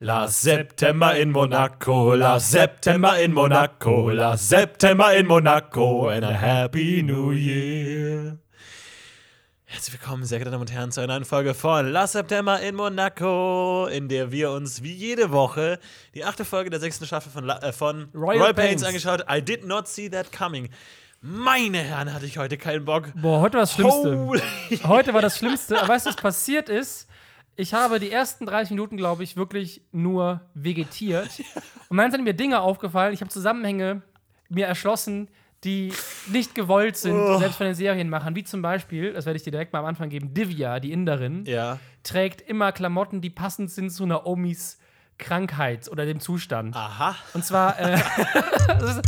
Last 0.00 0.42
September 0.42 1.16
in 1.16 1.32
Monaco, 1.32 2.14
last 2.14 2.52
September 2.52 3.18
in 3.20 3.32
Monaco, 3.32 4.10
last 4.10 4.48
September 4.48 5.12
in 5.16 5.26
Monaco 5.26 6.08
and 6.08 6.24
a 6.24 6.32
happy 6.32 7.02
new 7.02 7.32
year. 7.32 8.38
Herzlich 9.64 9.94
willkommen, 10.00 10.24
sehr 10.24 10.38
geehrte 10.38 10.52
Damen 10.52 10.60
und 10.60 10.70
Herren, 10.72 10.92
zu 10.92 11.00
einer 11.00 11.14
neuen 11.14 11.24
Folge 11.24 11.52
von 11.52 11.90
Last 11.90 12.12
September 12.12 12.60
in 12.60 12.76
Monaco, 12.76 13.88
in 13.88 14.08
der 14.08 14.30
wir 14.30 14.52
uns 14.52 14.84
wie 14.84 14.92
jede 14.92 15.32
Woche 15.32 15.80
die 16.14 16.24
achte 16.24 16.44
Folge 16.44 16.70
der 16.70 16.78
sechsten 16.78 17.04
Staffel 17.04 17.32
von, 17.32 17.42
La- 17.44 17.58
äh, 17.60 17.72
von 17.72 18.08
Royal 18.14 18.38
Royal, 18.40 18.54
Pains 18.54 18.84
angeschaut. 18.84 19.24
I 19.28 19.42
did 19.42 19.66
not 19.66 19.88
see 19.88 20.08
that 20.08 20.30
coming. 20.30 20.68
Meine 21.20 21.78
Herren, 21.78 22.14
hatte 22.14 22.24
ich 22.24 22.38
heute 22.38 22.56
keinen 22.56 22.84
Bock. 22.84 23.08
Boah, 23.16 23.40
heute 23.40 23.54
war 23.54 23.62
das 23.62 23.72
Schlimmste. 23.74 24.16
Holy. 24.16 24.40
Heute 24.84 25.12
war 25.12 25.22
das 25.22 25.38
Schlimmste. 25.38 25.76
Aber 25.80 25.88
weißt 25.88 26.06
du, 26.06 26.10
was 26.10 26.16
passiert 26.16 26.68
ist? 26.68 27.08
Ich 27.60 27.74
habe 27.74 27.98
die 27.98 28.12
ersten 28.12 28.46
30 28.46 28.70
Minuten, 28.70 28.96
glaube 28.96 29.24
ich, 29.24 29.36
wirklich 29.36 29.82
nur 29.90 30.40
vegetiert. 30.54 31.28
Und 31.88 31.96
dann 31.96 32.12
sind 32.12 32.22
mir 32.22 32.32
Dinge 32.34 32.60
aufgefallen. 32.60 33.12
Ich 33.12 33.20
habe 33.20 33.30
Zusammenhänge 33.30 34.02
mir 34.48 34.66
erschlossen, 34.66 35.28
die 35.64 35.92
nicht 36.28 36.54
gewollt 36.54 36.96
sind, 36.96 37.16
Oh. 37.16 37.36
selbst 37.38 37.56
von 37.56 37.66
den 37.66 37.74
Serienmachern. 37.74 38.36
Wie 38.36 38.44
zum 38.44 38.62
Beispiel, 38.62 39.12
das 39.12 39.26
werde 39.26 39.38
ich 39.38 39.42
dir 39.42 39.50
direkt 39.50 39.72
mal 39.72 39.80
am 39.80 39.86
Anfang 39.86 40.08
geben, 40.08 40.32
Divya, 40.34 40.78
die 40.78 40.92
Inderin, 40.92 41.44
Ja. 41.46 41.80
trägt 42.04 42.40
immer 42.42 42.70
Klamotten, 42.70 43.20
die 43.20 43.30
passend 43.30 43.72
sind 43.72 43.90
zu 43.90 44.06
Naomis 44.06 44.78
Krankheit 45.18 45.88
oder 45.90 46.06
dem 46.06 46.20
Zustand. 46.20 46.76
Aha. 46.76 47.16
Und 47.34 47.44
zwar, 47.44 47.76
äh, 47.80 47.98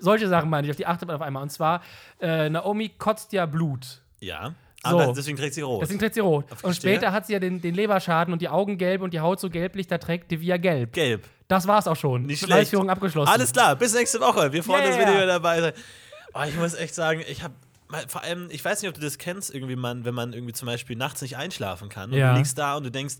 solche 0.00 0.26
Sachen 0.28 0.50
meine 0.50 0.66
ich, 0.66 0.70
auf 0.72 0.76
die 0.76 0.86
achtet 0.86 1.06
man 1.06 1.14
auf 1.16 1.22
einmal. 1.22 1.44
Und 1.44 1.50
zwar, 1.50 1.80
äh, 2.20 2.48
Naomi 2.50 2.88
kotzt 2.88 3.32
ja 3.32 3.46
Blut. 3.46 4.00
Ja. 4.18 4.54
So. 4.84 4.98
Aber 4.98 5.12
deswegen 5.12 5.36
trägt 5.36 5.54
sie 5.54 5.60
rot. 5.60 5.82
Deswegen 5.82 6.00
trägt 6.00 6.14
sie 6.14 6.20
rot. 6.20 6.44
Und 6.62 6.74
später 6.74 7.12
hat 7.12 7.26
sie 7.26 7.34
ja 7.34 7.38
den, 7.38 7.60
den 7.60 7.74
Leberschaden 7.74 8.32
und 8.32 8.42
die 8.42 8.48
Augen 8.48 8.78
gelb 8.78 9.02
und 9.02 9.12
die 9.14 9.20
Haut 9.20 9.38
so 9.38 9.48
gelblich, 9.48 9.86
da 9.86 9.98
trägt 9.98 10.30
Divya 10.30 10.56
gelb. 10.56 10.92
Gelb. 10.92 11.24
Das 11.46 11.68
war's 11.68 11.86
auch 11.86 11.96
schon. 11.96 12.22
Nicht 12.22 12.44
schlecht. 12.44 12.74
Abgeschlossen. 12.74 13.30
Alles 13.30 13.52
klar, 13.52 13.76
bis 13.76 13.94
nächste 13.94 14.18
Woche. 14.20 14.52
Wir 14.52 14.64
freuen 14.64 14.86
uns, 14.86 14.96
wenn 14.96 15.06
ihr 15.08 15.14
wieder 15.14 15.26
dabei 15.26 15.60
seid. 15.60 15.74
Oh, 16.34 16.40
ich 16.48 16.56
muss 16.56 16.74
echt 16.74 16.94
sagen, 16.94 17.22
ich 17.28 17.42
habe 17.42 17.54
vor 18.08 18.22
allem, 18.22 18.48
ich 18.50 18.64
weiß 18.64 18.80
nicht, 18.80 18.88
ob 18.88 18.94
du 18.94 19.02
das 19.02 19.18
kennst, 19.18 19.54
irgendwie 19.54 19.76
man, 19.76 20.04
wenn 20.04 20.14
man 20.14 20.32
irgendwie 20.32 20.54
zum 20.54 20.66
Beispiel 20.66 20.96
nachts 20.96 21.20
nicht 21.20 21.36
einschlafen 21.36 21.88
kann 21.90 22.10
und 22.10 22.16
Ja. 22.16 22.32
du 22.32 22.38
liegst 22.38 22.56
da 22.56 22.76
und 22.76 22.84
du 22.84 22.90
denkst, 22.90 23.16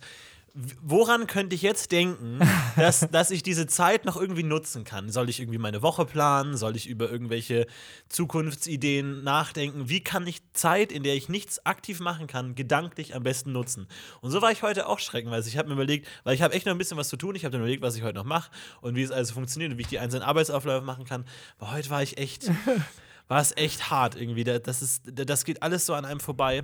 woran 0.82 1.26
könnte 1.26 1.54
ich 1.54 1.62
jetzt 1.62 1.92
denken, 1.92 2.38
dass, 2.76 3.00
dass 3.10 3.30
ich 3.30 3.42
diese 3.42 3.66
Zeit 3.66 4.04
noch 4.04 4.16
irgendwie 4.16 4.42
nutzen 4.42 4.84
kann? 4.84 5.10
Soll 5.10 5.28
ich 5.30 5.40
irgendwie 5.40 5.58
meine 5.58 5.82
Woche 5.82 6.04
planen? 6.04 6.56
Soll 6.56 6.76
ich 6.76 6.86
über 6.88 7.10
irgendwelche 7.10 7.66
Zukunftsideen 8.08 9.22
nachdenken? 9.24 9.88
Wie 9.88 10.00
kann 10.02 10.26
ich 10.26 10.42
Zeit, 10.52 10.92
in 10.92 11.02
der 11.02 11.14
ich 11.14 11.28
nichts 11.28 11.64
aktiv 11.66 12.00
machen 12.00 12.26
kann, 12.26 12.54
gedanklich 12.54 13.14
am 13.14 13.22
besten 13.22 13.52
nutzen? 13.52 13.86
Und 14.20 14.30
so 14.30 14.40
war 14.42 14.52
ich 14.52 14.62
heute 14.62 14.86
auch 14.86 14.98
schreckenweise. 14.98 15.48
Ich 15.48 15.56
habe 15.58 15.68
mir 15.68 15.74
überlegt, 15.74 16.06
weil 16.24 16.34
ich 16.34 16.42
habe 16.42 16.54
echt 16.54 16.66
noch 16.66 16.72
ein 16.72 16.78
bisschen 16.78 16.96
was 16.98 17.08
zu 17.08 17.16
tun. 17.16 17.34
Ich 17.34 17.44
habe 17.44 17.56
mir 17.56 17.62
überlegt, 17.64 17.82
was 17.82 17.96
ich 17.96 18.02
heute 18.02 18.18
noch 18.18 18.24
mache 18.24 18.50
und 18.80 18.94
wie 18.94 19.02
es 19.02 19.10
also 19.10 19.34
funktioniert 19.34 19.72
und 19.72 19.78
wie 19.78 19.82
ich 19.82 19.88
die 19.88 19.98
einzelnen 19.98 20.22
Arbeitsaufläufe 20.24 20.84
machen 20.84 21.04
kann. 21.04 21.24
Aber 21.58 21.72
heute 21.72 21.90
war 21.90 22.02
ich 22.02 22.18
echt, 22.18 22.50
war 23.28 23.40
es 23.40 23.56
echt 23.56 23.90
hart 23.90 24.16
irgendwie. 24.16 24.44
Da- 24.44 24.58
Das, 24.58 24.82
ist, 24.82 25.02
das 25.06 25.44
geht 25.44 25.62
alles 25.62 25.86
so 25.86 25.94
an 25.94 26.04
einem 26.04 26.20
vorbei. 26.20 26.62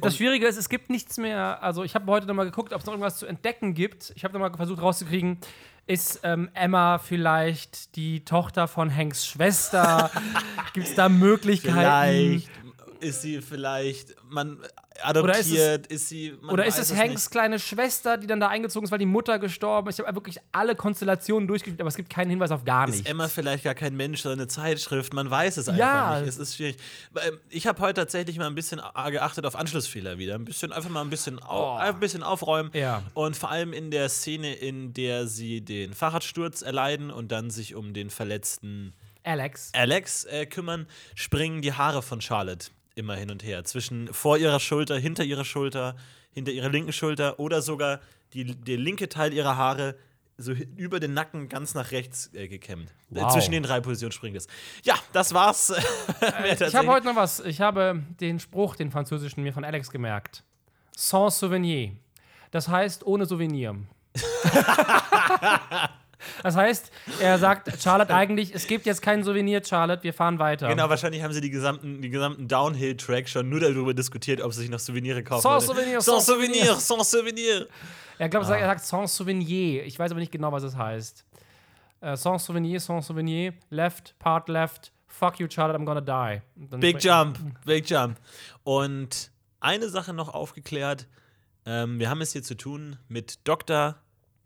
Das 0.00 0.16
Schwierige 0.16 0.46
ist, 0.46 0.56
es 0.56 0.68
gibt 0.68 0.90
nichts 0.90 1.18
mehr. 1.18 1.62
Also, 1.62 1.84
ich 1.84 1.94
habe 1.94 2.10
heute 2.10 2.26
noch 2.26 2.34
mal 2.34 2.44
geguckt, 2.44 2.72
ob 2.72 2.80
es 2.80 2.86
noch 2.86 2.92
irgendwas 2.92 3.18
zu 3.18 3.26
entdecken 3.26 3.74
gibt. 3.74 4.12
Ich 4.16 4.24
habe 4.24 4.34
noch 4.34 4.40
mal 4.40 4.56
versucht 4.56 4.80
rauszukriegen, 4.80 5.38
ist 5.86 6.20
ähm, 6.22 6.48
Emma 6.54 6.98
vielleicht 6.98 7.96
die 7.96 8.24
Tochter 8.24 8.68
von 8.68 8.94
Hanks 8.94 9.26
Schwester? 9.26 10.10
gibt 10.72 10.86
es 10.86 10.94
da 10.94 11.08
Möglichkeiten? 11.08 12.42
Vielleicht 12.42 12.50
ist 13.00 13.22
sie 13.22 13.42
vielleicht, 13.42 14.14
man 14.30 14.58
adoptiert, 15.04 15.86
ist, 15.88 16.08
sie. 16.08 16.34
Man 16.40 16.50
Oder 16.50 16.66
ist 16.66 16.78
es 16.78 16.94
Hanks 16.94 17.24
nicht. 17.24 17.30
kleine 17.30 17.58
Schwester, 17.58 18.16
die 18.18 18.26
dann 18.26 18.40
da 18.40 18.48
eingezogen 18.48 18.84
ist, 18.84 18.90
weil 18.90 18.98
die 18.98 19.06
Mutter 19.06 19.38
gestorben 19.38 19.88
ist? 19.88 19.98
Ich 19.98 20.06
habe 20.06 20.14
wirklich 20.16 20.38
alle 20.52 20.74
Konstellationen 20.76 21.46
durchgespielt, 21.48 21.80
aber 21.80 21.88
es 21.88 21.96
gibt 21.96 22.10
keinen 22.10 22.30
Hinweis 22.30 22.50
auf 22.50 22.64
gar 22.64 22.88
Ist 22.88 22.94
nichts. 22.96 23.10
Emma 23.10 23.28
vielleicht 23.28 23.64
gar 23.64 23.74
kein 23.74 23.96
Mensch, 23.96 24.22
sondern 24.22 24.40
eine 24.40 24.48
Zeitschrift? 24.48 25.12
Man 25.14 25.30
weiß 25.30 25.56
es 25.56 25.68
einfach 25.68 25.78
Ja. 25.78 26.20
nicht. 26.20 26.28
Es 26.28 26.38
ist 26.38 26.56
schwierig. 26.56 26.76
Ähm, 27.26 27.38
Ich 27.50 27.66
habe 27.66 27.80
heute 27.80 28.00
tatsächlich 28.00 28.38
mal 28.38 28.46
ein 28.46 28.54
bisschen 28.54 28.80
geachtet 29.10 29.46
auf 29.46 29.56
Anschlussfehler 29.56 30.18
wieder. 30.18 30.34
Ein 30.34 30.44
bisschen, 30.44 30.72
einfach 30.72 30.90
mal 30.90 31.02
ein 31.02 31.10
bisschen, 31.10 31.38
Oh. 31.48 31.76
ein 31.78 31.98
bisschen 32.00 32.22
aufräumen. 32.22 32.70
Ja. 32.74 33.02
Und 33.14 33.36
vor 33.36 33.50
allem 33.50 33.72
in 33.72 33.90
der 33.90 34.08
Szene, 34.08 34.54
in 34.54 34.92
der 34.94 35.26
sie 35.26 35.60
den 35.60 35.94
Fahrradsturz 35.94 36.62
erleiden 36.62 37.10
und 37.10 37.32
dann 37.32 37.50
sich 37.50 37.74
um 37.74 37.92
den 37.94 38.10
verletzten 38.10 38.92
Alex. 39.24 39.70
Alex 39.74 40.24
äh, 40.24 40.46
kümmern, 40.46 40.86
springen 41.14 41.62
die 41.62 41.72
Haare 41.72 42.02
von 42.02 42.20
Charlotte 42.20 42.66
immer 42.94 43.14
hin 43.16 43.30
und 43.30 43.42
her. 43.44 43.64
Zwischen 43.64 44.12
vor 44.12 44.38
ihrer 44.38 44.60
Schulter, 44.60 44.96
hinter 44.98 45.24
ihrer 45.24 45.44
Schulter, 45.44 45.96
hinter 46.32 46.52
ihrer 46.52 46.68
linken 46.68 46.92
Schulter 46.92 47.38
oder 47.40 47.62
sogar 47.62 48.00
die, 48.32 48.44
der 48.54 48.78
linke 48.78 49.08
Teil 49.08 49.32
ihrer 49.32 49.56
Haare 49.56 49.96
so 50.38 50.52
über 50.52 50.98
den 50.98 51.12
Nacken 51.14 51.48
ganz 51.48 51.74
nach 51.74 51.90
rechts 51.92 52.30
äh, 52.34 52.48
gekämmt. 52.48 52.90
Äh, 53.10 53.16
Wow. 53.20 53.32
zwischen 53.32 53.52
den 53.52 53.62
drei 53.62 53.80
Positionen 53.80 54.12
springt 54.12 54.36
es. 54.36 54.46
Ja, 54.82 54.94
das 55.12 55.34
war's. 55.34 55.68
Mehr 56.42 56.60
Ich 56.60 56.74
habe 56.74 56.88
heute 56.88 57.06
noch 57.06 57.16
was. 57.16 57.40
Ich 57.40 57.60
habe 57.60 58.02
den 58.20 58.40
Spruch, 58.40 58.74
den 58.74 58.90
französischen, 58.90 59.42
mir 59.42 59.52
von 59.52 59.64
Alex 59.64 59.90
gemerkt. 59.90 60.42
Sans 60.96 61.38
Souvenir. 61.38 61.92
Das 62.50 62.68
heißt 62.68 63.04
ohne 63.06 63.26
Souvenir. 63.26 63.76
das 66.42 66.56
heißt, 66.56 66.90
er 67.20 67.38
sagt 67.38 67.82
Charlotte 67.82 68.14
eigentlich, 68.14 68.54
es 68.54 68.66
gibt 68.66 68.86
jetzt 68.86 69.02
kein 69.02 69.22
Souvenir, 69.22 69.62
Charlotte, 69.64 70.02
wir 70.02 70.14
fahren 70.14 70.38
weiter. 70.38 70.68
Genau, 70.68 70.88
wahrscheinlich 70.88 71.22
haben 71.22 71.32
sie 71.32 71.40
die 71.40 71.50
gesamten, 71.50 72.02
die 72.02 72.10
gesamten 72.10 72.48
Downhill-Track 72.48 73.28
schon 73.28 73.48
nur 73.48 73.60
darüber 73.60 73.94
diskutiert, 73.94 74.40
ob 74.40 74.52
sie 74.52 74.60
sich 74.60 74.70
noch 74.70 74.78
Souvenire 74.78 75.22
kaufen. 75.22 75.42
Sans 75.42 75.66
wollen. 75.68 75.78
Souvenir, 75.78 76.00
sans 76.00 76.24
sans 76.24 76.26
Souvenir, 76.26 76.74
sans 76.76 77.10
Souvenir. 77.10 77.68
Er 78.18 78.28
glaubt, 78.28 78.48
er 78.48 78.66
sagt 78.66 78.84
Sans 78.84 79.16
Souvenir. 79.16 79.84
Ich 79.84 79.98
weiß 79.98 80.10
aber 80.10 80.20
nicht 80.20 80.32
genau, 80.32 80.52
was 80.52 80.62
es 80.62 80.76
heißt. 80.76 81.24
Äh, 82.00 82.16
sans 82.16 82.44
Souvenir, 82.44 82.80
Sans 82.80 83.06
Souvenir, 83.06 83.52
left, 83.70 84.18
part 84.18 84.48
left, 84.48 84.92
fuck 85.06 85.38
you, 85.38 85.46
Charlotte, 85.48 85.78
I'm 85.78 85.84
gonna 85.84 86.00
die. 86.00 86.42
Big 86.78 87.02
Jump, 87.02 87.38
Big 87.64 87.88
Jump. 87.88 88.18
Und 88.64 89.30
eine 89.60 89.88
Sache 89.88 90.12
noch 90.12 90.34
aufgeklärt. 90.34 91.06
Ähm, 91.64 91.98
wir 92.00 92.10
haben 92.10 92.20
es 92.20 92.32
hier 92.32 92.42
zu 92.42 92.56
tun 92.56 92.96
mit 93.08 93.46
Dr. 93.46 93.96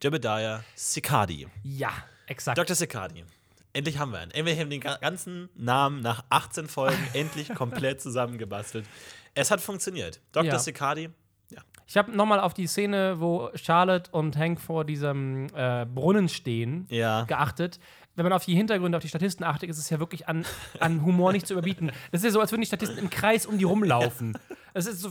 Jebediah 0.02 0.62
Sikadi. 0.74 1.46
Ja, 1.62 1.90
exakt. 2.26 2.58
Dr. 2.58 2.74
Sikadi. 2.76 3.24
Endlich 3.72 3.98
haben 3.98 4.12
wir 4.12 4.22
ihn. 4.22 4.46
Wir 4.46 4.56
haben 4.56 4.70
den 4.70 4.80
ga- 4.80 4.96
ganzen 4.96 5.48
Namen 5.54 6.00
nach 6.00 6.24
18 6.30 6.66
Folgen 6.68 6.98
endlich 7.14 7.54
komplett 7.54 8.00
zusammengebastelt. 8.00 8.86
Es 9.34 9.50
hat 9.50 9.60
funktioniert. 9.60 10.20
Dr. 10.32 10.44
Ja. 10.52 10.58
Sikadi. 10.58 11.10
Ja. 11.50 11.60
Ich 11.86 11.96
habe 11.96 12.10
nochmal 12.16 12.40
auf 12.40 12.54
die 12.54 12.66
Szene, 12.66 13.20
wo 13.20 13.50
Charlotte 13.54 14.10
und 14.12 14.36
Hank 14.36 14.60
vor 14.60 14.84
diesem 14.84 15.46
äh, 15.54 15.84
Brunnen 15.86 16.28
stehen, 16.28 16.86
Ja. 16.90 17.24
geachtet. 17.24 17.78
Wenn 18.16 18.25
man 18.25 18.32
auf 18.32 18.44
die 18.47 18.54
Hintergründe, 18.54 18.97
auf 18.97 19.03
die 19.03 19.09
Statisten 19.09 19.44
achtet, 19.44 19.69
ist 19.69 19.78
es 19.78 19.91
ja 19.91 20.00
wirklich 20.00 20.27
an, 20.27 20.44
an 20.81 21.04
Humor 21.04 21.32
nicht 21.32 21.47
zu 21.47 21.53
überbieten. 21.53 21.93
Das 22.12 22.21
ist 22.22 22.25
ja 22.25 22.31
so, 22.31 22.41
als 22.41 22.50
würden 22.50 22.62
die 22.62 22.66
Statisten 22.66 22.99
im 22.99 23.10
Kreis 23.10 23.44
um 23.47 23.59
die 23.59 23.65
rumlaufen. 23.65 24.37
Es 24.72 24.87
ist 24.87 25.00
so 25.00 25.10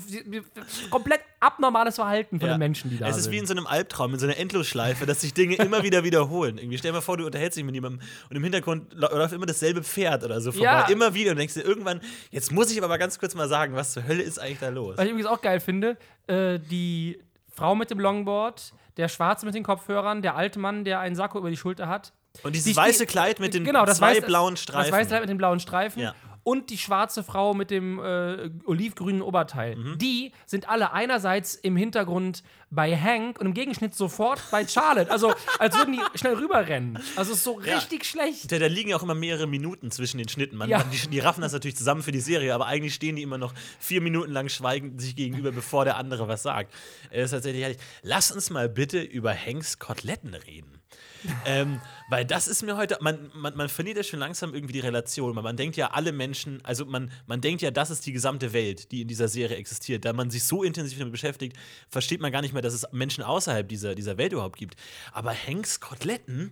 komplett 0.89 1.21
abnormales 1.39 1.95
Verhalten 1.95 2.39
von 2.39 2.47
Ja. 2.49 2.55
den 2.55 2.59
Menschen, 2.59 2.89
die 2.89 2.97
da 2.97 3.07
Es 3.07 3.15
sind. 3.15 3.25
ist 3.25 3.31
wie 3.31 3.37
in 3.37 3.45
so 3.45 3.53
einem 3.53 3.67
Albtraum, 3.67 4.13
in 4.13 4.19
so 4.19 4.25
einer 4.25 4.37
Endlosschleife, 4.37 5.05
dass 5.05 5.21
sich 5.21 5.33
Dinge 5.33 5.55
immer 5.55 5.83
wieder 5.83 6.03
wiederholen. 6.03 6.57
Irgendwie 6.57 6.77
stell 6.77 6.91
dir 6.91 6.97
mal 6.97 7.01
vor, 7.01 7.17
du 7.17 7.25
unterhältst 7.25 7.57
dich 7.57 7.63
mit 7.65 7.75
jemandem 7.75 8.01
und 8.29 8.35
im 8.35 8.43
Hintergrund 8.43 8.93
läuft 8.93 9.33
immer 9.33 9.45
dasselbe 9.45 9.83
Pferd 9.83 10.23
oder 10.23 10.41
so 10.41 10.51
vorbei. 10.51 10.65
Ja. 10.65 10.87
Immer 10.87 11.13
wieder 11.13 11.31
und 11.31 11.37
denkst 11.37 11.53
dir 11.55 11.61
irgendwann, 11.63 12.01
jetzt 12.31 12.51
muss 12.51 12.71
ich 12.71 12.77
aber 12.77 12.87
mal 12.87 12.97
ganz 12.97 13.19
kurz 13.19 13.35
mal 13.35 13.47
sagen, 13.47 13.75
was 13.75 13.93
zur 13.93 14.07
Hölle 14.07 14.23
ist 14.23 14.39
eigentlich 14.39 14.59
da 14.59 14.69
los? 14.69 14.97
Was 14.97 15.05
ich 15.05 15.11
übrigens 15.11 15.29
auch 15.29 15.41
geil 15.41 15.59
finde, 15.59 15.97
äh, 16.27 16.59
die 16.59 17.19
Frau 17.49 17.75
mit 17.75 17.89
dem 17.89 17.99
Longboard, 17.99 18.73
der 18.97 19.07
Schwarze 19.09 19.45
mit 19.45 19.55
den 19.55 19.63
Kopfhörern, 19.63 20.21
der 20.21 20.35
alte 20.35 20.59
Mann, 20.59 20.83
der 20.85 20.99
einen 20.99 21.15
Sakko 21.15 21.37
über 21.39 21.49
die 21.49 21.57
Schulter 21.57 21.87
hat. 21.87 22.13
Und 22.43 22.53
dieses 22.55 22.71
Die- 22.71 22.75
weiße 22.77 23.05
Kleid 23.05 23.39
mit 23.39 23.53
den 23.53 23.63
genau, 23.63 23.85
das 23.85 23.97
zwei 23.97 24.17
weiße- 24.17 24.25
blauen 24.25 24.57
Streifen. 24.57 24.91
Das 24.91 24.99
weiße 24.99 25.07
Kleid 25.09 25.21
mit 25.21 25.29
den 25.29 25.37
blauen 25.37 25.59
Streifen. 25.59 26.01
Ja. 26.01 26.13
Und 26.47 26.69
die 26.69 26.77
schwarze 26.77 27.23
Frau 27.23 27.55
mit 27.55 27.71
dem 27.71 27.97
äh, 27.97 28.51
olivgrünen 28.65 29.23
Oberteil. 29.23 29.75
Mhm. 29.77 29.97
Die 29.97 30.31
sind 30.45 30.69
alle 30.69 30.91
einerseits 30.93 31.55
im 31.55 31.75
Hintergrund 31.75 32.43
bei 32.69 32.95
Hank 32.95 33.39
und 33.39 33.47
im 33.47 33.55
Gegenschnitt 33.55 33.95
sofort 33.95 34.39
bei 34.51 34.67
Charlotte. 34.67 35.09
Also, 35.09 35.33
als 35.57 35.75
würden 35.75 35.93
die 35.93 36.19
schnell 36.19 36.35
rüberrennen. 36.35 36.99
Also, 37.15 37.31
es 37.31 37.39
ist 37.39 37.45
so 37.45 37.59
Ja. 37.61 37.77
richtig 37.77 38.05
schlecht. 38.05 38.51
Da, 38.51 38.59
da 38.59 38.67
liegen 38.67 38.89
ja 38.91 38.95
auch 38.97 39.01
immer 39.01 39.15
mehrere 39.15 39.47
Minuten 39.47 39.89
zwischen 39.89 40.19
den 40.19 40.29
Schnitten. 40.29 40.55
Man, 40.55 40.69
Ja. 40.69 40.77
man, 40.77 40.91
die, 40.91 41.07
die 41.09 41.19
raffen 41.19 41.41
das 41.41 41.51
natürlich 41.51 41.77
zusammen 41.77 42.03
für 42.03 42.11
die 42.11 42.19
Serie, 42.19 42.53
aber 42.53 42.67
eigentlich 42.67 42.93
stehen 42.93 43.15
die 43.15 43.23
immer 43.23 43.39
noch 43.39 43.55
vier 43.79 44.01
Minuten 44.01 44.31
lang 44.31 44.47
schweigend 44.49 45.01
sich 45.01 45.15
gegenüber, 45.15 45.51
bevor 45.51 45.83
der 45.83 45.97
andere 45.97 46.27
was 46.27 46.43
sagt. 46.43 46.71
Äh, 47.09 47.23
ist 47.23 47.31
tatsächlich 47.31 47.63
herrlich. 47.63 47.79
Lass 48.03 48.31
uns 48.31 48.51
mal 48.51 48.69
bitte 48.69 49.01
über 49.01 49.33
Hanks 49.33 49.79
Koteletten 49.79 50.35
reden. 50.35 50.74
ähm, 51.45 51.81
weil 52.09 52.25
das 52.25 52.47
ist 52.47 52.61
mir 52.63 52.77
heute, 52.77 52.97
man, 53.01 53.31
man, 53.33 53.55
man 53.55 53.69
verliert 53.69 53.97
ja 53.97 54.03
schon 54.03 54.19
langsam 54.19 54.53
irgendwie 54.53 54.73
die 54.73 54.79
Relation. 54.79 55.35
weil 55.35 55.43
Man 55.43 55.57
denkt 55.57 55.75
ja, 55.75 55.91
alle 55.91 56.11
Menschen, 56.11 56.63
also 56.63 56.85
man, 56.85 57.11
man 57.25 57.41
denkt 57.41 57.61
ja, 57.61 57.71
das 57.71 57.89
ist 57.89 58.05
die 58.05 58.11
gesamte 58.11 58.53
Welt, 58.53 58.91
die 58.91 59.01
in 59.01 59.07
dieser 59.07 59.27
Serie 59.27 59.57
existiert. 59.57 60.05
Da 60.05 60.13
man 60.13 60.29
sich 60.29 60.43
so 60.43 60.63
intensiv 60.63 60.99
damit 60.99 61.11
beschäftigt, 61.11 61.57
versteht 61.89 62.21
man 62.21 62.31
gar 62.31 62.41
nicht 62.41 62.53
mehr, 62.53 62.61
dass 62.61 62.73
es 62.73 62.85
Menschen 62.91 63.23
außerhalb 63.23 63.67
dieser, 63.67 63.95
dieser 63.95 64.17
Welt 64.17 64.33
überhaupt 64.33 64.57
gibt. 64.57 64.75
Aber 65.11 65.33
Hanks 65.33 65.79
Koteletten 65.79 66.51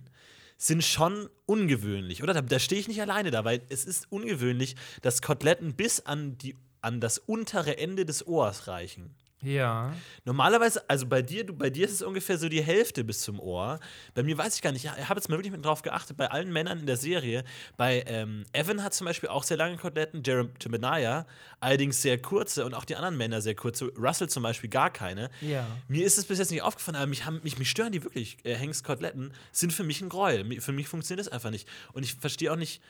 sind 0.56 0.84
schon 0.84 1.28
ungewöhnlich, 1.46 2.22
oder? 2.22 2.34
Da, 2.34 2.40
da 2.40 2.58
stehe 2.58 2.80
ich 2.80 2.88
nicht 2.88 3.00
alleine 3.00 3.30
da, 3.30 3.44
weil 3.44 3.62
es 3.68 3.84
ist 3.84 4.10
ungewöhnlich, 4.10 4.76
dass 5.02 5.22
Koteletten 5.22 5.74
bis 5.74 6.00
an, 6.00 6.38
die, 6.38 6.56
an 6.80 7.00
das 7.00 7.18
untere 7.18 7.78
Ende 7.78 8.04
des 8.04 8.26
Ohrs 8.26 8.66
reichen. 8.66 9.14
Ja. 9.44 9.92
Normalerweise, 10.24 10.82
also 10.88 11.06
bei 11.06 11.22
dir, 11.22 11.44
du, 11.44 11.52
bei 11.52 11.70
dir 11.70 11.84
ist 11.84 11.92
es 11.92 12.02
ungefähr 12.02 12.38
so 12.38 12.48
die 12.48 12.62
Hälfte 12.62 13.04
bis 13.04 13.20
zum 13.20 13.38
Ohr. 13.38 13.78
Bei 14.14 14.22
mir 14.22 14.36
weiß 14.36 14.56
ich 14.56 14.62
gar 14.62 14.72
nicht. 14.72 14.84
Ich 14.84 15.08
habe 15.08 15.18
jetzt 15.20 15.28
mal 15.28 15.36
wirklich 15.36 15.52
mit 15.52 15.64
drauf 15.64 15.82
geachtet. 15.82 16.16
Bei 16.16 16.30
allen 16.30 16.52
Männern 16.52 16.80
in 16.80 16.86
der 16.86 16.96
Serie. 16.96 17.44
Bei 17.76 18.04
ähm, 18.06 18.44
Evan 18.52 18.82
hat 18.82 18.94
zum 18.94 19.06
Beispiel 19.06 19.28
auch 19.28 19.42
sehr 19.44 19.56
lange 19.56 19.76
Koteletten. 19.76 20.22
Jeremiah 20.24 21.26
allerdings 21.60 22.02
sehr 22.02 22.20
kurze 22.20 22.64
und 22.64 22.74
auch 22.74 22.84
die 22.84 22.96
anderen 22.96 23.16
Männer 23.16 23.40
sehr 23.40 23.54
kurze. 23.54 23.92
Russell 23.96 24.28
zum 24.28 24.42
Beispiel 24.42 24.70
gar 24.70 24.90
keine. 24.90 25.30
Ja. 25.40 25.66
Mir 25.88 26.04
ist 26.04 26.18
es 26.18 26.24
bis 26.24 26.38
jetzt 26.38 26.50
nicht 26.50 26.62
aufgefallen, 26.62 26.96
aber 26.96 27.06
mich, 27.06 27.24
haben, 27.24 27.40
mich, 27.42 27.58
mich 27.58 27.70
stören 27.70 27.92
die 27.92 28.02
wirklich. 28.02 28.38
Äh, 28.44 28.56
Hanks 28.58 28.82
Koteletten 28.82 29.32
sind 29.52 29.72
für 29.72 29.84
mich 29.84 30.00
ein 30.00 30.08
Gräuel. 30.08 30.60
Für 30.60 30.72
mich 30.72 30.88
funktioniert 30.88 31.26
das 31.26 31.32
einfach 31.32 31.50
nicht. 31.50 31.68
Und 31.92 32.02
ich 32.02 32.14
verstehe 32.14 32.52
auch 32.52 32.56
nicht 32.56 32.80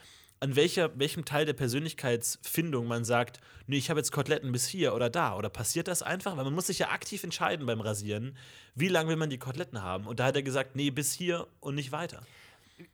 an 0.40 0.56
welcher, 0.56 0.98
welchem 0.98 1.24
Teil 1.24 1.46
der 1.46 1.52
Persönlichkeitsfindung 1.54 2.86
man 2.86 3.04
sagt, 3.04 3.40
nee, 3.66 3.76
ich 3.76 3.90
habe 3.90 4.00
jetzt 4.00 4.12
Koteletten 4.12 4.52
bis 4.52 4.66
hier 4.66 4.94
oder 4.94 5.08
da. 5.08 5.36
Oder 5.36 5.48
passiert 5.48 5.88
das 5.88 6.02
einfach? 6.02 6.36
Weil 6.36 6.44
man 6.44 6.54
muss 6.54 6.66
sich 6.66 6.78
ja 6.78 6.90
aktiv 6.90 7.24
entscheiden 7.24 7.66
beim 7.66 7.80
Rasieren, 7.80 8.36
wie 8.74 8.88
lange 8.88 9.10
will 9.10 9.16
man 9.16 9.30
die 9.30 9.38
Koteletten 9.38 9.82
haben. 9.82 10.06
Und 10.06 10.20
da 10.20 10.26
hat 10.26 10.36
er 10.36 10.42
gesagt, 10.42 10.76
nee, 10.76 10.90
bis 10.90 11.12
hier 11.12 11.46
und 11.60 11.74
nicht 11.74 11.92
weiter. 11.92 12.22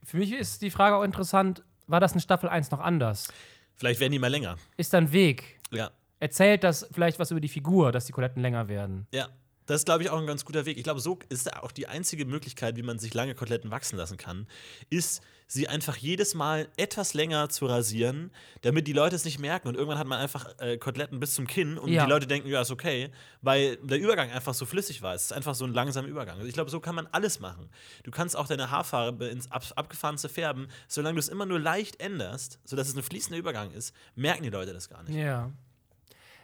Für 0.05 0.17
mich 0.17 0.33
ist 0.33 0.63
die 0.63 0.71
Frage 0.71 0.97
auch 0.97 1.03
interessant, 1.03 1.65
war 1.87 2.01
das 2.01 2.13
in 2.13 2.21
Staffel 2.21 2.49
1 2.49 2.71
noch 2.71 2.81
anders? 2.81 3.33
Vielleicht 3.75 4.01
werden 4.01 4.13
die 4.13 4.19
mal 4.19 4.29
länger. 4.29 4.57
Ist 4.77 4.93
da 4.93 4.99
ein 4.99 5.11
Weg? 5.11 5.59
Ja. 5.71 5.91
Erzählt 6.19 6.65
das 6.65 6.87
vielleicht 6.93 7.19
was 7.19 7.31
über 7.31 7.41
die 7.41 7.49
Figur, 7.49 7.93
dass 7.93 8.05
die 8.05 8.13
Koletten 8.13 8.43
länger 8.43 8.69
werden? 8.69 9.07
Ja. 9.11 9.29
Das 9.71 9.83
ist, 9.83 9.85
glaube 9.85 10.03
ich, 10.03 10.11
auch 10.11 10.19
ein 10.19 10.27
ganz 10.27 10.45
guter 10.45 10.67
Weg. 10.67 10.79
Ich 10.79 10.83
glaube, 10.83 10.99
so 10.99 11.17
ist 11.29 11.53
auch 11.57 11.71
die 11.71 11.87
einzige 11.87 12.25
Möglichkeit, 12.25 12.77
wie 12.77 12.83
man 12.83 12.99
sich 12.99 13.15
lange 13.15 13.37
Koteletten 13.37 13.71
wachsen 13.71 13.97
lassen 13.97 14.17
kann, 14.17 14.49
ist, 14.89 15.23
sie 15.47 15.69
einfach 15.69 15.97
jedes 15.97 16.35
Mal 16.35 16.69
etwas 16.77 17.15
länger 17.15 17.49
zu 17.51 17.67
rasieren, 17.67 18.33
damit 18.63 18.89
die 18.89 18.93
Leute 18.93 19.15
es 19.15 19.25
nicht 19.25 19.39
merken. 19.39 19.69
Und 19.69 19.77
irgendwann 19.77 19.99
hat 19.99 20.09
man 20.09 20.19
einfach 20.19 20.49
äh, 20.59 20.77
Koteletten 20.77 21.21
bis 21.21 21.35
zum 21.35 21.47
Kinn 21.47 21.79
und 21.79 21.89
Ja. 21.93 22.05
die 22.05 22.11
Leute 22.11 22.27
denken, 22.27 22.49
ja, 22.49 22.61
ist 22.63 22.73
okay, 22.73 23.11
weil 23.43 23.77
der 23.77 23.99
Übergang 24.01 24.31
einfach 24.33 24.55
so 24.55 24.67
flüssig 24.67 25.03
war. 25.03 25.15
Es 25.15 25.23
ist 25.27 25.33
einfach 25.33 25.55
so 25.55 25.65
ein 25.65 25.73
langsamer 25.73 26.09
Übergang. 26.09 26.37
Also 26.39 26.49
ich 26.49 26.55
glaube, 26.55 26.71
so 26.71 26.81
kann 26.81 26.97
man 26.97 27.07
alles 27.13 27.39
machen. 27.39 27.69
Du 28.03 28.11
kannst 28.11 28.37
auch 28.37 28.49
deine 28.49 28.73
Haarfarbe 28.73 29.27
ins 29.27 29.51
Ab 29.53 29.65
Abgefahrenste 29.77 30.29
färben, 30.29 30.67
solange 30.89 31.15
du 31.15 31.21
es 31.21 31.29
immer 31.29 31.47
nur 31.47 31.61
leicht 31.61 32.01
änderst, 32.01 32.59
sodass 32.65 32.89
es 32.89 32.97
ein 32.97 33.05
fließender 33.05 33.39
Übergang 33.39 33.71
ist, 33.71 33.95
merken 34.17 34.43
die 34.43 34.51
Leute 34.51 34.73
das 34.73 34.89
gar 34.89 35.05
nicht. 35.05 35.15
Ja. 35.17 35.53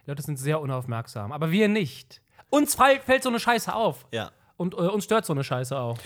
Die 0.04 0.10
Leute 0.10 0.22
sind 0.22 0.36
sehr 0.38 0.60
unaufmerksam. 0.60 1.32
Aber 1.32 1.50
wir 1.50 1.66
nicht. 1.66 2.22
Uns 2.56 2.74
fall, 2.74 3.00
fällt 3.00 3.22
so 3.22 3.28
eine 3.28 3.38
Scheiße 3.38 3.74
auf. 3.74 4.06
Ja. 4.12 4.30
Und 4.56 4.72
äh, 4.72 4.78
uns 4.78 5.04
stört 5.04 5.26
so 5.26 5.34
eine 5.34 5.44
Scheiße 5.44 5.78
auch. 5.78 5.98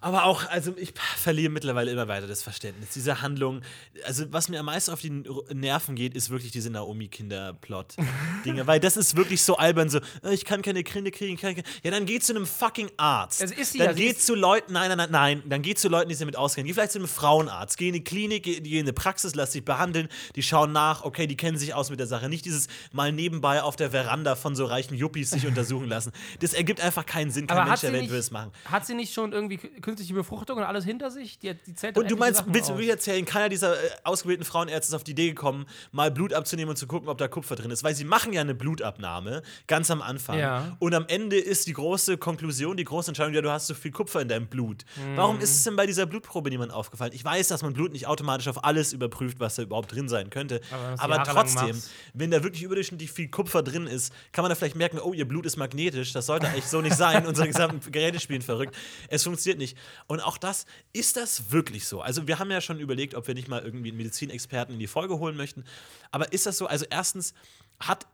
Aber 0.00 0.24
auch, 0.24 0.46
also 0.48 0.74
ich 0.76 0.92
verliere 1.16 1.50
mittlerweile 1.50 1.90
immer 1.90 2.06
weiter 2.08 2.26
das 2.26 2.42
Verständnis. 2.42 2.90
Diese 2.90 3.22
Handlung, 3.22 3.62
also 4.04 4.24
was 4.30 4.48
mir 4.48 4.60
am 4.60 4.66
meisten 4.66 4.90
auf 4.92 5.00
die 5.00 5.10
Nerven 5.52 5.96
geht, 5.96 6.14
ist 6.14 6.30
wirklich 6.30 6.52
diese 6.52 6.70
Naomi-Kinder-Plot-Dinge. 6.70 8.66
Weil 8.66 8.80
das 8.80 8.96
ist 8.96 9.16
wirklich 9.16 9.42
so 9.42 9.56
albern, 9.56 9.88
so, 9.88 9.98
äh, 10.22 10.34
ich 10.34 10.44
kann 10.44 10.62
keine 10.62 10.82
Kinder 10.82 11.10
kriegen, 11.10 11.36
kann 11.36 11.54
keine. 11.54 11.66
Ja, 11.82 11.90
dann 11.90 12.06
geh 12.06 12.18
zu 12.20 12.34
einem 12.34 12.46
fucking 12.46 12.90
Arzt. 12.96 13.42
Es 13.42 13.52
ist 13.52 13.72
sie 13.72 13.78
dann 13.78 13.96
sie 13.96 14.02
geh 14.06 14.14
zu 14.14 14.34
Leuten, 14.34 14.72
nein, 14.72 14.88
nein, 14.88 14.98
nein, 14.98 15.10
nein, 15.10 15.42
dann 15.46 15.62
geh 15.62 15.74
zu 15.74 15.88
Leuten, 15.88 16.08
die 16.08 16.14
sich 16.14 16.20
damit 16.20 16.36
auskennen. 16.36 16.66
Geh 16.66 16.74
vielleicht 16.74 16.92
zu 16.92 16.98
einem 16.98 17.08
Frauenarzt, 17.08 17.76
geh 17.78 17.88
in 17.88 17.94
die 17.94 18.04
Klinik, 18.04 18.44
geh, 18.44 18.54
in 18.56 18.80
eine 18.80 18.92
Praxis, 18.92 19.34
lass 19.34 19.52
dich 19.52 19.64
behandeln, 19.64 20.08
die 20.34 20.42
schauen 20.42 20.72
nach, 20.72 21.04
okay, 21.04 21.26
die 21.26 21.36
kennen 21.36 21.58
sich 21.58 21.74
aus 21.74 21.90
mit 21.90 22.00
der 22.00 22.06
Sache. 22.06 22.28
Nicht 22.28 22.44
dieses 22.44 22.68
mal 22.92 23.12
nebenbei 23.12 23.62
auf 23.62 23.76
der 23.76 23.90
Veranda 23.90 24.36
von 24.36 24.54
so 24.56 24.66
reichen 24.66 24.94
Yuppies 24.94 25.30
sich 25.30 25.46
untersuchen 25.46 25.88
lassen. 25.88 26.12
Das 26.40 26.52
ergibt 26.52 26.80
einfach 26.80 27.06
keinen 27.06 27.30
Sinn. 27.30 27.46
Kein 27.46 27.58
Aber 27.58 27.70
Mensch 27.70 27.82
nicht, 27.82 28.10
würde 28.10 28.18
es 28.18 28.30
machen. 28.30 28.52
hat 28.66 28.86
sie 28.86 28.94
nicht 28.94 29.12
schon 29.14 29.32
irgendwie 29.32 29.58
künstliche 29.86 30.14
Befruchtung 30.14 30.58
und 30.58 30.64
alles 30.64 30.84
hinter 30.84 31.12
sich? 31.12 31.38
Die, 31.38 31.54
die 31.54 31.74
zählt 31.76 31.96
Und 31.96 32.10
du 32.10 32.16
meinst, 32.16 32.40
Sachen 32.40 32.52
willst 32.52 32.70
du 32.70 32.74
mir 32.74 32.90
erzählen, 32.90 33.24
keiner 33.24 33.48
dieser 33.48 33.74
äh, 33.74 33.88
ausgewählten 34.02 34.44
Frauenärzte 34.44 34.90
ist 34.90 34.94
auf 34.94 35.04
die 35.04 35.12
Idee 35.12 35.28
gekommen, 35.28 35.66
mal 35.92 36.10
Blut 36.10 36.32
abzunehmen 36.32 36.70
und 36.70 36.76
zu 36.76 36.88
gucken, 36.88 37.08
ob 37.08 37.18
da 37.18 37.28
Kupfer 37.28 37.54
drin 37.54 37.70
ist? 37.70 37.84
Weil 37.84 37.94
sie 37.94 38.04
machen 38.04 38.32
ja 38.32 38.40
eine 38.40 38.56
Blutabnahme, 38.56 39.42
ganz 39.68 39.90
am 39.90 40.02
Anfang. 40.02 40.40
Ja. 40.40 40.76
Und 40.80 40.92
am 40.92 41.04
Ende 41.06 41.36
ist 41.38 41.68
die 41.68 41.72
große 41.72 42.18
Konklusion, 42.18 42.76
die 42.76 42.84
große 42.84 43.10
Entscheidung, 43.10 43.32
ja, 43.32 43.42
du 43.42 43.50
hast 43.50 43.68
so 43.68 43.74
viel 43.74 43.92
Kupfer 43.92 44.20
in 44.20 44.28
deinem 44.28 44.48
Blut. 44.48 44.84
Mhm. 44.96 45.16
Warum 45.16 45.38
ist 45.38 45.50
es 45.50 45.62
denn 45.62 45.76
bei 45.76 45.86
dieser 45.86 46.04
Blutprobe 46.06 46.50
niemand 46.50 46.72
aufgefallen? 46.72 47.12
Ich 47.14 47.24
weiß, 47.24 47.46
dass 47.46 47.62
man 47.62 47.72
Blut 47.72 47.92
nicht 47.92 48.08
automatisch 48.08 48.48
auf 48.48 48.64
alles 48.64 48.92
überprüft, 48.92 49.38
was 49.38 49.54
da 49.54 49.62
überhaupt 49.62 49.92
drin 49.92 50.08
sein 50.08 50.30
könnte. 50.30 50.60
Aber 50.98 51.16
Aber 51.16 51.24
trotzdem, 51.24 51.80
wenn 52.12 52.30
da 52.30 52.42
wirklich 52.42 52.62
überdurchschnittlich 52.64 53.12
viel 53.12 53.28
Kupfer 53.28 53.62
drin 53.62 53.86
ist, 53.86 54.12
kann 54.32 54.42
man 54.42 54.50
da 54.50 54.56
vielleicht 54.56 54.76
merken, 54.76 54.98
oh, 54.98 55.12
ihr 55.12 55.26
Blut 55.26 55.46
ist 55.46 55.56
magnetisch, 55.56 56.12
das 56.12 56.26
sollte 56.26 56.48
eigentlich 56.48 56.66
so 56.66 56.80
nicht 56.80 56.96
sein. 56.96 57.24
Unsere 57.36 57.46
gesamten 57.46 57.92
Geräte 57.92 58.20
spielen 58.20 58.42
verrückt. 58.42 58.74
Es 59.08 59.22
funktioniert 59.22 59.58
nicht. 59.58 59.75
Und 60.06 60.20
auch 60.20 60.38
das, 60.38 60.66
ist 60.92 61.16
das 61.16 61.50
wirklich 61.50 61.86
so? 61.86 62.00
Also, 62.00 62.26
wir 62.26 62.38
haben 62.38 62.50
ja 62.50 62.60
schon 62.60 62.78
überlegt, 62.78 63.14
ob 63.14 63.26
wir 63.26 63.34
nicht 63.34 63.48
mal 63.48 63.62
irgendwie 63.62 63.88
einen 63.88 63.98
Medizinexperten 63.98 64.74
in 64.74 64.78
die 64.78 64.86
Folge 64.86 65.18
holen 65.18 65.36
möchten. 65.36 65.64
Aber 66.10 66.32
ist 66.32 66.46
das 66.46 66.58
so? 66.58 66.66
Also, 66.66 66.86
erstens, 66.90 67.34
hat. 67.80 68.06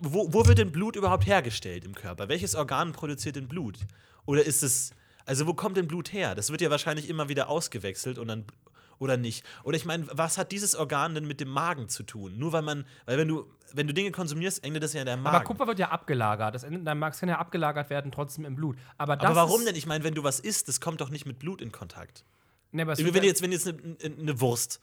Wo, 0.00 0.32
wo 0.32 0.44
wird 0.46 0.58
denn 0.58 0.72
Blut 0.72 0.96
überhaupt 0.96 1.24
hergestellt 1.26 1.84
im 1.84 1.94
Körper? 1.94 2.28
Welches 2.28 2.56
Organ 2.56 2.92
produziert 2.92 3.36
denn 3.36 3.46
Blut? 3.46 3.78
Oder 4.26 4.44
ist 4.44 4.62
es. 4.62 4.90
Also, 5.24 5.46
wo 5.46 5.54
kommt 5.54 5.76
denn 5.76 5.86
Blut 5.86 6.12
her? 6.12 6.34
Das 6.34 6.50
wird 6.50 6.60
ja 6.60 6.70
wahrscheinlich 6.70 7.08
immer 7.08 7.28
wieder 7.28 7.48
ausgewechselt 7.48 8.18
und 8.18 8.28
dann. 8.28 8.44
Oder 8.98 9.16
nicht? 9.16 9.44
Oder 9.64 9.76
ich 9.76 9.84
meine, 9.84 10.06
was 10.12 10.38
hat 10.38 10.50
dieses 10.52 10.74
Organ 10.74 11.14
denn 11.14 11.26
mit 11.26 11.40
dem 11.40 11.48
Magen 11.48 11.88
zu 11.88 12.02
tun? 12.02 12.38
Nur 12.38 12.52
weil 12.52 12.62
man. 12.62 12.84
Weil, 13.06 13.18
wenn 13.18 13.28
du, 13.28 13.46
wenn 13.72 13.86
du 13.86 13.94
Dinge 13.94 14.10
konsumierst, 14.10 14.64
endet 14.64 14.82
das 14.82 14.92
ja 14.92 15.00
in 15.00 15.06
deinem 15.06 15.22
Magen. 15.22 15.36
Aber 15.36 15.44
Kupfer 15.44 15.66
wird 15.66 15.78
ja 15.78 15.90
abgelagert. 15.90 16.54
Das 16.54 16.64
endet 16.64 16.80
in 16.80 16.84
deinem 16.84 16.98
Magen. 16.98 17.12
Es 17.12 17.20
kann 17.20 17.28
ja 17.28 17.38
abgelagert 17.38 17.90
werden, 17.90 18.10
trotzdem 18.10 18.44
im 18.44 18.56
Blut. 18.56 18.76
Aber, 18.96 19.16
das 19.16 19.26
Aber 19.26 19.36
warum 19.36 19.64
denn? 19.64 19.76
Ich 19.76 19.86
meine, 19.86 20.04
wenn 20.04 20.14
du 20.14 20.24
was 20.24 20.40
isst, 20.40 20.68
das 20.68 20.80
kommt 20.80 21.00
doch 21.00 21.10
nicht 21.10 21.26
mit 21.26 21.38
Blut 21.38 21.62
in 21.62 21.70
Kontakt. 21.70 22.24
Nee, 22.72 22.82
aber 22.82 22.92
es 22.92 22.98
Wenn 22.98 23.12
du 23.12 23.26
jetzt, 23.26 23.40
wenn 23.42 23.50
du 23.50 23.56
jetzt 23.56 23.68
eine, 23.68 23.96
eine 24.18 24.40
Wurst 24.40 24.80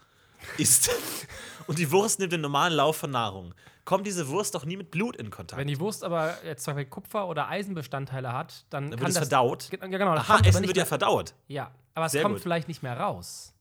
isst 0.58 0.90
und 1.68 1.78
die 1.78 1.92
Wurst 1.92 2.20
nimmt 2.20 2.32
den 2.34 2.42
normalen 2.42 2.74
Lauf 2.74 2.98
von 2.98 3.12
Nahrung, 3.12 3.54
kommt 3.86 4.08
diese 4.08 4.28
Wurst 4.28 4.56
doch 4.56 4.66
nie 4.66 4.78
mit 4.78 4.92
Blut 4.92 5.16
in 5.16 5.30
Kontakt. 5.30 5.60
Wenn 5.60 5.68
die 5.68 5.80
Wurst 5.80 6.04
aber 6.04 6.36
jetzt 6.44 6.64
zum 6.64 6.74
Beispiel 6.74 6.90
Kupfer- 6.90 7.28
oder 7.28 7.48
Eisenbestandteile 7.48 8.34
hat, 8.34 8.66
dann, 8.70 8.86
Dann 8.86 8.92
kann 8.92 9.00
wird 9.02 9.10
es 9.12 9.18
verdaut. 9.18 9.70
Ja, 9.72 9.88
genau. 9.88 10.16
Das 10.16 10.30
Aha, 10.30 10.40
Essen 10.44 10.66
wird 10.68 10.78
ja 10.78 10.86
verdaut. 10.86 11.36
ja, 11.48 11.72
aber 11.94 12.08
es 12.08 12.14
Sehr 12.14 12.24
kommt 12.24 12.36
gut. 12.36 12.44
vielleicht 12.44 12.68
nicht 12.68 12.82
mehr 12.84 13.00
raus. 13.00 13.54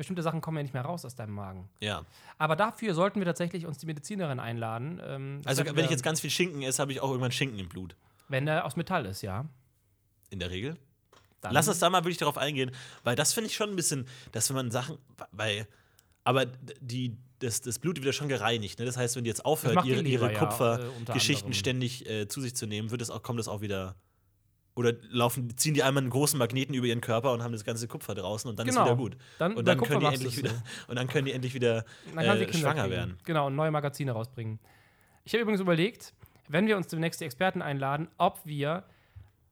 Bestimmte 0.00 0.22
Sachen 0.22 0.40
kommen 0.40 0.56
ja 0.56 0.62
nicht 0.62 0.72
mehr 0.72 0.82
raus 0.82 1.04
aus 1.04 1.14
deinem 1.14 1.34
Magen. 1.34 1.68
Ja. 1.80 2.06
Aber 2.38 2.56
dafür 2.56 2.94
sollten 2.94 3.20
wir 3.20 3.26
tatsächlich 3.26 3.66
uns 3.66 3.76
die 3.76 3.84
Medizinerin 3.84 4.40
einladen. 4.40 4.98
Ähm, 5.04 5.40
das 5.42 5.58
Also, 5.58 5.64
wenn 5.66 5.76
ich 5.76 5.84
wir- 5.84 5.90
jetzt 5.90 6.02
ganz 6.02 6.20
viel 6.22 6.30
Schinken 6.30 6.62
esse, 6.62 6.80
habe 6.80 6.90
ich 6.92 7.00
auch 7.02 7.10
irgendwann 7.10 7.32
Schinken 7.32 7.58
im 7.58 7.68
Blut. 7.68 7.94
wenn 8.28 8.46
der 8.46 8.64
aus 8.64 8.76
Metall 8.76 9.04
ist, 9.04 9.20
ja. 9.20 9.44
In 10.30 10.38
der 10.38 10.48
Regel. 10.50 10.76
Dann 11.42 11.52
Lass 11.52 11.68
uns 11.68 11.80
da 11.80 11.90
mal 11.90 12.02
wirklich 12.04 12.16
darauf 12.16 12.38
eingehen, 12.38 12.70
weil 13.04 13.14
das 13.14 13.34
finde 13.34 13.48
ich 13.50 13.56
schon 13.56 13.68
ein 13.70 13.76
bisschen, 13.76 14.06
dass 14.32 14.48
wenn 14.48 14.56
man 14.56 14.70
Sachen, 14.70 14.96
weil, 15.32 15.66
aber 16.24 16.46
die, 16.80 17.16
das, 17.40 17.60
das 17.60 17.78
Blut 17.78 17.96
wird 17.96 18.06
ja 18.06 18.12
schon 18.12 18.28
gereinigt. 18.28 18.78
Ne? 18.78 18.84
Das 18.86 18.96
heißt, 18.96 19.16
wenn 19.16 19.24
die 19.24 19.28
jetzt 19.30 19.44
aufhört, 19.44 19.84
ihre, 19.84 20.00
ihre 20.02 20.32
ja, 20.32 20.32
äh, 20.32 20.34
Kupfergeschichten 20.46 21.46
anderem. 21.46 21.52
ständig 21.52 22.08
äh, 22.08 22.26
zu 22.28 22.40
sich 22.40 22.54
zu 22.56 22.66
nehmen, 22.66 22.90
wird 22.90 23.02
es 23.02 23.10
auch, 23.10 23.22
kommt 23.22 23.38
das 23.38 23.48
auch 23.48 23.60
wieder. 23.60 23.96
Oder 24.80 24.94
laufen, 25.10 25.56
ziehen 25.56 25.74
die 25.74 25.82
einmal 25.82 26.02
einen 26.02 26.10
großen 26.10 26.38
Magneten 26.38 26.74
über 26.74 26.86
ihren 26.86 27.00
Körper 27.00 27.32
und 27.32 27.42
haben 27.42 27.52
das 27.52 27.64
ganze 27.64 27.86
Kupfer 27.86 28.14
draußen 28.14 28.48
und 28.50 28.58
dann 28.58 28.66
Genau. 28.66 28.80
ist 28.80 28.86
wieder 28.86 28.96
gut. 28.96 29.16
Dann- 29.38 29.52
und 29.56 29.68
dann 29.68 29.78
können 29.78 30.00
die 30.00 30.06
endlich 30.06 30.36
wieder 30.38 30.50
und 30.88 30.96
dann 30.96 31.06
können 31.06 31.26
die 31.26 31.32
endlich 31.32 31.54
wieder 31.54 31.84
äh, 32.16 32.52
schwanger 32.52 32.82
kriegen. 32.82 32.90
werden. 32.90 33.16
Genau, 33.24 33.46
und 33.48 33.54
neue 33.56 33.70
Magazine 33.70 34.12
rausbringen. 34.12 34.58
Ich 35.24 35.32
habe 35.34 35.42
übrigens 35.42 35.60
überlegt, 35.60 36.12
wenn 36.48 36.66
wir 36.66 36.76
uns 36.76 36.88
demnächst 36.88 37.20
die 37.20 37.24
Experten 37.26 37.62
einladen, 37.62 38.08
ob 38.18 38.40
wir 38.44 38.82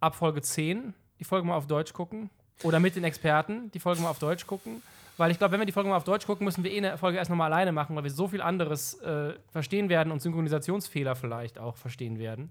ab 0.01 0.17
Folge 0.17 0.41
10 0.43 0.95
die 1.21 1.25
Folge 1.25 1.47
mal 1.47 1.57
auf 1.57 1.67
Deutsch 1.67 1.93
gucken 1.93 2.31
oder 2.65 2.81
mit 2.81 2.97
den 2.97 3.05
Experten 3.05 3.71
die 3.73 3.81
Folge 3.81 4.01
mal 4.01 4.09
auf 4.11 4.19
Deutsch 4.19 4.47
gucken. 4.47 4.83
Weil 5.17 5.33
ich 5.33 5.39
glaube, 5.39 5.53
wenn 5.53 5.61
wir 5.61 5.67
die 5.67 5.73
Folge 5.73 5.91
mal 5.91 5.97
auf 5.97 6.05
Deutsch 6.05 6.27
gucken, 6.27 6.45
müssen 6.45 6.63
wir 6.63 6.71
eh 6.71 6.77
eine 6.79 6.97
Folge 6.97 7.19
erst 7.19 7.29
nochmal 7.29 7.53
alleine 7.53 7.73
machen, 7.73 7.97
weil 7.97 8.05
wir 8.05 8.11
so 8.13 8.29
viel 8.29 8.41
anderes 8.41 8.95
äh, 9.01 9.35
verstehen 9.51 9.89
werden 9.89 10.13
und 10.13 10.23
Synchronisationsfehler 10.23 11.17
vielleicht 11.17 11.59
auch 11.59 11.77
verstehen 11.77 12.21
werden. 12.21 12.51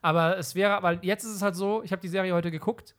Aber 0.00 0.38
es 0.38 0.54
wäre, 0.54 0.82
weil 0.82 0.98
jetzt 1.02 1.24
ist 1.24 1.34
es 1.34 1.42
halt 1.42 1.56
so, 1.56 1.82
ich 1.82 1.92
habe 1.92 2.02
die 2.02 2.08
Serie 2.08 2.34
heute 2.34 2.50
geguckt. 2.50 2.94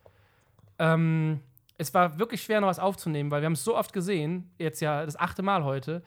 Ähm, 0.78 1.40
es 1.78 1.94
war 1.94 2.20
wirklich 2.20 2.44
schwer, 2.44 2.62
noch 2.62 2.68
was 2.68 2.80
aufzunehmen, 2.80 3.32
weil 3.32 3.42
wir 3.42 3.46
haben 3.46 3.54
es 3.54 3.64
so 3.64 3.78
oft 3.78 3.94
gesehen, 3.94 4.52
jetzt 4.58 4.82
ja 4.82 5.06
das 5.06 5.16
achte 5.16 5.42
Mal 5.42 5.64
heute. 5.64 6.04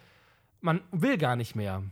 Man 0.61 0.83
will 0.93 1.17
gar 1.17 1.35
nicht 1.35 1.55
mehr. 1.55 1.83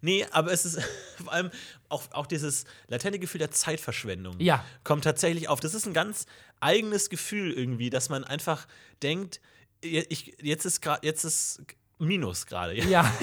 Nee, 0.00 0.24
aber 0.30 0.52
es 0.52 0.64
ist 0.64 0.80
vor 1.16 1.32
allem 1.32 1.50
auch, 1.88 2.04
auch 2.12 2.26
dieses 2.26 2.64
latente 2.86 3.18
Gefühl 3.18 3.40
der 3.40 3.50
Zeitverschwendung. 3.50 4.36
Ja. 4.38 4.64
Kommt 4.84 5.04
tatsächlich 5.04 5.48
auf. 5.48 5.60
Das 5.60 5.74
ist 5.74 5.86
ein 5.86 5.94
ganz 5.94 6.26
eigenes 6.60 7.10
Gefühl 7.10 7.52
irgendwie, 7.52 7.90
dass 7.90 8.08
man 8.08 8.24
einfach 8.24 8.66
denkt, 9.02 9.40
ich, 9.80 10.36
jetzt 10.40 10.64
ist 10.64 10.80
gerade, 10.80 11.06
jetzt 11.06 11.24
ist 11.24 11.62
Minus 11.98 12.46
gerade. 12.46 12.74
Ja. 12.88 13.12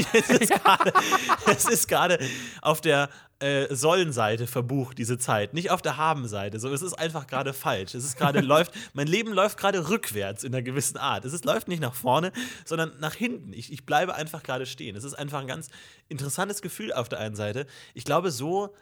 Es 1.47 1.65
ist 1.65 1.87
gerade 1.87 2.19
auf 2.61 2.81
der 2.81 3.09
äh, 3.39 3.73
Sollenseite 3.73 4.47
verbucht, 4.47 4.97
diese 4.97 5.17
Zeit, 5.17 5.53
nicht 5.53 5.71
auf 5.71 5.81
der 5.81 5.97
Habenseite. 5.97 6.59
So, 6.59 6.73
es 6.73 6.81
ist 6.81 6.93
einfach 6.93 7.27
gerade 7.27 7.53
falsch. 7.53 7.93
Es 7.95 8.03
ist 8.03 8.17
gerade 8.17 8.39
läuft, 8.41 8.73
mein 8.93 9.07
Leben 9.07 9.31
läuft 9.33 9.57
gerade 9.57 9.89
rückwärts 9.89 10.43
in 10.43 10.53
einer 10.53 10.63
gewissen 10.63 10.97
Art. 10.97 11.25
Es 11.25 11.33
ist, 11.33 11.45
läuft 11.45 11.67
nicht 11.67 11.81
nach 11.81 11.93
vorne, 11.93 12.31
sondern 12.65 12.93
nach 12.99 13.13
hinten. 13.13 13.53
Ich, 13.53 13.71
ich 13.71 13.85
bleibe 13.85 14.15
einfach 14.15 14.43
gerade 14.43 14.65
stehen. 14.65 14.95
Es 14.95 15.03
ist 15.03 15.13
einfach 15.13 15.41
ein 15.41 15.47
ganz 15.47 15.69
interessantes 16.07 16.61
Gefühl 16.61 16.93
auf 16.93 17.09
der 17.09 17.19
einen 17.19 17.35
Seite. 17.35 17.67
Ich 17.93 18.05
glaube, 18.05 18.31
so 18.31 18.73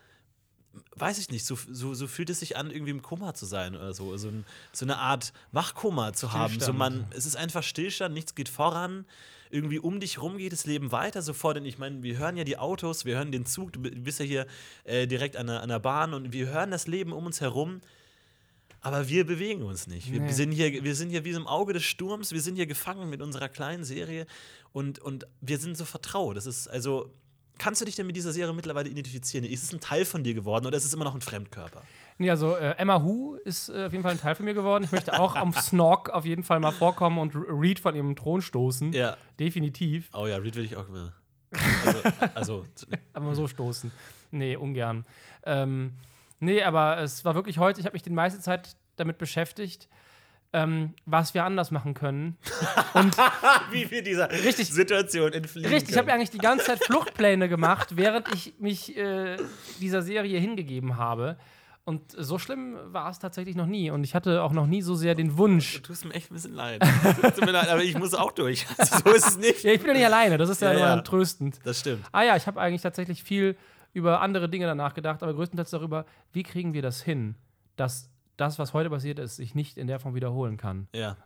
weiß 0.96 1.20
ich 1.20 1.30
nicht, 1.30 1.46
so, 1.46 1.56
so, 1.70 1.94
so 1.94 2.08
fühlt 2.08 2.30
es 2.30 2.40
sich 2.40 2.58
an, 2.58 2.72
irgendwie 2.72 2.92
im 2.92 3.02
Koma 3.02 3.34
zu 3.34 3.46
sein 3.46 3.76
oder 3.76 3.94
so. 3.94 4.16
So, 4.18 4.30
ein, 4.30 4.46
so 4.72 4.86
eine 4.86 4.98
Art 4.98 5.34
Wachkoma 5.52 6.14
zu 6.14 6.34
haben. 6.34 6.60
So 6.60 6.74
man, 6.74 7.06
es 7.12 7.26
ist 7.26 7.36
einfach 7.36 7.64
Stillstand, 7.64 8.14
nichts 8.14 8.36
geht 8.36 8.50
voran. 8.50 9.06
Irgendwie 9.54 9.80
um 9.80 10.00
dich 10.00 10.22
rum 10.22 10.38
geht 10.38 10.52
das 10.52 10.66
Leben 10.66 10.92
weiter 10.92 11.22
sofort. 11.22 11.58
Denn 11.58 11.66
ich 11.66 11.78
meine, 11.78 12.02
wir 12.02 12.18
hören 12.18 12.36
ja 12.38 12.44
die 12.44 12.58
Autos, 12.58 13.06
wir 13.06 13.16
hören 13.16 13.32
den 13.32 13.46
Zug, 13.46 13.72
du 13.72 13.80
bist 13.80 14.20
ja 14.20 14.26
hier 14.26 14.48
äh, 14.84 15.06
direkt 15.08 15.38
an 15.38 15.48
der, 15.48 15.62
an 15.62 15.70
der 15.70 15.80
Bahn 15.80 16.14
und 16.14 16.34
wir 16.34 16.48
hören 16.48 16.72
das 16.72 16.88
Leben 16.88 17.14
um 17.14 17.26
uns 17.28 17.40
herum. 17.40 17.82
Aber 18.82 19.08
wir 19.08 19.26
bewegen 19.26 19.62
uns 19.64 19.88
nicht. 19.88 20.12
Wir, 20.12 20.20
Nee. 20.20 20.32
sind 20.32 20.52
hier, 20.52 20.84
wir 20.84 20.96
sind 20.96 21.10
hier 21.10 21.24
wie 21.24 21.30
im 21.32 21.48
Auge 21.48 21.72
des 21.72 21.84
Sturms, 21.84 22.34
wir 22.34 22.42
sind 22.42 22.56
hier 22.56 22.66
gefangen 22.66 23.10
mit 23.10 23.22
unserer 23.22 23.48
kleinen 23.48 23.86
Serie 23.86 24.26
und, 24.74 25.00
und 25.00 25.26
wir 25.40 25.58
sind 25.58 25.78
so 25.78 25.86
vertraut. 25.86 26.36
Das 26.36 26.46
ist 26.46 26.68
also. 26.68 27.10
Kannst 27.58 27.82
du 27.82 27.86
dich 27.86 27.96
denn 27.96 28.08
mit 28.08 28.16
dieser 28.16 28.32
Serie 28.32 28.54
mittlerweile 28.54 28.90
identifizieren? 28.90 29.46
Ist 29.46 29.64
es 29.64 29.74
ein 29.74 29.80
Teil 29.80 30.06
von 30.06 30.24
dir 30.24 30.34
geworden 30.34 30.66
oder 30.66 30.76
ist 30.78 30.86
es 30.86 30.94
immer 30.94 31.04
noch 31.06 31.16
ein 31.16 31.22
Fremdkörper? 31.22 31.82
Nee, 32.18 32.30
also 32.30 32.56
äh, 32.56 32.76
Emma 32.78 33.02
Hu 33.02 33.36
ist 33.36 33.70
äh, 33.70 33.86
auf 33.86 33.92
jeden 33.92 34.04
Fall 34.04 34.12
ein 34.14 34.20
Teil 34.20 34.36
von 34.36 34.46
mir 34.46 34.54
geworden. 34.54 34.84
Ich 34.84 34.92
möchte 34.92 35.20
auch 35.20 35.36
am 35.36 35.54
Snog 35.62 36.10
auf 36.10 36.26
jeden 36.26 36.44
Fall 36.44 36.60
mal 36.60 36.72
vorkommen 36.72 37.18
und 37.18 37.34
Reed 37.36 37.80
von 37.80 37.96
ihrem 37.96 38.16
Thron 38.16 38.42
stoßen. 38.42 38.94
Ja. 38.94 39.18
Definitiv. 39.40 40.10
Oh 40.14 40.28
ja, 40.28 40.38
Reed 40.38 40.56
will 40.56 40.66
ich 40.66 40.76
auch 40.76 40.88
mal. 40.90 41.14
Also, 41.86 42.00
also 42.34 42.66
Aber 43.14 43.36
so 43.36 43.48
stoßen. 43.48 43.92
Nee, 44.32 44.56
ungern. 44.56 45.06
Ähm, 45.46 45.94
nee, 46.40 46.64
aber 46.64 46.98
es 47.00 47.24
war 47.26 47.36
wirklich 47.36 47.60
heute, 47.60 47.80
ich 47.80 47.86
habe 47.86 47.94
mich 47.94 48.02
die 48.02 48.10
meiste 48.10 48.40
Zeit 48.40 48.76
damit 48.96 49.18
beschäftigt, 49.20 49.88
ähm, 50.54 50.94
was 51.06 51.34
wir 51.34 51.44
anders 51.44 51.72
machen 51.72 51.96
können. 51.96 52.38
wie 53.72 53.90
wir 53.90 54.04
dieser 54.04 54.32
Richtig. 54.32 54.70
Situation 54.70 55.34
entfliehen 55.34 55.70
Richtig, 55.70 55.92
ich 55.92 55.98
habe 55.98 56.14
eigentlich 56.14 56.30
die 56.30 56.38
ganze 56.38 56.66
Zeit 56.66 56.84
Fluchtpläne 56.84 57.50
gemacht, 57.50 57.98
während 57.98 58.32
ich 58.34 58.54
mich 58.60 58.96
äh, 58.96 59.38
dieser 59.82 60.04
Serie 60.04 60.40
hingegeben 60.40 60.98
habe. 60.98 61.38
Und 61.86 62.14
so 62.18 62.38
schlimm 62.40 62.78
war 62.86 63.10
es 63.10 63.20
tatsächlich 63.20 63.58
noch 63.58 63.66
nie. 63.66 63.92
Und 63.92 64.06
ich 64.06 64.16
hatte 64.16 64.42
auch 64.44 64.54
noch 64.54 64.68
nie 64.68 64.82
so 64.82 64.96
sehr 64.96 65.16
den 65.16 65.38
Wunsch. 65.38 65.82
Du 65.82 65.88
tust 65.88 66.06
mir 66.06 66.14
echt 66.14 66.32
ein 66.32 66.36
bisschen 66.36 66.54
leid. 66.54 66.82
Tut 67.36 67.46
mir 67.46 67.52
leid, 67.52 67.68
aber 67.68 67.84
ich 67.84 67.98
muss 67.98 68.14
auch 68.14 68.32
durch. 68.32 68.66
So 68.78 69.12
ist 69.12 69.28
es 69.28 69.38
nicht. 69.38 69.64
Ja, 69.64 69.74
ich 69.74 69.80
bin 69.80 69.88
ja 69.90 69.94
nicht 69.96 70.06
alleine, 70.06 70.38
das 70.38 70.50
ist 70.50 70.62
ja, 70.62 70.72
Ja, 70.72 70.78
immer 70.78 70.88
ja. 70.96 71.02
tröstend. 71.02 71.60
Das 71.66 71.82
stimmt. 71.82 72.06
Ah 72.14 72.24
ja, 72.24 72.38
ich 72.38 72.48
habe 72.48 72.62
eigentlich 72.62 72.82
tatsächlich 72.84 73.24
viel 73.24 73.58
über 73.92 74.22
andere 74.22 74.48
Dinge 74.48 74.66
danach 74.66 74.94
gedacht, 74.94 75.24
aber 75.24 75.34
größtenteils 75.34 75.72
darüber, 75.72 76.06
wie 76.32 76.44
kriegen 76.44 76.74
wir 76.74 76.82
das 76.82 77.02
hin, 77.02 77.36
dass 77.76 78.10
das, 78.38 78.58
was 78.58 78.74
heute 78.74 78.90
passiert 78.90 79.20
ist, 79.20 79.36
sich 79.36 79.54
nicht 79.54 79.78
in 79.78 79.88
der 79.88 80.00
Form 80.00 80.16
wiederholen 80.16 80.58
kann. 80.58 80.88
Ja. 80.94 81.18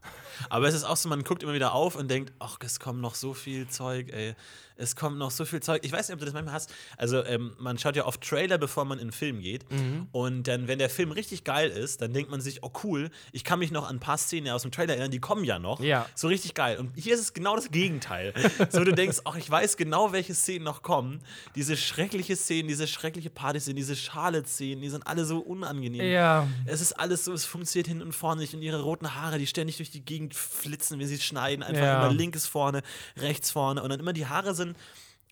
Aber 0.49 0.67
es 0.67 0.75
ist 0.75 0.83
auch 0.83 0.97
so, 0.97 1.07
man 1.09 1.23
guckt 1.23 1.43
immer 1.43 1.53
wieder 1.53 1.73
auf 1.73 1.95
und 1.95 2.09
denkt, 2.09 2.33
ach, 2.39 2.57
es 2.63 2.79
kommt 2.79 3.01
noch 3.01 3.15
so 3.15 3.33
viel 3.33 3.67
Zeug, 3.67 4.09
ey. 4.11 4.35
Es 4.79 4.95
kommt 4.95 5.17
noch 5.17 5.31
so 5.31 5.43
viel 5.43 5.59
Zeug. 5.59 5.83
Ich 5.83 5.91
weiß 5.91 6.07
nicht, 6.07 6.13
ob 6.13 6.19
du 6.19 6.25
das 6.25 6.35
manchmal 6.35 6.53
hast. 6.53 6.71
Also, 6.97 7.23
ähm, 7.25 7.55
man 7.57 7.79
schaut 7.79 7.95
ja 7.95 8.05
oft 8.05 8.21
Trailer, 8.21 8.59
bevor 8.59 8.85
man 8.85 8.99
in 8.99 9.07
den 9.07 9.11
Film 9.11 9.41
geht. 9.41 9.65
Und 10.11 10.47
dann, 10.47 10.67
wenn 10.67 10.77
der 10.77 10.89
Film 10.89 11.11
richtig 11.11 11.43
geil 11.43 11.69
ist, 11.69 12.01
dann 12.01 12.13
denkt 12.13 12.29
man 12.29 12.41
sich, 12.41 12.63
oh 12.63 12.71
cool, 12.83 13.09
ich 13.31 13.43
kann 13.43 13.57
mich 13.57 13.71
noch 13.71 13.89
an 13.89 13.95
ein 13.95 13.99
paar 13.99 14.17
Szenen 14.17 14.49
aus 14.49 14.61
dem 14.61 14.71
Trailer 14.71 14.93
erinnern, 14.93 15.09
die 15.09 15.19
kommen 15.19 15.43
ja 15.43 15.57
noch. 15.57 15.79
Ja. 15.81 16.05
So 16.13 16.27
richtig 16.27 16.53
geil. 16.53 16.77
Und 16.77 16.91
hier 16.95 17.15
ist 17.15 17.21
es 17.21 17.33
genau 17.33 17.55
das 17.55 17.71
Gegenteil. 17.71 18.33
so, 18.69 18.83
du 18.83 18.93
denkst, 18.93 19.21
ach, 19.23 19.35
ich 19.35 19.49
weiß 19.49 19.77
genau, 19.77 20.11
welche 20.11 20.35
Szenen 20.35 20.65
noch 20.65 20.83
kommen. 20.83 21.21
Diese 21.55 21.75
schreckliche 21.75 22.35
Szenen, 22.35 22.67
diese 22.67 22.87
schreckliche 22.87 23.31
Party-Szenen, 23.31 23.77
diese 23.77 23.95
Charlotte-Szenen, 23.95 24.81
die 24.81 24.89
sind 24.89 25.07
alle 25.07 25.25
so 25.25 25.39
unangenehm. 25.39 26.05
Ja. 26.05 26.47
Es 26.65 26.81
ist 26.81 26.96
alles 26.99 27.25
so, 27.25 27.33
es 27.33 27.45
funktioniert 27.45 27.87
hin 27.87 28.01
und 28.01 28.13
vorne 28.13 28.41
nicht. 28.41 28.53
Und 28.53 28.61
ihre 28.61 28.81
roten 28.81 29.15
Haare, 29.15 29.37
die 29.39 29.47
ständig 29.47 29.77
durch 29.77 29.91
die 29.91 30.03
Gegend 30.03 30.33
flitzen, 30.33 30.99
wenn 30.99 31.07
sie 31.07 31.19
schneiden. 31.19 31.63
Einfach 31.63 31.81
Ja. 31.81 32.03
immer 32.05 32.13
linkes 32.13 32.47
vorne, 32.47 32.81
rechts 33.17 33.51
vorne. 33.51 33.83
Und 33.83 33.89
dann 33.89 33.99
immer 33.99 34.13
die 34.13 34.25
Haare 34.27 34.53
sind, 34.55 34.75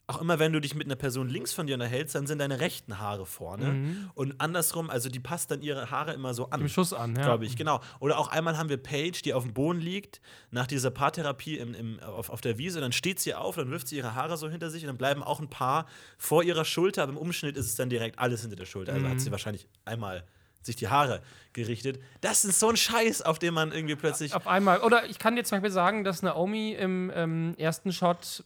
auch 0.07 0.21
immer 0.21 0.37
wenn 0.37 0.53
du 0.53 0.61
dich 0.61 0.75
mit 0.75 0.85
einer 0.85 0.95
Person 0.95 1.29
links 1.29 1.51
von 1.51 1.65
dir 1.65 1.73
unterhältst, 1.73 2.13
dann 2.13 2.27
sind 2.27 2.37
deine 2.37 2.59
rechten 2.59 2.99
Haare 2.99 3.25
vorne. 3.25 4.07
Und 4.13 4.39
andersrum, 4.39 4.91
also 4.91 5.09
die 5.09 5.19
passt 5.19 5.49
dann 5.49 5.63
ihre 5.63 5.89
Haare 5.89 6.13
immer 6.13 6.35
so 6.35 6.51
an. 6.51 6.61
Im 6.61 6.69
Schuss 6.69 6.93
an, 6.93 7.15
ja. 7.15 7.23
Glaube 7.23 7.45
ich, 7.47 7.55
genau. 7.57 7.81
Oder 7.99 8.19
auch 8.19 8.27
einmal 8.27 8.55
haben 8.55 8.69
wir 8.69 8.77
Paige, 8.77 9.21
die 9.23 9.33
auf 9.33 9.41
dem 9.43 9.53
Boden 9.55 9.79
liegt, 9.79 10.21
nach 10.51 10.67
dieser 10.67 10.91
Paartherapie 10.91 11.57
im, 11.57 11.73
im, 11.73 11.99
auf, 12.01 12.29
auf 12.29 12.41
der 12.41 12.59
Wiese. 12.59 12.81
Dann 12.81 12.91
steht 12.91 13.19
sie 13.19 13.33
auf, 13.33 13.55
dann 13.55 13.71
wirft 13.71 13.87
sie 13.87 13.97
ihre 13.97 14.13
Haare 14.13 14.37
so 14.37 14.47
hinter 14.47 14.69
sich 14.69 14.83
und 14.83 14.89
dann 14.89 14.97
bleiben 14.97 15.23
auch 15.23 15.39
ein 15.39 15.49
paar 15.49 15.87
vor 16.19 16.43
ihrer 16.43 16.65
Schulter. 16.65 17.01
Aber 17.01 17.13
im 17.13 17.17
Umschnitt 17.17 17.57
ist 17.57 17.65
es 17.65 17.73
dann 17.73 17.89
direkt 17.89 18.19
alles 18.19 18.41
hinter 18.41 18.57
der 18.57 18.65
Schulter. 18.65 18.93
Also 18.93 19.07
hat 19.09 19.19
sie 19.19 19.31
wahrscheinlich 19.31 19.65
einmal 19.85 20.23
sich 20.65 20.75
die 20.75 20.87
Haare 20.87 21.21
gerichtet. 21.53 21.99
Das 22.21 22.45
ist 22.45 22.59
so 22.59 22.69
ein 22.69 22.77
Scheiß, 22.77 23.21
auf 23.21 23.39
den 23.39 23.53
man 23.53 23.71
irgendwie 23.71 23.95
plötzlich. 23.95 24.33
Auf 24.33 24.47
einmal. 24.47 24.81
Oder 24.81 25.05
ich 25.05 25.19
kann 25.19 25.37
jetzt 25.37 25.49
zum 25.49 25.57
Beispiel 25.57 25.71
sagen, 25.71 26.03
dass 26.03 26.21
Naomi 26.21 26.73
im 26.73 27.11
ähm, 27.15 27.55
ersten 27.57 27.91
Shot 27.91 28.43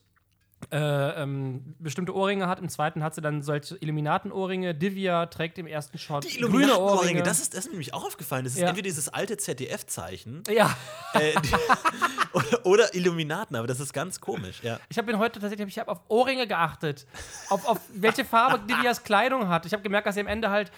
äh, 0.71 0.77
ähm, 1.23 1.75
bestimmte 1.79 2.13
Ohrringe 2.13 2.47
hat, 2.47 2.59
im 2.59 2.69
zweiten 2.69 3.01
hat 3.03 3.15
sie 3.15 3.21
dann 3.21 3.41
solche 3.41 3.75
Illuminaten-Ohrringe. 3.77 4.75
Divya 4.75 5.25
trägt 5.27 5.57
im 5.57 5.67
ersten 5.67 5.97
Shot 5.97 6.23
Die 6.25 6.29
grüne 6.37 6.47
Illuminaten-Ohrringe, 6.47 6.99
Ohrringe. 6.99 7.23
das 7.23 7.39
ist, 7.39 7.53
das 7.53 7.61
ist 7.61 7.65
mir 7.67 7.71
nämlich 7.71 7.93
auch 7.93 8.03
aufgefallen. 8.05 8.43
Das 8.43 8.53
ist 8.53 8.59
Ja. 8.59 8.67
entweder 8.67 8.83
dieses 8.87 9.09
alte 9.09 9.37
ZDF-Zeichen 9.37 10.43
ja, 10.49 10.75
äh, 11.13 11.33
die, 11.41 11.49
oder, 12.33 12.65
oder 12.65 12.95
Illuminaten, 12.95 13.55
aber 13.55 13.67
das 13.67 13.79
ist 13.79 13.93
ganz 13.93 14.19
komisch. 14.19 14.61
Ja. 14.61 14.79
ich 14.89 14.97
habe 14.97 15.17
heute 15.17 15.39
tatsächlich 15.39 15.67
ich 15.69 15.79
hab 15.79 15.87
auf 15.87 16.01
Ohrringe 16.09 16.45
geachtet. 16.47 17.05
Auf, 17.49 17.65
auf 17.67 17.79
welche 17.93 18.25
Farbe 18.25 18.59
Divyas 18.67 19.03
Kleidung 19.03 19.47
hat. 19.47 19.65
Ich 19.65 19.73
habe 19.73 19.81
gemerkt, 19.81 20.07
dass 20.07 20.15
sie 20.15 20.21
am 20.21 20.27
Ende 20.27 20.49
halt 20.49 20.71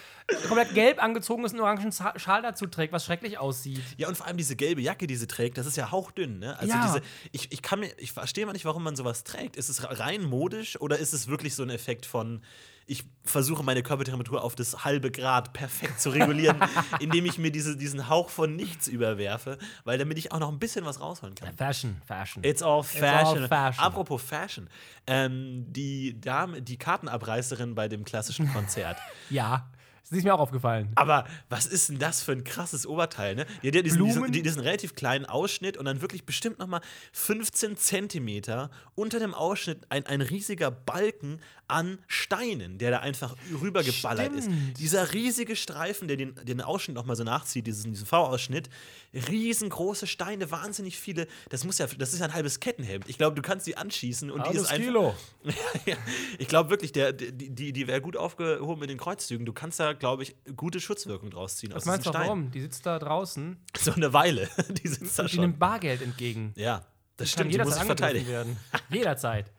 komplett 0.47 0.73
gelb 0.73 1.01
angezogen 1.03 1.43
ist 1.43 1.53
und 1.53 1.59
einen 1.59 1.79
orangen 1.79 1.91
Schal 1.91 2.41
dazu 2.41 2.67
trägt, 2.67 2.93
was 2.93 3.03
schrecklich 3.05 3.37
aussieht. 3.39 3.81
Ja, 3.97 4.07
und 4.07 4.15
vor 4.15 4.27
allem 4.27 4.37
diese 4.37 4.55
gelbe 4.55 4.81
Jacke, 4.81 5.07
die 5.07 5.15
sie 5.15 5.27
trägt, 5.27 5.57
das 5.57 5.65
ist 5.65 5.75
ja 5.77 5.91
hauchdünn, 5.91 6.39
ne? 6.39 6.57
Also 6.59 6.71
Ja. 6.73 6.81
diese, 6.85 7.01
ich, 7.31 7.51
ich 7.51 7.61
kann 7.61 7.79
mir, 7.79 7.91
ich 7.97 8.11
verstehe 8.13 8.45
mal 8.45 8.53
nicht, 8.53 8.65
warum 8.65 8.83
man 8.83 8.95
sowas 8.95 9.23
trägt. 9.23 9.55
Ist 9.57 9.69
es 9.71 9.99
rein 9.99 10.23
modisch 10.23 10.79
oder 10.79 10.99
ist 10.99 11.13
es 11.13 11.27
wirklich 11.27 11.55
so 11.55 11.63
ein 11.63 11.69
Effekt 11.69 12.05
von, 12.05 12.41
ich 12.85 13.05
versuche 13.23 13.63
meine 13.63 13.83
Körpertemperatur 13.83 14.43
auf 14.43 14.55
das 14.55 14.83
halbe 14.83 15.11
Grad 15.11 15.53
perfekt 15.53 16.01
zu 16.01 16.09
regulieren, 16.09 16.57
indem 16.99 17.25
ich 17.25 17.37
mir 17.37 17.51
diese, 17.51 17.77
diesen 17.77 18.09
Hauch 18.09 18.29
von 18.29 18.55
nichts 18.55 18.87
überwerfe, 18.87 19.57
weil 19.85 19.97
damit 19.97 20.17
ich 20.17 20.31
auch 20.31 20.39
noch 20.39 20.51
ein 20.51 20.59
bisschen 20.59 20.85
was 20.85 20.99
rausholen 20.99 21.35
kann. 21.35 21.55
Fashion, 21.55 22.01
Fashion. 22.05 22.43
It's 22.43 22.61
all 22.61 22.83
fashion. 22.83 23.43
all 23.43 23.47
fashion. 23.47 23.83
Apropos 23.83 24.21
Fashion. 24.21 24.69
Ähm, 25.07 25.65
die 25.69 26.19
Dame, 26.19 26.61
die 26.61 26.77
Kartenabreißerin 26.77 27.75
bei 27.75 27.87
dem 27.87 28.03
klassischen 28.03 28.51
Konzert. 28.51 28.97
ja, 29.29 29.69
das 30.09 30.17
ist 30.17 30.23
mir 30.25 30.33
auch 30.35 30.39
aufgefallen. 30.39 30.89
Aber 30.95 31.25
was 31.47 31.65
ist 31.65 31.89
denn 31.89 31.97
das 31.97 32.21
für 32.21 32.33
ein 32.33 32.43
krasses 32.43 32.85
Oberteil, 32.85 33.35
ne? 33.35 33.45
Die 33.63 33.67
hat 33.67 33.75
ja 33.75 33.81
diesen, 33.81 34.03
diesen, 34.03 34.31
diesen 34.31 34.61
relativ 34.61 34.93
kleinen 34.93 35.25
Ausschnitt 35.25 35.77
und 35.77 35.85
dann 35.85 36.01
wirklich 36.01 36.25
bestimmt 36.25 36.59
noch 36.59 36.67
mal 36.67 36.81
15 37.13 37.77
Zentimeter 37.77 38.69
unter 38.95 39.19
dem 39.19 39.33
Ausschnitt 39.33 39.79
ein, 39.89 40.05
ein 40.05 40.21
riesiger 40.21 40.69
Balken 40.69 41.39
an 41.67 41.97
Steinen, 42.07 42.77
der 42.77 42.91
da 42.91 42.99
einfach 42.99 43.35
rübergeballert 43.61 44.33
ist. 44.33 44.45
Stimmt. 44.45 44.79
Dieser 44.79 45.13
riesige 45.13 45.55
Streifen, 45.55 46.09
der 46.09 46.17
den, 46.17 46.35
den 46.43 46.59
Ausschnitt 46.61 46.95
noch 46.95 47.05
mal 47.05 47.15
so 47.15 47.23
nachzieht, 47.23 47.65
diesen, 47.65 47.91
diesen 47.91 48.05
V-Ausschnitt, 48.05 48.69
riesengroße 49.13 50.07
Steine, 50.07 50.51
wahnsinnig 50.51 50.97
viele. 50.97 51.27
Das 51.49 51.63
muss 51.63 51.77
ja, 51.77 51.87
das 51.87 52.13
ist 52.13 52.21
ein 52.21 52.33
halbes 52.33 52.59
Kettenhemd. 52.59 53.09
Ich 53.09 53.17
glaube, 53.17 53.35
du 53.35 53.41
kannst 53.41 53.67
die 53.67 53.77
anschießen 53.77 54.31
und 54.31 54.47
die 54.47 54.55
ist 54.55 54.71
einfach. 54.71 55.13
ja, 55.85 55.97
ich 56.37 56.47
glaube 56.47 56.69
wirklich, 56.69 56.91
der, 56.91 57.13
die, 57.13 57.31
die, 57.31 57.73
die 57.73 57.87
wäre 57.87 58.01
gut 58.01 58.15
aufgehoben 58.15 58.79
mit 58.79 58.89
den 58.89 58.97
Kreuzzügen. 58.97 59.45
Du 59.45 59.53
kannst 59.53 59.79
da, 59.79 59.93
glaube 59.93 60.23
ich, 60.23 60.35
gute 60.55 60.79
Schutzwirkung 60.79 61.29
draus 61.29 61.57
ziehen. 61.57 61.71
Was 61.71 61.83
aus 61.83 61.85
meinst 61.85 62.07
du, 62.07 62.13
warum? 62.13 62.51
Die 62.51 62.61
sitzt 62.61 62.85
da 62.85 62.99
draußen 62.99 63.57
So 63.77 63.91
eine 63.93 64.13
Weile. 64.13 64.49
Die 64.83 64.87
sitzt 64.87 65.17
da 65.17 65.23
und 65.23 65.31
die 65.31 65.35
schon. 65.35 65.41
nimmt 65.45 65.59
Bargeld 65.59 66.01
entgegen. 66.01 66.53
Ja, 66.55 66.85
das 67.17 67.35
Kann 67.35 67.49
stimmt. 67.49 67.53
Die 67.53 67.57
muss 67.59 67.75
jederzeit 67.75 67.97
sich 67.97 68.05
angegriffen 68.05 68.25
verteidigen. 68.25 68.27
werden. 68.27 68.57
Jederzeit. 68.89 69.51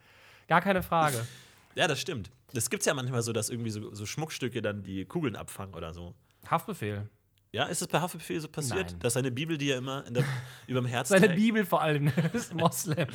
Gar 0.47 0.61
keine 0.61 0.83
Frage. 0.83 1.25
Ja, 1.75 1.87
das 1.87 1.99
stimmt. 1.99 2.29
Das 2.53 2.69
gibt 2.69 2.81
es 2.81 2.85
ja 2.85 2.93
manchmal 2.93 3.21
so, 3.21 3.33
dass 3.33 3.49
irgendwie 3.49 3.71
so, 3.71 3.93
so 3.93 4.05
Schmuckstücke 4.05 4.61
dann 4.61 4.83
die 4.83 5.05
Kugeln 5.05 5.35
abfangen 5.35 5.73
oder 5.73 5.93
so. 5.93 6.13
Haftbefehl. 6.47 7.09
Ja, 7.53 7.65
ist 7.65 7.83
es 7.83 7.87
bei 7.87 8.01
Haftbefehl 8.01 8.39
so 8.39 8.47
passiert? 8.47 8.87
Nein. 8.89 8.99
Dass 8.99 9.13
seine 9.13 9.29
Bibel, 9.29 9.59
die 9.59 9.69
er 9.69 9.77
immer 9.77 10.01
der, 10.09 10.23
überm 10.67 10.87
Herz 10.87 11.09
Seine 11.09 11.27
trägt? 11.27 11.39
Bibel 11.39 11.65
vor 11.65 11.83
allem 11.83 12.11
ist 12.33 12.51
Moslem. 12.55 13.07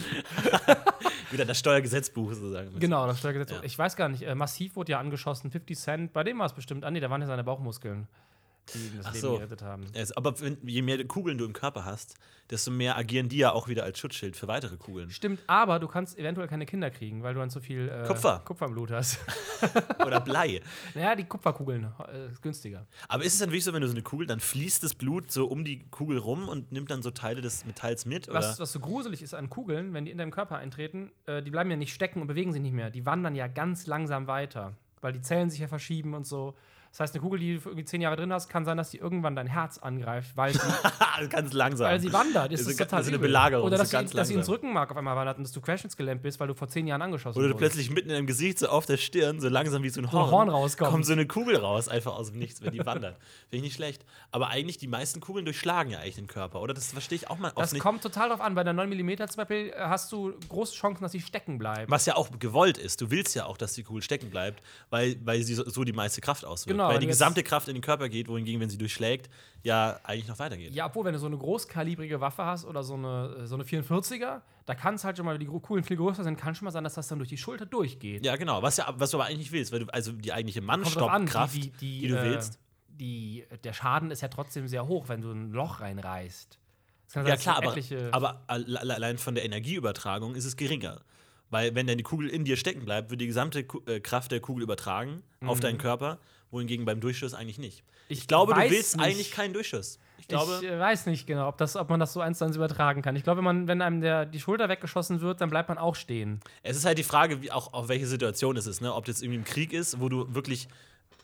Wieder 1.32 1.44
das 1.44 1.58
Steuergesetzbuch 1.58 2.32
sozusagen. 2.32 2.78
Genau, 2.78 3.08
das 3.08 3.18
Steuergesetz. 3.18 3.50
Ja. 3.50 3.62
Ich 3.64 3.76
weiß 3.76 3.96
gar 3.96 4.08
nicht, 4.08 4.22
äh, 4.22 4.36
massiv 4.36 4.76
wurde 4.76 4.92
ja 4.92 5.00
angeschossen, 5.00 5.50
50 5.50 5.76
Cent. 5.76 6.12
Bei 6.12 6.22
dem 6.22 6.38
war 6.38 6.46
es 6.46 6.52
bestimmt. 6.52 6.84
Ah, 6.84 6.90
nee, 6.92 7.00
da 7.00 7.10
waren 7.10 7.20
ja 7.20 7.26
seine 7.26 7.42
Bauchmuskeln, 7.42 8.06
die 8.74 8.96
das 8.96 9.06
Ach 9.06 9.12
Leben 9.12 9.20
so. 9.22 9.32
gerettet 9.34 9.62
haben. 9.62 9.84
Es- 9.92 10.12
Aber 10.16 10.38
wenn, 10.40 10.58
je 10.62 10.82
mehr 10.82 11.04
Kugeln 11.06 11.38
du 11.38 11.44
im 11.44 11.52
Körper 11.52 11.84
hast, 11.84 12.14
desto 12.50 12.70
mehr 12.70 12.96
agieren 12.96 13.28
die 13.28 13.36
ja 13.38 13.52
auch 13.52 13.68
wieder 13.68 13.84
als 13.84 13.98
Schutzschild 13.98 14.34
für 14.36 14.48
weitere 14.48 14.76
Kugeln. 14.76 15.10
Stimmt, 15.10 15.40
aber 15.46 15.78
du 15.78 15.86
kannst 15.88 16.18
eventuell 16.18 16.48
keine 16.48 16.64
Kinder 16.66 16.90
kriegen, 16.90 17.22
weil 17.22 17.34
du 17.34 17.40
dann 17.40 17.50
zu 17.50 17.60
viel 17.60 17.88
äh, 17.88 18.06
Kupfer. 18.06 18.40
Kupfer 18.44 18.66
im 18.66 18.72
Blut 18.72 18.90
hast. 18.90 19.18
Oder 20.06 20.20
Blei. 20.20 20.60
naja, 20.94 21.14
die 21.14 21.24
Kupferkugeln 21.24 21.92
äh, 22.12 22.28
ist 22.32 22.40
günstiger. 22.42 22.86
Aber 23.08 23.24
ist 23.24 23.34
es 23.34 23.38
dann 23.40 23.50
wirklich 23.50 23.64
so, 23.64 23.72
wenn 23.74 23.82
du 23.82 23.88
so 23.88 23.92
eine 23.94 24.02
Kugel, 24.02 24.26
dann 24.26 24.40
fließt 24.40 24.82
das 24.82 24.94
Blut 24.94 25.30
so 25.30 25.46
um 25.46 25.64
die 25.64 25.88
Kugel 25.90 26.18
rum 26.18 26.48
und 26.48 26.72
nimmt 26.72 26.90
dann 26.90 27.02
so 27.02 27.10
Teile 27.10 27.40
des 27.42 27.64
Metalls 27.66 28.06
mit? 28.06 28.28
Oder? 28.28 28.38
Was, 28.38 28.58
was 28.60 28.72
so 28.72 28.80
gruselig 28.80 29.20
ist 29.22 29.34
an 29.34 29.50
Kugeln, 29.50 29.92
wenn 29.92 30.04
die 30.06 30.10
in 30.10 30.18
deinem 30.18 30.30
Körper 30.30 30.56
eintreten, 30.56 31.10
äh, 31.26 31.42
die 31.42 31.50
bleiben 31.50 31.70
ja 31.70 31.76
nicht 31.76 31.92
stecken 31.92 32.20
und 32.22 32.28
bewegen 32.28 32.52
sich 32.52 32.62
nicht 32.62 32.72
mehr. 32.74 32.90
Die 32.90 33.04
wandern 33.04 33.34
ja 33.34 33.46
ganz 33.46 33.86
langsam 33.86 34.26
weiter, 34.26 34.74
weil 35.02 35.12
die 35.12 35.20
Zellen 35.20 35.50
sich 35.50 35.60
ja 35.60 35.68
verschieben 35.68 36.14
und 36.14 36.26
so. 36.26 36.54
Das 36.90 37.00
heißt, 37.00 37.14
eine 37.14 37.22
Kugel, 37.22 37.38
die 37.40 37.54
du 37.58 37.68
irgendwie 37.68 37.84
zehn 37.84 38.00
Jahre 38.00 38.16
drin 38.16 38.32
hast, 38.32 38.48
kann 38.48 38.64
sein, 38.64 38.76
dass 38.76 38.90
die 38.90 38.98
irgendwann 38.98 39.36
dein 39.36 39.46
Herz 39.46 39.78
angreift, 39.78 40.36
weil 40.36 40.52
sie, 40.54 40.60
ganz 41.30 41.52
langsam. 41.52 41.86
weil 41.88 42.00
sie 42.00 42.12
wandert. 42.12 42.52
Das 42.52 42.60
Das 42.60 42.68
ist, 42.70 42.78
total 42.78 43.00
ist 43.02 43.08
eine. 43.08 43.18
Belagerung. 43.18 43.66
Oder 43.66 43.76
das 43.76 43.80
dass, 43.80 43.86
ist 43.88 43.90
sie, 43.90 43.96
ganz 43.96 44.10
dass 44.12 44.28
sie 44.28 44.34
ins. 44.34 44.48
Rückenmark 44.48 44.90
auf 44.90 44.96
einmal 44.96 45.14
wandert 45.16 45.36
und 45.38 45.44
dass 45.44 45.52
du 45.52 45.60
querschnittsgelähmt 45.60 46.22
bist, 46.22 46.40
weil 46.40 46.48
du 46.48 46.54
vor 46.54 46.68
zehn 46.68 46.86
Jahren 46.86 47.02
angeschossen 47.02 47.38
Oder 47.38 47.48
du 47.48 47.54
wurdest. 47.54 47.74
plötzlich 47.74 47.90
mitten 47.94 48.08
deinem 48.08 48.26
Gesicht, 48.26 48.58
so 48.58 48.68
auf 48.68 48.86
der 48.86 48.96
Stirn, 48.96 49.40
so 49.40 49.48
langsam 49.48 49.82
wie 49.82 49.90
so 49.90 50.00
ein 50.00 50.06
ein 50.06 50.12
Horn, 50.12 50.30
Horn 50.30 50.48
rauskommt. 50.48 50.90
kommt 50.90 51.06
so 51.06 51.12
eine 51.12 51.26
Kugel 51.26 51.56
raus, 51.56 51.88
einfach 51.88 52.14
aus 52.14 52.30
dem 52.30 52.38
Nichts, 52.38 52.62
wenn 52.62 52.72
die 52.72 52.84
wandert. 52.86 53.16
Finde 53.50 53.56
ich 53.56 53.62
nicht 53.62 53.74
schlecht. 53.74 54.04
Aber 54.32 54.48
eigentlich, 54.48 54.78
die 54.78 54.88
meisten 54.88 55.20
Kugeln 55.20 55.44
durchschlagen 55.44 55.92
ja 55.92 55.98
eigentlich 55.98 56.14
den 56.16 56.26
Körper, 56.26 56.60
oder? 56.62 56.72
Das 56.74 56.92
verstehe 56.92 57.16
ich 57.16 57.28
auch 57.30 57.38
mal 57.38 57.48
oft 57.48 57.58
Das 57.58 57.72
nicht. 57.72 57.82
kommt 57.82 58.02
total 58.02 58.30
drauf 58.30 58.40
an. 58.40 58.54
Bei 58.54 58.64
der 58.64 58.72
9 58.72 58.88
mm 58.88 59.16
zum 59.28 59.36
Beispiel 59.36 59.68
äh, 59.68 59.80
hast 59.80 60.10
du 60.12 60.32
große 60.48 60.74
Chancen, 60.74 61.02
dass 61.02 61.12
sie 61.12 61.20
stecken 61.20 61.58
bleibt. 61.58 61.90
Was 61.90 62.06
ja 62.06 62.16
auch 62.16 62.28
gewollt 62.38 62.78
ist. 62.78 63.00
Du 63.00 63.10
willst 63.10 63.34
ja 63.34 63.44
auch, 63.46 63.56
dass 63.58 63.74
die 63.74 63.82
Kugel 63.82 64.02
stecken 64.02 64.30
bleibt, 64.30 64.62
weil, 64.90 65.16
weil 65.24 65.42
sie 65.42 65.54
so, 65.54 65.68
so 65.68 65.84
die 65.84 65.92
meiste 65.92 66.20
Kraft 66.20 66.44
auswirkt. 66.44 66.77
Genau, 66.77 66.77
weil 66.86 66.94
wenn 66.94 67.00
die 67.00 67.06
gesamte 67.08 67.42
Kraft 67.42 67.68
in 67.68 67.74
den 67.74 67.82
Körper 67.82 68.08
geht, 68.08 68.28
wohingegen, 68.28 68.60
wenn 68.60 68.70
sie 68.70 68.78
durchschlägt, 68.78 69.28
ja 69.64 69.98
eigentlich 70.04 70.28
noch 70.28 70.38
weitergeht. 70.38 70.72
Ja, 70.74 70.86
obwohl, 70.86 71.04
wenn 71.04 71.12
du 71.12 71.18
so 71.18 71.26
eine 71.26 71.36
großkalibrige 71.36 72.20
Waffe 72.20 72.44
hast 72.44 72.64
oder 72.64 72.82
so 72.84 72.94
eine, 72.94 73.46
so 73.46 73.54
eine 73.56 73.64
44er, 73.64 74.40
da 74.66 74.74
kann 74.74 74.94
es 74.94 75.04
halt 75.04 75.16
schon 75.16 75.26
mal, 75.26 75.32
wenn 75.34 75.40
die 75.40 75.46
Kugeln 75.46 75.82
viel 75.82 75.96
größer 75.96 76.22
sind, 76.24 76.36
kann 76.38 76.54
schon 76.54 76.66
mal 76.66 76.70
sein, 76.70 76.84
dass 76.84 76.94
das 76.94 77.08
dann 77.08 77.18
durch 77.18 77.28
die 77.30 77.36
Schulter 77.38 77.66
durchgeht. 77.66 78.24
Ja, 78.24 78.36
genau. 78.36 78.62
Was, 78.62 78.76
ja, 78.76 78.92
was 78.96 79.10
du 79.10 79.16
aber 79.16 79.24
eigentlich 79.26 79.38
nicht 79.38 79.52
willst, 79.52 79.72
weil 79.72 79.80
du 79.80 79.86
also 79.92 80.12
die 80.12 80.32
eigentliche 80.32 80.60
Mannstoppkraft, 80.60 81.54
die, 81.54 81.70
die, 81.70 82.00
die, 82.00 82.08
du 82.08 82.16
äh, 82.18 82.22
willst. 82.24 82.58
Die, 82.88 83.44
der 83.64 83.72
Schaden 83.72 84.10
ist 84.10 84.22
ja 84.22 84.28
trotzdem 84.28 84.66
sehr 84.68 84.86
hoch, 84.88 85.08
wenn 85.08 85.20
du 85.22 85.30
ein 85.30 85.52
Loch 85.52 85.80
reinreißt. 85.80 86.58
Sein, 87.06 87.26
Ja, 87.26 87.36
klar, 87.36 87.56
aber, 87.58 87.74
aber 88.12 88.42
alle- 88.48 88.80
allein 88.96 89.16
von 89.18 89.34
der 89.34 89.44
Energieübertragung 89.44 90.34
ist 90.34 90.44
es 90.44 90.56
geringer. 90.56 91.00
Weil, 91.50 91.74
wenn 91.74 91.86
deine 91.86 92.02
Kugel 92.02 92.28
in 92.28 92.44
dir 92.44 92.58
stecken 92.58 92.84
bleibt, 92.84 93.08
wird 93.08 93.22
die 93.22 93.26
gesamte 93.26 93.60
äh, 93.86 94.00
Kraft 94.00 94.32
der 94.32 94.40
Kugel 94.40 94.62
übertragen 94.62 95.22
auf 95.46 95.60
deinen 95.60 95.78
Körper, 95.78 96.18
wohingegen 96.50 96.84
beim 96.84 97.00
Durchschuss 97.00 97.34
eigentlich 97.34 97.58
nicht. 97.58 97.82
Ich, 98.08 98.20
Ich 98.20 98.26
glaube, 98.26 98.54
du 98.54 98.60
willst 98.70 98.96
nicht. 98.96 99.04
eigentlich 99.04 99.30
keinen 99.32 99.52
Durchschuss. 99.52 99.98
Ich 100.18 100.26
glaube, 100.28 100.60
ich 100.62 100.70
weiß 100.70 101.06
nicht 101.06 101.26
genau, 101.26 101.48
ob, 101.48 101.56
das, 101.58 101.76
ob 101.76 101.88
man 101.88 102.00
das 102.00 102.12
so 102.12 102.20
eins 102.20 102.38
zu 102.38 102.44
eins 102.44 102.56
übertragen 102.56 103.02
kann. 103.02 103.16
Ich 103.16 103.22
glaube, 103.22 103.38
wenn, 103.38 103.44
man, 103.44 103.68
wenn 103.68 103.80
einem 103.80 104.00
der, 104.00 104.26
die 104.26 104.40
Schulter 104.40 104.68
weggeschossen 104.68 105.20
wird, 105.20 105.40
dann 105.40 105.48
bleibt 105.48 105.68
man 105.68 105.78
auch 105.78 105.94
stehen. 105.94 106.40
es 106.62 106.76
ist 106.76 106.84
halt 106.84 106.98
die 106.98 107.04
Frage, 107.04 107.40
wie 107.42 107.50
auch 107.50 107.72
auf 107.72 107.88
welche 107.88 108.06
Situation 108.06 108.56
es 108.56 108.66
ist. 108.66 108.80
Ne? 108.80 108.92
Ob 108.94 109.04
das 109.06 109.22
irgendwie 109.22 109.38
im 109.38 109.44
Krieg 109.44 109.72
ist, 109.72 110.00
wo 110.00 110.08
du 110.08 110.34
wirklich 110.34 110.68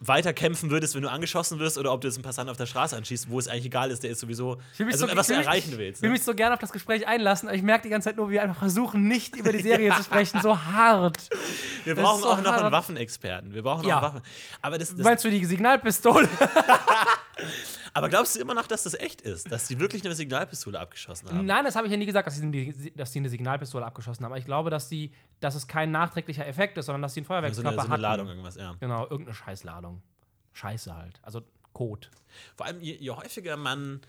weiter 0.01 0.33
kämpfen 0.33 0.71
würdest, 0.71 0.95
wenn 0.95 1.03
du 1.03 1.11
angeschossen 1.11 1.59
wirst, 1.61 1.79
oder 1.79 1.93
ob 1.93 2.01
du 2.01 2.09
jetzt 2.09 2.17
einen 2.17 2.25
Passant 2.25 2.51
auf 2.51 2.57
der 2.57 2.67
Straße 2.67 2.97
anschießt, 2.97 3.31
wo 3.31 3.39
es 3.39 3.49
eigentlich 3.49 3.67
egal 3.67 3.91
ist, 3.91 4.03
der 4.03 4.11
ist 4.11 4.21
sowieso. 4.21 4.59
Ich 4.73 4.79
will 4.81 4.87
mich 4.87 4.95
Also, 4.97 5.07
so, 5.09 5.17
was 5.17 5.27
du 5.29 5.35
will 5.35 5.41
erreichen 5.41 5.71
mich, 5.71 5.79
willst. 5.79 5.99
Ich 5.99 6.03
will 6.03 6.09
Ne? 6.11 6.15
mich 6.15 6.25
so 6.25 6.35
gerne 6.35 6.55
auf 6.55 6.61
das 6.61 6.73
Gespräch 6.73 7.07
einlassen, 7.07 7.49
aber 7.49 7.57
ich 7.57 7.63
merke 7.63 7.85
die 7.85 7.89
ganze 7.91 8.09
Zeit 8.11 8.17
nur, 8.17 8.29
wie 8.29 8.33
wir 8.35 8.43
einfach 8.43 8.59
versuchen, 8.59 9.07
nicht 9.09 9.37
über 9.37 9.53
die 9.53 9.63
Serie 9.63 9.95
zu 9.97 10.03
sprechen, 10.03 10.41
so 10.43 10.59
hart. 10.59 11.19
Wir 11.85 11.95
das 11.95 12.05
brauchen 12.05 12.23
so 12.23 12.29
auch 12.29 12.39
noch 12.43 12.53
einen 12.53 12.63
hart. 12.65 12.73
Waffenexperten. 12.73 13.55
Wir 13.55 13.63
brauchen 13.63 13.87
Ja. 13.87 13.97
noch 13.97 14.03
Waffen. 14.03 14.21
Aber 14.63 14.79
das, 14.79 14.91
das, 14.95 14.99
Meinst 15.05 15.25
du 15.25 15.31
die 15.31 15.45
Signalpistole? 15.45 16.29
Aber 17.95 18.09
glaubst 18.09 18.35
du 18.35 18.41
immer 18.41 18.55
noch, 18.55 18.67
dass 18.67 18.83
das 18.83 18.95
echt 18.95 19.21
ist? 19.21 19.51
Dass 19.51 19.69
die 19.69 19.79
wirklich 19.79 20.05
eine 20.05 20.15
Signalpistole 20.15 20.79
abgeschossen 20.79 21.29
haben? 21.29 21.47
Nein, 21.47 21.65
das 21.65 21.77
habe 21.77 21.87
ich 21.87 21.93
ja 21.93 21.97
nie 21.97 22.07
gesagt, 22.07 22.27
dass 22.27 22.37
sie, 22.37 22.93
dass 22.97 23.13
sie 23.13 23.21
eine 23.21 23.29
Signalpistole 23.29 23.87
abgeschossen 23.87 24.25
haben. 24.25 24.33
Aber 24.33 24.39
ich 24.39 24.45
glaube, 24.45 24.69
dass, 24.69 24.89
die, 24.89 25.13
dass 25.39 25.55
es 25.55 25.69
kein 25.69 25.93
nachträglicher 25.93 26.45
Effekt 26.47 26.77
ist, 26.77 26.87
sondern 26.87 27.03
dass 27.03 27.15
sie 27.15 27.21
einen 27.21 27.27
so 27.27 27.35
eine, 27.35 27.43
Feuerwerkskörper 27.43 27.83
so 27.83 27.93
eine. 27.93 28.03
Ladung, 28.03 28.29
irgendwas, 28.29 28.57
ja. 28.57 28.75
Genau, 28.81 29.05
irgendeine 29.05 29.35
Scheißladung. 29.35 30.03
Scheiße 30.53 30.95
halt. 30.95 31.21
Also 31.23 31.43
Code. 31.73 32.09
Vor 32.57 32.67
allem, 32.67 32.81
je, 32.81 32.97
je 32.97 33.11
häufiger 33.11 33.57
man 33.57 34.01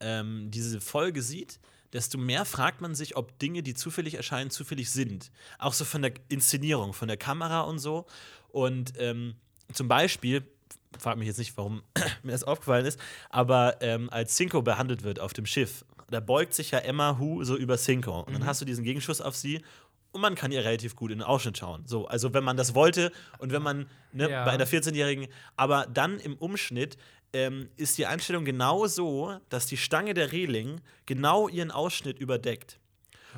ähm, 0.00 0.50
diese 0.50 0.80
Folge 0.80 1.20
sieht, 1.20 1.60
desto 1.92 2.18
mehr 2.18 2.44
fragt 2.44 2.80
man 2.80 2.94
sich, 2.94 3.16
ob 3.16 3.38
Dinge, 3.38 3.62
die 3.62 3.74
zufällig 3.74 4.14
erscheinen, 4.14 4.50
zufällig 4.50 4.90
sind. 4.90 5.30
Auch 5.58 5.74
so 5.74 5.84
von 5.84 6.02
der 6.02 6.12
Inszenierung, 6.28 6.92
von 6.92 7.08
der 7.08 7.16
Kamera 7.16 7.60
und 7.62 7.78
so. 7.78 8.06
Und 8.48 8.94
ähm, 8.98 9.34
zum 9.72 9.88
Beispiel, 9.88 10.46
frag 10.98 11.16
mich 11.18 11.26
jetzt 11.28 11.38
nicht, 11.38 11.56
warum 11.56 11.82
mir 12.22 12.32
das 12.32 12.44
aufgefallen 12.44 12.86
ist, 12.86 12.98
aber 13.30 13.76
ähm, 13.80 14.08
als 14.10 14.36
Cinco 14.36 14.62
behandelt 14.62 15.02
wird 15.02 15.20
auf 15.20 15.32
dem 15.32 15.46
Schiff, 15.46 15.84
da 16.10 16.20
beugt 16.20 16.54
sich 16.54 16.70
ja 16.70 16.78
Emma 16.78 17.18
Hu 17.18 17.42
so 17.44 17.56
über 17.56 17.76
Cinco. 17.76 18.20
Und 18.20 18.28
Mhm. 18.30 18.32
dann 18.40 18.46
hast 18.46 18.60
du 18.60 18.64
diesen 18.64 18.84
Gegenschuss 18.84 19.20
auf 19.20 19.34
sie. 19.36 19.62
Und 20.12 20.20
man 20.20 20.36
kann 20.36 20.52
ihr 20.52 20.64
relativ 20.64 20.94
gut 20.94 21.10
in 21.10 21.18
den 21.18 21.26
Ausschnitt 21.26 21.58
schauen. 21.58 21.82
So, 21.86 22.06
also 22.06 22.32
wenn 22.34 22.44
man 22.44 22.56
das 22.56 22.74
wollte 22.76 23.10
und 23.38 23.50
wenn 23.50 23.62
man 23.62 23.88
ne, 24.12 24.30
Ja. 24.30 24.44
bei 24.44 24.52
einer 24.52 24.66
14-Jährigen, 24.66 25.26
aber 25.56 25.86
dann 25.92 26.20
im 26.20 26.36
Umschnitt 26.36 26.96
ähm, 27.32 27.68
ist 27.76 27.98
die 27.98 28.06
Einstellung 28.06 28.44
genau 28.44 28.86
so, 28.86 29.36
dass 29.48 29.66
die 29.66 29.76
Stange 29.76 30.14
der 30.14 30.30
Reling 30.30 30.80
genau 31.06 31.48
ihren 31.48 31.72
Ausschnitt 31.72 32.20
überdeckt. 32.20 32.78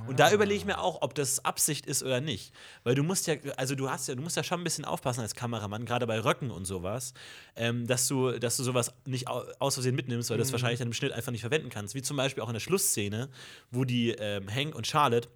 Und 0.07 0.21
da 0.21 0.33
überlege 0.33 0.59
ich 0.59 0.65
mir 0.65 0.79
auch, 0.79 1.03
ob 1.03 1.15
das 1.15 1.45
Absicht 1.45 1.87
ist 1.87 2.03
oder 2.03 2.21
nicht. 2.21 2.53
Weil 2.85 2.95
du 2.95 3.03
musst 3.03 3.27
ja, 3.27 3.37
also 3.57 3.75
du 3.75 3.91
hast 3.91 4.09
ja, 4.09 4.15
du 4.15 4.23
musst 4.23 4.37
ja 4.37 4.45
schon 4.45 4.61
ein 4.61 4.65
bisschen 4.65 4.85
aufpassen 4.85 5.21
als 5.21 5.35
Kameramann, 5.35 5.85
gerade 5.85 6.07
bei 6.07 6.21
Röcken 6.21 6.51
und 6.51 6.65
sowas, 6.65 7.15
ähm, 7.57 7.87
dass, 7.87 8.07
du, 8.09 8.39
dass 8.39 8.57
du 8.57 8.63
sowas 8.63 8.93
nicht 9.05 9.29
au 9.29 9.45
aus 9.59 9.75
Versehen 9.75 9.95
mitnimmst, 9.95 10.31
weil 10.31 10.37
du 10.37 10.43
das 10.43 10.53
wahrscheinlich 10.53 10.79
dann 10.79 10.89
im 10.89 10.95
Schnitt 10.95 11.13
einfach 11.13 11.33
nicht 11.33 11.41
verwenden 11.41 11.71
kannst. 11.71 11.95
Wie 11.95 12.03
zum 12.03 12.17
Beispiel 12.17 12.43
auch 12.43 12.49
in 12.49 12.55
der 12.55 12.61
Schlussszene, 12.61 13.29
wo 13.71 13.85
die 13.85 14.11
ähm, 14.11 14.53
Hank 14.53 14.75
und 14.75 14.87
Charlotte 14.87 15.29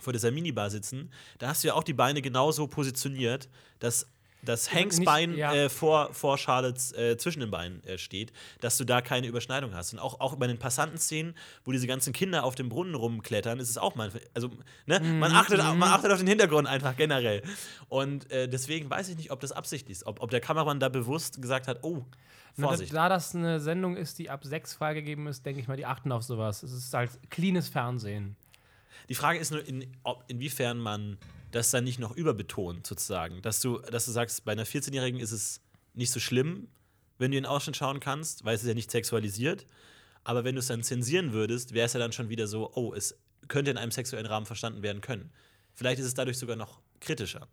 vor 0.00 0.12
dieser 0.12 0.30
Minibar 0.30 0.70
sitzen, 0.70 1.10
da 1.38 1.48
hast 1.48 1.62
du 1.62 1.68
ja 1.68 1.74
auch 1.74 1.84
die 1.84 1.92
Beine 1.92 2.20
genauso 2.20 2.66
positioniert, 2.66 3.48
dass, 3.78 4.06
dass 4.44 4.72
Hanks 4.72 4.98
nicht- 4.98 5.06
Bein 5.06 5.36
ja. 5.36 5.54
äh, 5.54 5.68
vor, 5.68 6.12
vor 6.14 6.38
Charlottes 6.38 6.92
äh, 6.92 7.16
zwischen 7.16 7.40
den 7.40 7.50
Beinen 7.50 7.82
äh, 7.84 7.98
steht, 7.98 8.32
dass 8.60 8.76
du 8.76 8.84
da 8.84 9.00
keine 9.00 9.26
Überschneidung 9.26 9.74
hast. 9.74 9.92
Und 9.92 9.98
auch, 9.98 10.20
auch 10.20 10.36
bei 10.36 10.46
den 10.46 10.58
Passantenszenen, 10.58 11.34
wo 11.64 11.72
diese 11.72 11.86
ganzen 11.86 12.12
Kinder 12.12 12.44
auf 12.44 12.54
dem 12.54 12.68
Brunnen 12.68 12.94
rumklettern, 12.94 13.58
ist 13.60 13.70
es 13.70 13.78
auch 13.78 13.94
mal. 13.94 14.10
Also, 14.34 14.48
ne, 14.86 15.00
man, 15.00 15.30
Mhm, 15.32 15.36
achtet, 15.36 15.58
man 15.58 15.82
achtet 15.82 16.10
auf 16.12 16.18
den 16.18 16.28
Hintergrund 16.28 16.68
einfach 16.68 16.96
generell. 16.96 17.42
Und 17.88 18.30
äh, 18.30 18.48
deswegen 18.48 18.88
weiß 18.90 19.08
ich 19.08 19.16
nicht, 19.16 19.30
ob 19.30 19.40
das 19.40 19.52
Absicht 19.52 19.88
ist, 19.90 20.06
ob, 20.06 20.20
ob 20.22 20.30
der 20.30 20.40
Kameramann 20.40 20.80
da 20.80 20.88
bewusst 20.88 21.40
gesagt 21.42 21.68
hat, 21.68 21.78
oh, 21.82 22.04
Na, 22.56 22.68
Vorsicht. 22.68 22.92
Da, 22.92 23.08
da 23.08 23.14
das 23.16 23.34
eine 23.34 23.60
Sendung 23.60 23.96
ist, 23.96 24.18
die 24.18 24.30
ab 24.30 24.44
6 24.44 24.74
freigegeben 24.74 25.26
ist, 25.26 25.44
denke 25.44 25.60
ich 25.60 25.66
mal, 25.68 25.76
die 25.76 25.86
achten 25.86 26.12
auf 26.12 26.22
sowas. 26.22 26.62
Es 26.62 26.72
ist 26.72 26.94
halt 26.94 27.10
cleanes 27.30 27.68
Fernsehen. 27.68 28.36
Die 29.08 29.14
Frage 29.14 29.38
ist 29.38 29.50
nur, 29.50 29.66
in, 29.66 29.86
ob, 30.02 30.24
inwiefern 30.28 30.78
man 30.78 31.18
das 31.54 31.70
dann 31.70 31.84
nicht 31.84 31.98
noch 31.98 32.16
überbetont, 32.16 32.86
sozusagen. 32.86 33.40
Dass 33.42 33.60
du, 33.60 33.78
dass 33.78 34.06
du 34.06 34.10
sagst, 34.10 34.44
bei 34.44 34.52
einer 34.52 34.66
14-Jährigen 34.66 35.20
ist 35.20 35.32
es 35.32 35.60
nicht 35.94 36.10
so 36.10 36.20
schlimm, 36.20 36.68
wenn 37.18 37.30
du 37.30 37.36
in 37.36 37.44
den 37.44 37.50
Ausschnitt 37.50 37.76
schauen 37.76 38.00
kannst, 38.00 38.44
weil 38.44 38.54
es 38.54 38.62
ist 38.62 38.68
ja 38.68 38.74
nicht 38.74 38.90
sexualisiert. 38.90 39.64
Aber 40.24 40.44
wenn 40.44 40.54
du 40.54 40.58
es 40.58 40.66
dann 40.66 40.82
zensieren 40.82 41.32
würdest, 41.32 41.72
wäre 41.72 41.86
es 41.86 41.92
ja 41.92 42.00
dann 42.00 42.12
schon 42.12 42.28
wieder 42.28 42.46
so, 42.46 42.72
oh, 42.74 42.92
es 42.94 43.16
könnte 43.46 43.70
in 43.70 43.76
einem 43.76 43.92
sexuellen 43.92 44.26
Rahmen 44.26 44.46
verstanden 44.46 44.82
werden 44.82 45.00
können. 45.00 45.30
Vielleicht 45.74 46.00
ist 46.00 46.06
es 46.06 46.14
dadurch 46.14 46.38
sogar 46.38 46.56
noch 46.56 46.80
kritischer. 47.00 47.46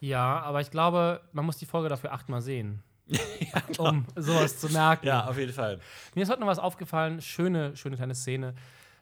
Ja, 0.00 0.40
aber 0.40 0.60
ich 0.60 0.70
glaube, 0.70 1.20
man 1.32 1.44
muss 1.44 1.58
die 1.58 1.66
Folge 1.66 1.88
dafür 1.88 2.12
achtmal 2.12 2.40
sehen. 2.40 2.82
um 3.78 4.06
sowas 4.16 4.58
zu 4.58 4.68
merken. 4.70 5.06
Ja, 5.06 5.26
auf 5.26 5.36
jeden 5.36 5.52
Fall. 5.52 5.80
Mir 6.14 6.22
ist 6.22 6.30
heute 6.30 6.40
noch 6.40 6.46
was 6.46 6.58
aufgefallen. 6.58 7.20
Schöne, 7.20 7.76
schöne 7.76 7.96
kleine 7.96 8.14
Szene. 8.14 8.54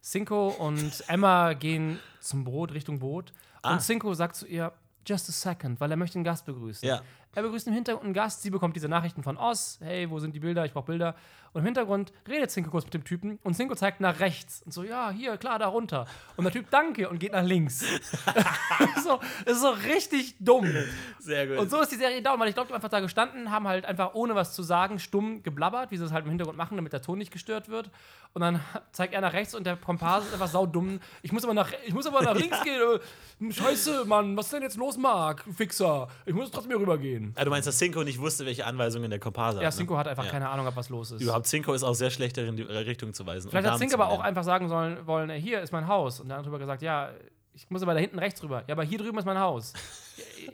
Cinco 0.03 0.49
und 0.49 1.05
Emma 1.09 1.53
gehen 1.53 2.01
zum 2.21 2.45
Boot, 2.45 2.73
Richtung 2.73 2.99
Boot. 2.99 3.33
Ah. 3.63 3.75
Und 3.75 3.83
Cinco 3.83 4.13
sagt 4.15 4.37
zu 4.37 4.47
ihr, 4.47 4.73
just 5.07 5.29
a 5.29 5.33
second, 5.33 5.81
weil 5.81 5.91
er 5.91 5.97
möchte 5.97 6.17
einen 6.17 6.25
Gast 6.25 6.47
begrüßen. 6.47 6.87
Ja. 6.87 7.03
Er 7.33 7.43
begrüßt 7.43 7.69
im 7.69 7.75
Hintergrund 7.75 8.05
einen 8.05 8.15
Gast, 8.15 8.43
sie 8.43 8.51
bekommt 8.51 8.75
diese 8.75 8.89
Nachrichten 8.89 9.23
von 9.23 9.37
Oz, 9.37 9.79
hey, 9.83 10.11
wo 10.11 10.19
sind 10.19 10.35
die 10.35 10.41
Bilder, 10.41 10.65
ich 10.65 10.73
brauche 10.73 10.87
Bilder. 10.87 11.15
Und 11.53 11.61
im 11.61 11.65
Hintergrund 11.65 12.13
redet 12.29 12.51
Cinco 12.51 12.71
kurz 12.71 12.85
mit 12.85 12.95
dem 12.95 13.05
Typen 13.05 13.39
und 13.43 13.55
Cinco 13.55 13.75
zeigt 13.75 14.01
nach 14.01 14.21
rechts 14.21 14.63
und 14.65 14.73
so, 14.73 14.85
ja, 14.85 15.11
hier, 15.11 15.37
klar, 15.37 15.59
da 15.59 15.67
runter. 15.67 16.07
Und 16.37 16.45
der 16.45 16.53
Typ, 16.53 16.71
danke, 16.71 17.09
und 17.09 17.19
geht 17.19 17.33
nach 17.33 17.43
links. 17.45 17.81
so, 19.05 19.19
das 19.45 19.57
ist 19.57 19.63
so 19.63 19.71
richtig 19.71 20.37
dumm. 20.39 20.73
Sehr 21.19 21.49
gut. 21.49 21.59
Und 21.59 21.71
so 21.71 21.81
ist 21.81 21.91
die 21.91 21.97
Serie 21.97 22.23
down, 22.23 22.39
weil 22.39 22.49
ich 22.49 22.55
glaube, 22.55 22.69
die 22.69 22.73
haben 22.73 22.79
einfach 22.79 22.89
da 22.89 23.01
gestanden, 23.01 23.51
haben 23.51 23.67
halt 23.67 23.85
einfach 23.85 24.15
ohne 24.15 24.35
was 24.37 24.53
zu 24.53 24.63
sagen 24.63 25.01
stumm 25.01 25.43
geblabbert, 25.43 25.91
wie 25.91 25.97
sie 25.97 26.05
es 26.05 26.13
halt 26.13 26.25
im 26.25 26.31
Hintergrund 26.31 26.57
machen, 26.57 26.77
damit 26.77 26.93
der 26.93 27.03
Ton 27.03 27.19
nicht 27.19 27.33
gestört 27.33 27.69
wird. 27.69 27.91
Und 28.33 28.43
dann 28.43 28.61
zeigt 28.93 29.13
er 29.13 29.21
nach 29.21 29.33
rechts 29.33 29.55
und 29.57 29.65
der 29.67 29.77
Komparse 29.77 30.29
ist 30.29 30.35
einfach 30.35 30.49
saudumm. 30.49 31.01
Ich 31.23 31.33
muss 31.33 31.43
aber 31.43 31.55
nach, 31.55 31.73
ich 31.85 31.95
muss 31.95 32.07
aber 32.07 32.23
nach 32.23 32.35
links 32.39 32.63
gehen. 32.63 32.81
Äh, 32.81 33.53
Scheiße, 33.53 34.05
Mann, 34.05 34.37
was 34.37 34.47
ist 34.47 34.53
denn 34.53 34.63
jetzt 34.63 34.77
los, 34.77 34.97
Mark? 34.97 35.45
du 35.45 35.53
Fixer. 35.53 36.09
Ich 36.27 36.35
muss 36.35 36.51
trotzdem 36.51 36.71
hier 36.71 36.81
rübergehen. 36.81 37.20
Ah, 37.37 37.45
du 37.45 37.51
meinst, 37.51 37.67
dass 37.69 37.79
Cinco 37.79 38.03
nicht 38.03 38.19
wusste, 38.21 38.47
welche 38.47 38.67
Anweisungen 38.67 39.11
der 39.11 39.19
Komparse 39.19 39.59
hat? 39.59 39.63
Ja, 39.65 39.71
Cinco 39.71 39.97
hat 39.97 40.09
einfach 40.09 40.25
Ja. 40.25 40.31
keine 40.31 40.49
Ahnung, 40.49 40.67
ob 40.67 40.77
was 40.77 40.89
los 40.89 41.11
ist. 41.11 41.21
Überhaupt, 41.21 41.47
Cinco 41.47 41.73
ist 41.73 41.83
auch 41.83 41.95
sehr 41.95 42.11
schlecht 42.11 42.37
darin, 42.37 42.57
die 42.57 42.63
Richtung 42.63 43.13
zu 43.15 43.27
weisen. 43.27 43.51
Vielleicht 43.51 43.69
hat 43.69 43.79
Cinco 43.79 43.95
aber 43.95 44.09
auch 44.09 44.21
einfach 44.21 44.45
sagen 44.45 44.69
sollen, 44.69 45.07
wollen, 45.07 45.31
äh, 45.31 45.41
hier 45.41 45.61
ist 45.61 45.73
mein 45.73 45.87
Haus. 45.87 46.21
Und 46.21 46.29
der 46.29 46.37
andere 46.37 46.51
drüber 46.51 46.59
gesagt, 46.59 46.83
ja, 46.83 47.11
ich 47.53 47.69
muss 47.69 47.83
aber 47.83 47.95
da 47.95 48.01
hinten 48.01 48.19
rechts 48.19 48.43
rüber. 48.43 48.63
Ja, 48.69 48.75
aber 48.75 48.85
hier 48.85 48.99
drüben 48.99 49.19
ist 49.19 49.25
mein 49.27 49.39
Haus. 49.39 49.73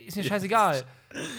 Ist 0.06 0.16
mir 0.16 0.24
scheißegal. 0.24 0.82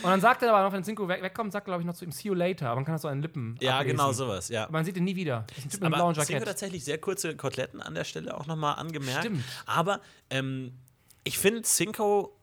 Und 0.01 0.09
dann 0.09 0.21
sagt 0.21 0.41
er 0.41 0.53
aber 0.53 0.63
noch, 0.63 0.71
wenn 0.71 0.83
Cinco 0.83 1.07
weg, 1.07 1.21
wegkommt, 1.21 1.51
sagt 1.51 1.67
er, 1.67 1.71
glaube 1.71 1.81
ich, 1.81 1.87
noch 1.87 1.93
zu 1.93 2.05
ihm, 2.05 2.11
see 2.11 2.29
you 2.29 2.33
later. 2.33 2.73
Man 2.73 2.85
kann 2.85 2.95
das 2.95 3.01
so 3.01 3.07
an 3.09 3.17
den 3.17 3.21
Lippen 3.23 3.57
Ja, 3.59 3.77
ablesen. 3.79 3.97
genau 3.97 4.11
sowas, 4.13 4.49
ja. 4.49 4.63
Aber 4.63 4.71
man 4.73 4.85
sieht 4.85 4.95
ihn 4.97 5.03
nie 5.03 5.15
wieder. 5.15 5.43
Das 5.47 5.57
ist 5.57 5.65
ein 5.65 5.69
Typ 5.71 5.81
mit 5.81 5.87
Aber 5.87 5.95
blauen 5.97 6.13
Cinco 6.15 6.31
Jackett. 6.31 6.47
tatsächlich 6.47 6.83
sehr 6.85 6.97
kurze 6.99 7.35
Koteletten 7.35 7.81
an 7.81 7.93
der 7.95 8.03
Stelle 8.05 8.35
auch 8.37 8.45
nochmal 8.47 8.75
angemerkt. 8.75 9.19
Stimmt. 9.25 9.43
Aber 9.65 9.99
ähm, 10.29 10.73
ich 11.23 11.37
finde, 11.37 11.63
Cinco 11.63 12.36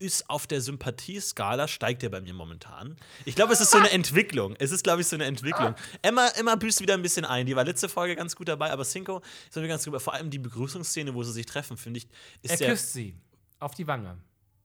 ist 0.00 0.28
auf 0.28 0.46
der 0.46 0.60
Sympathieskala, 0.60 1.68
steigt 1.68 2.02
er 2.02 2.08
bei 2.10 2.20
mir 2.20 2.34
momentan. 2.34 2.96
Ich 3.24 3.34
glaube, 3.36 3.52
es 3.52 3.60
ist 3.60 3.70
so 3.70 3.78
eine 3.78 3.90
Entwicklung. 3.90 4.56
Es 4.58 4.72
ist, 4.72 4.82
glaube 4.82 5.02
ich, 5.02 5.06
so 5.06 5.14
eine 5.14 5.26
Entwicklung. 5.26 5.74
Emma, 6.02 6.26
Emma 6.28 6.56
büßt 6.56 6.80
wieder 6.80 6.94
ein 6.94 7.02
bisschen 7.02 7.24
ein. 7.24 7.46
Die 7.46 7.54
war 7.54 7.64
letzte 7.64 7.88
Folge 7.88 8.16
ganz 8.16 8.34
gut 8.34 8.48
dabei, 8.48 8.70
aber 8.72 8.84
Cinco 8.84 9.20
ist 9.48 9.56
wieder 9.56 9.68
ganz 9.68 9.84
gut. 9.84 10.00
Vor 10.00 10.14
allem 10.14 10.30
die 10.30 10.38
Begrüßungsszene, 10.38 11.14
wo 11.14 11.22
sie 11.22 11.32
sich 11.32 11.46
treffen, 11.46 11.76
finde 11.76 11.98
ich, 11.98 12.08
ist 12.42 12.50
Er 12.52 12.56
sehr. 12.56 12.70
küsst 12.70 12.92
sie 12.94 13.14
auf 13.58 13.74
die 13.74 13.86
Wange. 13.86 14.16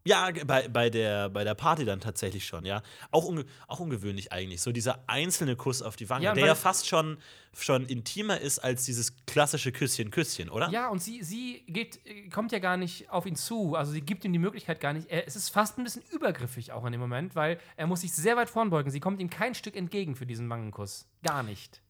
Ja, 0.07 0.29
bei, 0.45 0.67
bei, 0.67 0.91
der, 0.91 1.29
bei 1.29 1.43
der 1.43 1.55
Party 1.55 1.83
dann 1.83 1.99
tatsächlich 1.99 2.45
schon, 2.45 2.63
ja. 2.63 2.83
Auch, 3.09 3.25
unge 3.25 3.43
auch 3.67 3.79
ungewöhnlich 3.79 4.31
eigentlich. 4.31 4.61
So 4.61 4.71
dieser 4.71 5.03
einzelne 5.07 5.55
Kuss 5.55 5.81
auf 5.81 5.95
die 5.95 6.09
Wange, 6.11 6.25
Ja, 6.25 6.33
der 6.33 6.45
ja 6.45 6.53
fast 6.53 6.87
schon, 6.87 7.17
schon 7.57 7.87
intimer 7.87 8.39
ist 8.39 8.59
als 8.59 8.85
dieses 8.85 9.13
klassische 9.25 9.71
Küsschen, 9.71 10.11
Küsschen, 10.11 10.49
oder? 10.49 10.69
Ja, 10.69 10.89
und 10.89 11.01
sie, 11.01 11.23
sie 11.23 11.63
geht, 11.67 12.05
äh, 12.05 12.29
kommt 12.29 12.51
ja 12.51 12.59
gar 12.59 12.77
nicht 12.77 13.09
auf 13.09 13.25
ihn 13.25 13.35
zu. 13.35 13.75
Also 13.75 13.93
sie 13.93 14.01
gibt 14.01 14.23
ihm 14.25 14.31
die 14.31 14.39
Möglichkeit 14.39 14.79
gar 14.79 14.93
nicht. 14.93 15.09
Er, 15.09 15.27
es 15.27 15.35
ist 15.35 15.49
fast 15.49 15.79
ein 15.79 15.83
bisschen 15.83 16.03
übergriffig 16.11 16.71
auch 16.71 16.85
in 16.85 16.91
dem 16.91 17.01
Moment, 17.01 17.35
weil 17.35 17.59
er 17.75 17.87
muss 17.87 18.01
sich 18.01 18.13
sehr 18.13 18.37
weit 18.37 18.51
vorbeugen. 18.51 18.91
Sie 18.91 18.99
kommt 18.99 19.19
ihm 19.19 19.31
kein 19.31 19.55
Stück 19.55 19.75
entgegen 19.75 20.15
für 20.15 20.27
diesen 20.27 20.47
Wangenkuss. 20.51 21.07
Gar 21.23 21.41
nicht. 21.41 21.81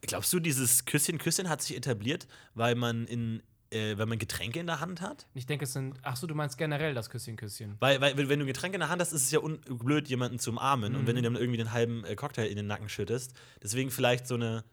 Glaubst 0.00 0.32
du, 0.32 0.40
dieses 0.40 0.86
Küsschen, 0.86 1.18
Küsschen 1.18 1.50
hat 1.50 1.60
sich 1.60 1.76
etabliert, 1.76 2.26
weil 2.54 2.74
man 2.74 3.06
in, 3.06 3.42
äh, 3.70 3.98
weil 3.98 4.06
man 4.06 4.18
Getränke 4.18 4.60
in 4.60 4.66
der 4.66 4.80
Hand 4.80 5.00
hat? 5.00 5.26
Ich 5.34 5.46
denke, 5.46 5.64
es 5.64 5.72
sind. 5.72 5.98
Ach 6.02 6.16
so, 6.16 6.26
du 6.26 6.34
meinst 6.34 6.56
generell 6.58 6.94
das 6.94 7.10
Küsschen, 7.10 7.36
Küsschen. 7.36 7.76
Weil, 7.80 8.00
weil 8.00 8.16
wenn 8.16 8.38
du 8.38 8.44
ein 8.44 8.46
Getränk 8.46 8.74
in 8.74 8.80
der 8.80 8.88
Hand 8.88 9.00
hast, 9.02 9.12
ist 9.12 9.24
es 9.24 9.30
ja 9.30 9.40
blöd, 9.68 10.08
jemanden 10.08 10.38
zu 10.38 10.50
umarmen. 10.50 10.94
Und 10.96 11.06
wenn 11.06 11.16
Mhm. 11.16 11.22
du 11.22 11.30
dann 11.30 11.36
irgendwie 11.36 11.58
den 11.58 11.72
halben 11.72 12.04
äh, 12.04 12.14
Cocktail 12.16 12.46
in 12.46 12.56
den 12.56 12.66
Nacken 12.66 12.88
schüttest. 12.88 13.32
Deswegen 13.62 13.90
vielleicht 13.90 14.26
so 14.26 14.34
eine. 14.36 14.64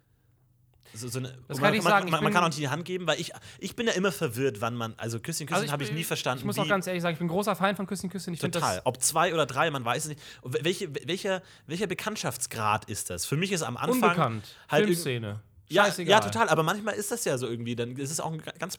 So, 0.96 1.08
so 1.08 1.18
eine 1.18 1.30
Das 1.48 1.58
man, 1.58 1.66
kann 1.70 1.74
ich 1.74 1.82
man, 1.84 1.92
sagen, 1.92 2.06
ich 2.08 2.12
man, 2.12 2.20
man 2.24 2.30
bin- 2.30 2.34
kann 2.36 2.44
auch 2.44 2.50
nicht 2.50 2.60
die 2.60 2.70
Hand 2.70 2.86
geben, 2.86 3.08
weil 3.08 3.20
ich, 3.20 3.32
ich 3.58 3.76
bin 3.76 3.88
ja 3.88 3.94
immer 3.94 4.12
verwirrt, 4.12 4.62
wann 4.62 4.76
man. 4.76 4.94
Also 4.98 5.20
Küsschen, 5.20 5.48
Küsschen 5.48 5.72
habe 5.72 5.84
ich 5.84 5.92
nie 5.92 6.04
verstanden. 6.04 6.42
Ich 6.42 6.46
muss 6.46 6.60
auch 6.60 6.68
ganz 6.68 6.86
ehrlich 6.86 7.02
sagen, 7.02 7.14
ich 7.14 7.20
bin 7.20 7.30
großer 7.30 7.56
Fan 7.56 7.76
von 7.76 7.88
Küsschen, 7.88 8.12
Küsschen. 8.12 8.36
Ich 8.36 8.40
Total. 8.42 8.80
Ob 8.84 9.02
zwei 9.02 9.34
oder 9.34 9.48
drei, 9.48 9.72
man 9.72 9.84
weiß 9.84 10.04
es 10.04 10.10
nicht. 10.10 10.22
Und 10.42 10.64
welche, 10.64 10.94
welcher, 11.08 11.42
welcher 11.66 11.88
Bekanntschaftsgrad 11.88 12.86
ist 12.92 13.10
das? 13.10 13.26
Für 13.26 13.38
mich 13.38 13.52
ist 13.52 13.64
am 13.64 13.76
Anfang. 13.76 13.94
unbekannt. 14.04 14.56
Halt 14.70 14.86
Filmszene. 14.86 15.40
Ja, 15.74 15.86
Scheißegal. 15.86 16.12
ja, 16.12 16.20
total. 16.20 16.50
Aber 16.50 16.64
manchmal 16.64 16.94
ist 16.96 17.12
das 17.12 17.26
ja 17.26 17.38
so 17.38 17.48
irgendwie. 17.48 17.76
Dann 17.76 17.96
ist 17.98 18.12
es 18.12 18.20
auch 18.20 18.32
ein 18.32 18.40
ga- 18.42 18.54
ganz 18.60 18.78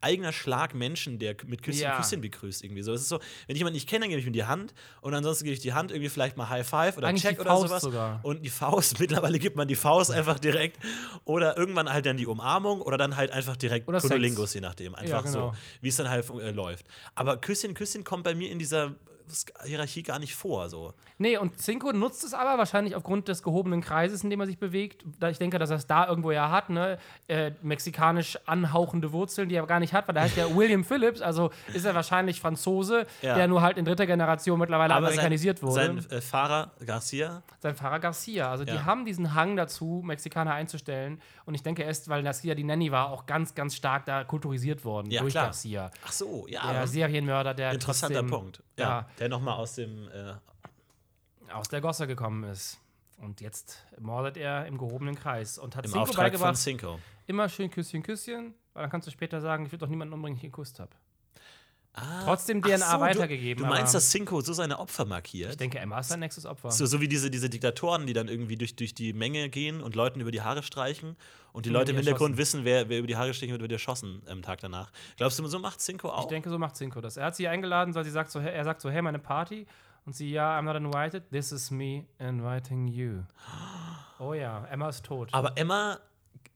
eigener 0.00 0.32
Schlag 0.32 0.74
Menschen, 0.74 1.18
der 1.18 1.36
mit 1.46 1.62
Küsschen, 1.62 1.82
Ja. 1.82 1.96
Küsschen 1.96 2.20
begrüßt. 2.20 2.64
Irgendwie 2.64 2.82
so. 2.82 2.92
Es 2.92 3.02
ist 3.02 3.08
so, 3.08 3.18
wenn 3.46 3.54
ich 3.56 3.58
jemanden 3.58 3.74
nicht 3.74 3.88
kenne, 3.88 4.02
dann 4.04 4.10
gebe 4.10 4.20
ich 4.20 4.26
ihm 4.26 4.32
die 4.32 4.44
Hand 4.44 4.74
und 5.00 5.14
ansonsten 5.14 5.44
gebe 5.44 5.54
ich 5.54 5.60
die 5.60 5.72
Hand 5.72 5.90
irgendwie 5.90 6.08
vielleicht 6.08 6.36
mal 6.36 6.48
High 6.48 6.66
Five 6.66 6.96
oder 6.98 7.08
Eigentlich 7.08 7.22
Check 7.22 7.40
oder 7.40 7.50
sowas. 7.68 7.82
sogar. 7.82 8.20
Und 8.24 8.42
die 8.44 8.50
Faust, 8.50 8.98
mittlerweile 9.00 9.38
gibt 9.38 9.56
man 9.56 9.68
die 9.68 9.76
Faust 9.76 10.10
einfach 10.10 10.38
direkt. 10.38 10.78
Oder 11.24 11.56
irgendwann 11.56 11.92
halt 11.92 12.06
dann 12.06 12.16
die 12.16 12.26
Umarmung 12.26 12.80
oder 12.80 12.96
dann 12.96 13.16
halt 13.16 13.30
einfach 13.30 13.56
direkt 13.56 13.88
Oder 13.88 14.00
je 14.54 14.60
nachdem. 14.60 14.94
Einfach 14.94 15.24
genau. 15.24 15.50
so, 15.52 15.56
wie 15.80 15.88
es 15.88 15.96
dann 15.96 16.08
halt 16.08 16.28
äh, 16.30 16.50
läuft. 16.50 16.86
Aber 17.14 17.36
Küsschen, 17.36 17.74
Küsschen 17.74 18.04
kommt 18.04 18.24
bei 18.24 18.34
mir 18.34 18.50
in 18.50 18.58
dieser 18.58 18.94
Hierarchie 19.64 20.02
gar 20.02 20.18
nicht 20.18 20.34
vor. 20.34 20.68
So. 20.68 20.94
Nee, 21.18 21.36
und 21.36 21.58
Cinco 21.60 21.92
nutzt 21.92 22.24
es 22.24 22.34
aber 22.34 22.58
wahrscheinlich 22.58 22.94
aufgrund 22.96 23.28
des 23.28 23.42
gehobenen 23.42 23.80
Kreises, 23.80 24.22
in 24.24 24.30
dem 24.30 24.40
er 24.40 24.46
sich 24.46 24.58
bewegt. 24.58 25.04
Da 25.18 25.28
ich 25.30 25.38
denke, 25.38 25.58
dass 25.58 25.70
er 25.70 25.76
es 25.76 25.86
da 25.86 26.06
irgendwo 26.08 26.30
ja 26.30 26.50
hat, 26.50 26.70
ne? 26.70 26.98
Äh, 27.28 27.52
mexikanisch 27.62 28.38
anhauchende 28.46 29.12
Wurzeln, 29.12 29.48
die 29.48 29.54
er 29.56 29.60
aber 29.60 29.68
gar 29.68 29.80
nicht 29.80 29.92
hat, 29.92 30.06
weil 30.08 30.14
der 30.14 30.24
heißt 30.24 30.36
ja 30.36 30.46
William 30.56 30.84
Phillips, 30.84 31.20
also 31.20 31.50
ist 31.72 31.84
er 31.84 31.94
wahrscheinlich 31.94 32.40
Franzose, 32.40 33.06
Ja. 33.22 33.34
der 33.34 33.48
nur 33.48 33.62
halt 33.62 33.78
in 33.78 33.84
dritter 33.84 34.06
Generation 34.06 34.58
mittlerweile 34.58 34.94
amerikanisiert 34.94 35.62
wurde. 35.62 35.74
sein, 35.74 36.00
sein 36.00 36.18
äh, 36.18 36.20
Fahrer 36.20 36.72
Garcia, 36.84 37.42
sein 37.60 37.74
Fahrer 37.74 37.98
Garcia. 38.00 38.50
Also 38.50 38.64
die 38.64 38.72
Ja. 38.72 38.84
haben 38.84 39.04
diesen 39.04 39.34
Hang 39.34 39.56
dazu, 39.56 40.02
Mexikaner 40.04 40.52
einzustellen. 40.54 41.20
Und 41.44 41.54
ich 41.54 41.62
denke 41.62 41.82
erst, 41.82 42.08
weil 42.08 42.22
Garcia 42.22 42.54
die 42.54 42.64
Nanny 42.64 42.92
war, 42.92 43.10
auch 43.10 43.26
ganz, 43.26 43.54
ganz 43.54 43.74
stark 43.74 44.04
da 44.04 44.24
kulturisiert 44.24 44.84
worden 44.84 45.10
Ja, 45.10 45.20
durch 45.22 45.32
klar. 45.34 45.46
Garcia. 45.46 45.90
ach 46.06 46.12
so, 46.12 46.46
ja. 46.48 46.72
Der 46.72 46.86
Serienmörder, 46.86 47.54
der 47.54 47.72
Interessanter 47.72 48.22
Punkt. 48.22 48.62
Ja, 48.78 48.88
Ja, 48.88 49.06
Der 49.18 49.28
nochmal 49.28 49.56
aus 49.58 49.74
dem. 49.74 50.08
Äh, 50.08 50.34
aus 51.52 51.68
der 51.68 51.80
Gosse 51.80 52.06
gekommen 52.06 52.44
ist. 52.44 52.78
Und 53.18 53.40
jetzt 53.40 53.84
mordet 53.98 54.36
er 54.36 54.66
im 54.66 54.78
gehobenen 54.78 55.16
Kreis 55.16 55.58
und 55.58 55.74
hat 55.74 55.84
Im 55.86 55.90
Cinco 55.90 56.02
Auftrag 56.02 56.16
von 56.16 56.24
beigebracht, 56.32 56.56
Cinco. 56.56 56.98
immer 57.26 57.48
schön 57.48 57.70
Küsschen, 57.70 58.02
Küsschen, 58.02 58.54
weil 58.74 58.82
dann 58.82 58.90
kannst 58.90 59.08
du 59.08 59.10
später 59.10 59.40
sagen, 59.40 59.64
ich 59.66 59.72
würde 59.72 59.84
doch 59.84 59.88
niemanden 59.90 60.14
umbringen, 60.14 60.38
den 60.38 60.46
ich 60.46 60.52
geküsst 60.52 60.78
habe. 60.78 60.90
Ah, 61.94 62.22
Trotzdem 62.24 62.62
DNA 62.62 62.78
so, 62.78 63.00
weitergegeben, 63.00 63.64
Du, 63.64 63.68
du 63.68 63.74
meinst, 63.74 63.92
dass 63.94 64.10
Cinco 64.10 64.40
so 64.40 64.52
seine 64.52 64.78
Opfer 64.78 65.04
markiert? 65.04 65.50
Ich 65.50 65.56
denke, 65.56 65.78
Emma 65.80 65.98
ist 65.98 66.08
sein 66.08 66.20
nächstes 66.20 66.46
Opfer. 66.46 66.70
so, 66.70 66.86
so 66.86 67.00
wie 67.00 67.08
diese, 67.08 67.30
diese 67.30 67.50
Diktatoren, 67.50 68.06
die 68.06 68.12
dann 68.12 68.28
irgendwie 68.28 68.56
durch, 68.56 68.76
durch 68.76 68.94
die 68.94 69.12
Menge 69.12 69.48
gehen 69.48 69.82
und 69.82 69.96
Leuten 69.96 70.20
über 70.20 70.30
die 70.30 70.42
Haare 70.42 70.62
streichen 70.62 71.16
und 71.52 71.66
die 71.66 71.70
Leute 71.70 71.90
im 71.90 71.96
Hintergrund 71.96 72.36
wissen, 72.36 72.64
wer, 72.64 72.88
wer 72.88 72.98
über 72.98 73.08
die 73.08 73.16
Haare 73.16 73.34
stechen 73.34 73.52
wird, 73.52 73.62
wird 73.62 73.72
erschossen 73.72 74.22
am 74.28 74.42
Tag 74.42 74.60
danach. 74.60 74.92
Glaubst 75.16 75.38
du, 75.40 75.46
so 75.48 75.58
macht 75.58 75.80
Cinco 75.80 76.08
auch? 76.10 76.22
Ich 76.22 76.28
denke, 76.28 76.50
so 76.50 76.58
macht 76.58 76.76
Cinco 76.76 77.00
das. 77.00 77.16
Er 77.16 77.26
hat 77.26 77.36
sie 77.36 77.48
eingeladen, 77.48 77.94
weil 77.96 78.04
sie 78.04 78.10
sagt 78.10 78.30
so, 78.30 78.38
er 78.38 78.64
sagt 78.64 78.80
so, 78.80 78.90
hey, 78.90 79.02
meine 79.02 79.18
Party. 79.18 79.66
Und 80.06 80.14
sie, 80.14 80.30
ja, 80.30 80.58
I'm 80.58 80.62
not 80.62 80.76
invited. 80.76 81.28
This 81.30 81.52
is 81.52 81.70
me 81.70 82.06
inviting 82.18 82.86
you. 82.88 83.22
Oh 84.20 84.34
ja, 84.34 84.64
Emma 84.64 84.88
ist 84.88 85.04
tot. 85.04 85.28
Aber 85.32 85.52
Emma, 85.56 86.00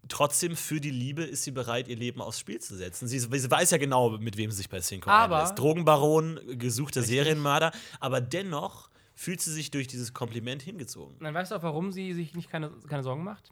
trotzdem 0.09 0.57
für 0.57 0.81
die 0.81 0.91
Liebe 0.91 1.23
ist 1.23 1.45
sie 1.45 1.51
bereit, 1.53 1.89
ihr 1.89 1.97
Leben 1.97 2.21
aufs 2.21 2.39
Spiel 2.41 2.61
zu 2.61 2.77
setzen. 2.77 3.07
Sie, 3.09 3.19
sie 3.19 3.51
weiß 3.51 3.71
ja 3.71 3.79
genau, 3.79 4.11
mit 4.19 4.37
wem 4.37 4.51
sie 4.51 4.59
sich 4.59 4.69
bei 4.69 4.81
Cinco 4.81 5.09
Aber- 5.11 5.37
einlässt. 5.39 5.59
Drogenbaron, 5.59 6.41
gesuchter 6.59 7.03
Serienmörder. 7.03 7.73
Aber 8.01 8.21
dennoch 8.21 8.91
fühlt 9.15 9.41
sie 9.41 9.53
sich 9.53 9.71
durch 9.71 9.87
dieses 9.87 10.13
Kompliment 10.15 10.63
hingezogen. 10.63 11.17
Dann 11.21 11.35
weißt 11.35 11.53
du 11.53 11.57
auch, 11.57 11.63
warum 11.63 11.93
sie 11.93 12.13
sich 12.15 12.35
nicht 12.35 12.51
keine, 12.51 12.71
keine 12.89 13.03
Sorgen 13.03 13.23
macht? 13.25 13.51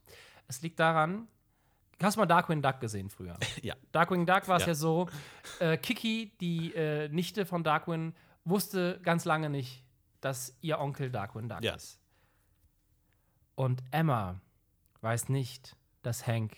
Es 0.48 0.60
liegt 0.62 0.80
daran, 0.80 1.28
hast 2.02 2.16
du 2.16 2.20
mal 2.20 2.26
Darkwing 2.26 2.62
Duck 2.62 2.80
gesehen 2.80 3.10
früher? 3.10 3.38
Ja. 3.62 3.74
Darkwing 3.92 4.26
Duck 4.26 4.48
war 4.48 4.56
es 4.56 4.62
Ja. 4.62 4.68
ja. 4.68 4.74
so, 4.74 5.08
äh, 5.60 5.76
Kiki, 5.76 6.32
die 6.40 6.74
äh, 6.74 7.08
Nichte 7.08 7.46
von 7.46 7.62
Darkwing, 7.62 8.14
wusste 8.44 8.98
ganz 9.02 9.24
lange 9.24 9.50
nicht, 9.50 9.84
dass 10.20 10.56
ihr 10.62 10.80
Onkel 10.80 11.10
Darkwing 11.10 11.48
Duck 11.48 11.62
Ja. 11.62 11.74
ist. 11.74 12.00
Und 13.54 13.82
Emma 13.90 14.40
weiß 15.02 15.28
nicht, 15.28 15.76
dass 16.02 16.26
Hank 16.26 16.56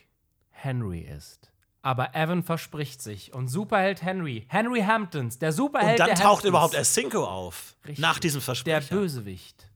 Henry 0.50 1.00
ist. 1.00 1.50
Aber 1.82 2.14
Evan 2.14 2.42
verspricht 2.44 3.02
sich. 3.02 3.34
Und 3.34 3.48
Superheld 3.48 4.02
Henry, 4.02 4.46
Henry 4.48 4.82
Hamptons, 4.82 5.38
der 5.38 5.52
Superheld 5.52 5.98
Und 5.98 6.00
dann 6.00 6.06
der 6.08 6.16
taucht 6.16 6.26
Hamptons, 6.26 6.48
überhaupt 6.48 6.74
erst 6.74 6.94
Cinco 6.94 7.24
auf. 7.24 7.74
Richtig. 7.84 7.98
Nach 7.98 8.18
diesem 8.20 8.38
der 8.38 8.44
Versprechen. 8.44 8.96
Bösewicht. 8.96 9.68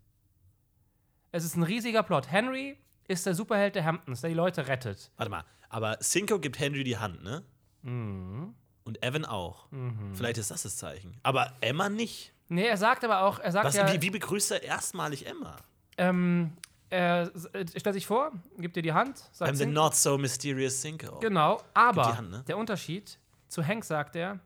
Es 1.33 1.45
ist 1.45 1.57
ein 1.57 1.65
riesiger 1.65 2.03
Plot. 2.03 2.31
Henry 2.31 2.79
ist 3.09 3.27
der 3.27 3.35
Superheld 3.35 3.75
der 3.75 3.85
Hamptons, 3.85 4.21
der 4.21 4.31
die 4.31 4.37
Leute 4.37 4.69
rettet. 4.69 5.11
Warte 5.17 5.31
mal, 5.31 5.45
aber 5.69 5.99
Cinco 5.99 6.39
gibt 6.39 6.59
Henry 6.59 6.85
die 6.85 6.97
Hand, 6.97 7.23
ne? 7.25 7.43
Mhm. 7.83 8.55
Und 8.85 9.03
Evan 9.03 9.25
auch. 9.25 9.67
Vielleicht 10.15 10.39
ist 10.39 10.53
das 10.53 10.63
das 10.63 10.77
Zeichen. 10.77 11.19
Aber 11.25 11.53
Emma 11.61 11.89
nicht. 11.89 12.33
Nee, 12.49 12.67
er 12.67 12.77
sagt 12.77 13.05
aber 13.05 13.23
auch, 13.23 13.41
er 13.41 13.51
sagt 13.51 13.67
Was, 13.67 13.75
ja, 13.75 13.93
wie, 13.93 14.01
wie 14.01 14.11
begrüßt 14.11 14.53
er 14.53 14.63
erstmalig 14.63 15.27
Emma? 15.27 15.57
ähm, 15.99 16.53
er 16.97 17.31
s- 17.35 17.45
äh, 17.47 17.65
stellt 17.79 17.95
sich 17.95 18.07
vor, 18.07 18.33
gibt 18.59 18.77
dir 18.77 18.83
die 18.83 18.93
Hand, 18.93 19.19
sagt 19.33 19.53
I'm 19.53 19.57
the 19.57 19.67
not 19.67 19.95
so 19.95 20.17
mysterious 20.19 20.81
Cinco. 20.81 21.19
Genau, 21.21 21.61
aber 21.75 22.03
die 22.13 22.17
Hand, 22.19 22.31
ne? 22.31 22.45
der 22.47 22.57
Unterschied, 22.59 23.19
zu 23.49 23.65
Hank 23.67 23.85
sagt 23.85 24.17
er, 24.17 24.39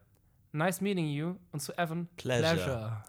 nice 0.53 0.81
meeting 0.81 1.07
you, 1.09 1.37
und 1.53 1.61
zu 1.61 1.73
Evan, 1.79 2.09
Pleasure. 2.17 3.03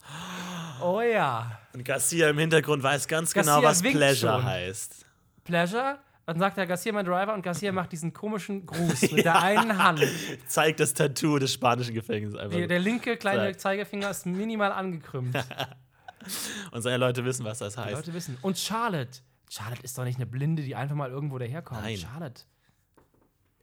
Oh 0.82 1.02
ja, 1.02 1.60
Und 1.74 1.84
Garcia 1.86 2.30
im 2.30 2.38
Hintergrund 2.40 2.82
weiß 2.84 3.08
ganz 3.08 3.34
Garcia 3.34 3.56
genau, 3.58 3.68
was 3.68 3.82
Pleasure 3.82 4.34
schon. 4.34 4.44
heißt. 4.46 5.06
Pleasure. 5.44 6.00
Dann 6.26 6.40
sagt 6.40 6.58
er, 6.58 6.66
Garcia, 6.68 6.94
mein 6.94 7.04
Driver, 7.06 7.34
und 7.34 7.42
Garcia 7.42 7.72
macht 7.72 7.92
diesen 7.92 8.14
komischen 8.14 8.66
Gruß 8.66 9.02
mit 9.12 9.26
der 9.26 9.42
einen 9.42 9.78
Hand. 9.84 10.02
Zeigt 10.48 10.80
das 10.80 10.94
Tattoo 10.94 11.40
des 11.40 11.52
spanischen 11.54 11.94
Gefängnisses 11.94 12.40
einfach. 12.40 12.56
Der, 12.58 12.68
der 12.68 12.80
linke 12.80 13.18
kleine 13.18 13.42
Zeig. 13.52 13.60
Zeigefinger 13.60 14.10
ist 14.12 14.26
minimal 14.26 14.72
angekrümmt. 14.72 15.36
Und 16.72 16.82
seine 16.84 16.98
Leute 16.98 17.26
wissen, 17.26 17.44
was 17.44 17.58
das 17.60 17.74
Die 17.74 17.80
heißt. 17.82 17.94
Leute 17.96 18.14
wissen. 18.14 18.38
Und 18.44 18.58
Charlotte. 18.58 19.20
Charlotte 19.54 19.84
ist 19.84 19.98
doch 19.98 20.06
nicht 20.06 20.16
eine 20.16 20.26
Blinde, 20.26 20.64
die 20.64 20.76
einfach 20.76 20.96
mal 20.96 21.10
irgendwo 21.10 21.38
daherkommt. 21.38 21.82
Nein. 21.82 21.98
Charlotte. 21.98 22.44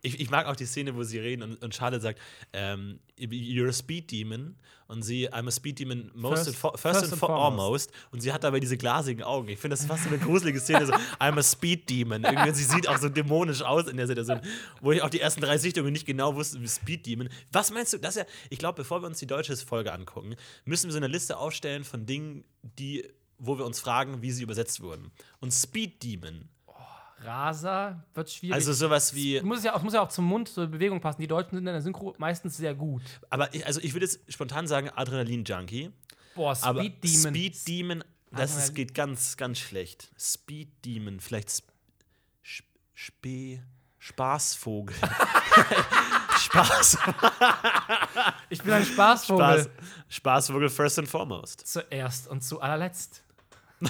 Ich, 0.00 0.20
ich 0.20 0.30
mag 0.30 0.46
auch 0.46 0.54
die 0.54 0.64
Szene, 0.66 0.94
wo 0.94 1.02
sie 1.02 1.18
reden 1.18 1.42
und, 1.42 1.60
und 1.64 1.74
Charlotte 1.74 2.00
sagt, 2.00 2.20
ähm, 2.52 3.00
you're 3.18 3.68
a 3.68 3.72
speed 3.72 4.10
demon. 4.12 4.54
Und 4.86 5.02
sie, 5.02 5.28
I'm 5.32 5.48
a 5.48 5.50
speed 5.50 5.80
demon 5.80 6.10
most 6.14 6.44
First- 6.44 6.48
and 6.48 6.56
fo- 6.56 6.70
first, 6.70 6.82
first 6.82 7.02
and 7.04 7.12
and 7.14 7.20
fo- 7.20 7.26
foremost. 7.26 7.90
foremost. 7.90 7.92
Und 8.12 8.20
sie 8.20 8.32
hat 8.32 8.44
dabei 8.44 8.60
diese 8.60 8.76
glasigen 8.76 9.22
Augen. 9.24 9.48
Ich 9.48 9.58
finde, 9.58 9.72
das 9.72 9.80
ist 9.80 9.86
fast 9.86 10.04
so 10.04 10.08
eine 10.10 10.18
gruselige 10.18 10.60
Szene. 10.60 10.86
So, 10.86 10.92
I'm 10.92 11.36
a 11.36 11.42
speed 11.42 11.90
demon. 11.90 12.22
Irgendwie, 12.22 12.52
sie 12.54 12.62
sieht 12.64 12.86
auch 12.86 12.98
so 12.98 13.08
dämonisch 13.08 13.62
aus 13.62 13.88
in 13.88 13.96
der 13.96 14.06
Situation, 14.06 14.40
wo 14.80 14.92
ich 14.92 15.02
auch 15.02 15.10
die 15.10 15.20
ersten 15.20 15.40
drei 15.40 15.58
Sichtungen 15.58 15.92
nicht 15.92 16.06
genau 16.06 16.36
wusste, 16.36 16.60
wie 16.60 16.68
Speed 16.68 17.04
Demon. 17.06 17.28
Was 17.50 17.72
meinst 17.72 17.92
du? 17.92 17.98
Das 17.98 18.14
ja, 18.14 18.24
ich 18.50 18.58
glaube, 18.60 18.76
bevor 18.76 19.02
wir 19.02 19.08
uns 19.08 19.18
die 19.18 19.26
deutsche 19.26 19.56
Folge 19.56 19.92
angucken, 19.92 20.36
müssen 20.64 20.86
wir 20.86 20.92
so 20.92 20.98
eine 20.98 21.08
Liste 21.08 21.38
aufstellen 21.38 21.82
von 21.82 22.06
Dingen, 22.06 22.44
die, 22.62 23.04
wo 23.38 23.56
wir 23.58 23.64
uns 23.64 23.80
fragen, 23.80 24.20
wie 24.22 24.30
sie 24.32 24.42
übersetzt 24.42 24.80
wurden. 24.80 25.10
Und 25.40 25.52
Speed 25.52 26.02
Demon. 26.02 26.48
Raser 27.20 28.04
wird 28.14 28.30
schwierig. 28.30 28.54
Also 28.54 28.72
sowas 28.72 29.12
wie. 29.14 29.36
es 29.38 29.42
muss 29.42 29.64
ja, 29.64 29.76
muss 29.80 29.92
ja 29.92 30.02
auch 30.02 30.08
zum 30.08 30.24
Mund 30.24 30.48
zur 30.48 30.68
Bewegung 30.68 31.00
passen. 31.00 31.20
Die 31.20 31.26
Deutschen 31.26 31.50
sind 31.56 31.66
in 31.66 31.72
der 31.72 31.82
Synchro 31.82 32.14
meistens 32.18 32.56
sehr 32.56 32.74
gut. 32.76 33.02
Aber 33.28 33.52
ich, 33.52 33.66
also 33.66 33.80
ich 33.80 33.92
würde 33.92 34.06
jetzt 34.06 34.20
spontan 34.32 34.68
sagen 34.68 34.88
Adrenalin-Junkie. 34.90 35.90
Boah, 36.36 36.56
Aber 36.62 36.80
Speed 36.80 37.02
Demon. 37.02 37.34
Speed 37.34 37.66
Demon, 37.68 38.04
das 38.30 38.56
ist, 38.56 38.70
Adrenalin- 38.70 38.74
geht 38.74 38.94
ganz, 38.94 39.36
ganz 39.36 39.58
schlecht. 39.58 40.12
Speed 40.16 40.84
Demon, 40.84 41.18
vielleicht 41.18 41.48
Sp 41.50 41.66
Sp 42.46 42.66
Spee 42.94 43.62
Spaßvogel. 43.98 44.94
Spaß, 46.38 46.98
Ich 48.48 48.62
bin 48.62 48.72
ein 48.72 48.84
Spaßvogel. 48.84 49.62
Spaß, 49.62 49.68
Spaßvogel 50.08 50.68
first 50.68 50.98
and 51.00 51.08
foremost. 51.08 51.66
Zuerst 51.66 52.28
und 52.28 52.42
zu 52.42 52.60
allerletzt. 52.60 53.24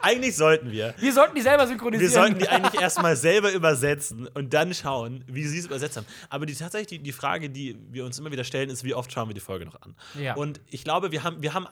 eigentlich 0.00 0.36
sollten 0.36 0.70
wir. 0.70 0.94
Wir 0.98 1.12
sollten 1.12 1.34
die 1.34 1.42
selber 1.42 1.64
Wir 1.64 1.68
synchronisieren. 1.68 2.12
sollten 2.12 2.38
die 2.38 2.48
eigentlich 2.48 2.80
erstmal 2.80 3.16
selber 3.16 3.52
übersetzen 3.52 4.28
und 4.28 4.54
dann 4.54 4.72
schauen, 4.74 5.24
wie 5.26 5.44
sie 5.44 5.58
es 5.58 5.66
übersetzt 5.66 5.96
haben. 5.96 6.06
Aber 6.28 6.46
die, 6.46 6.54
tatsächlich 6.54 6.88
die, 6.88 6.98
die 7.00 7.12
Frage, 7.12 7.50
die 7.50 7.76
wir 7.90 8.04
uns 8.04 8.18
immer 8.18 8.30
wieder 8.30 8.44
stellen, 8.44 8.70
ist, 8.70 8.84
wie 8.84 8.94
oft 8.94 9.12
schauen 9.12 9.28
wir 9.28 9.34
die 9.34 9.40
Folge 9.40 9.66
noch 9.66 9.80
an? 9.82 9.94
Ja. 10.18 10.34
Und 10.34 10.60
ich 10.68 10.84
glaube, 10.84 11.10
wir 11.12 11.24
haben, 11.24 11.42
wir 11.42 11.54
haben, 11.54 11.66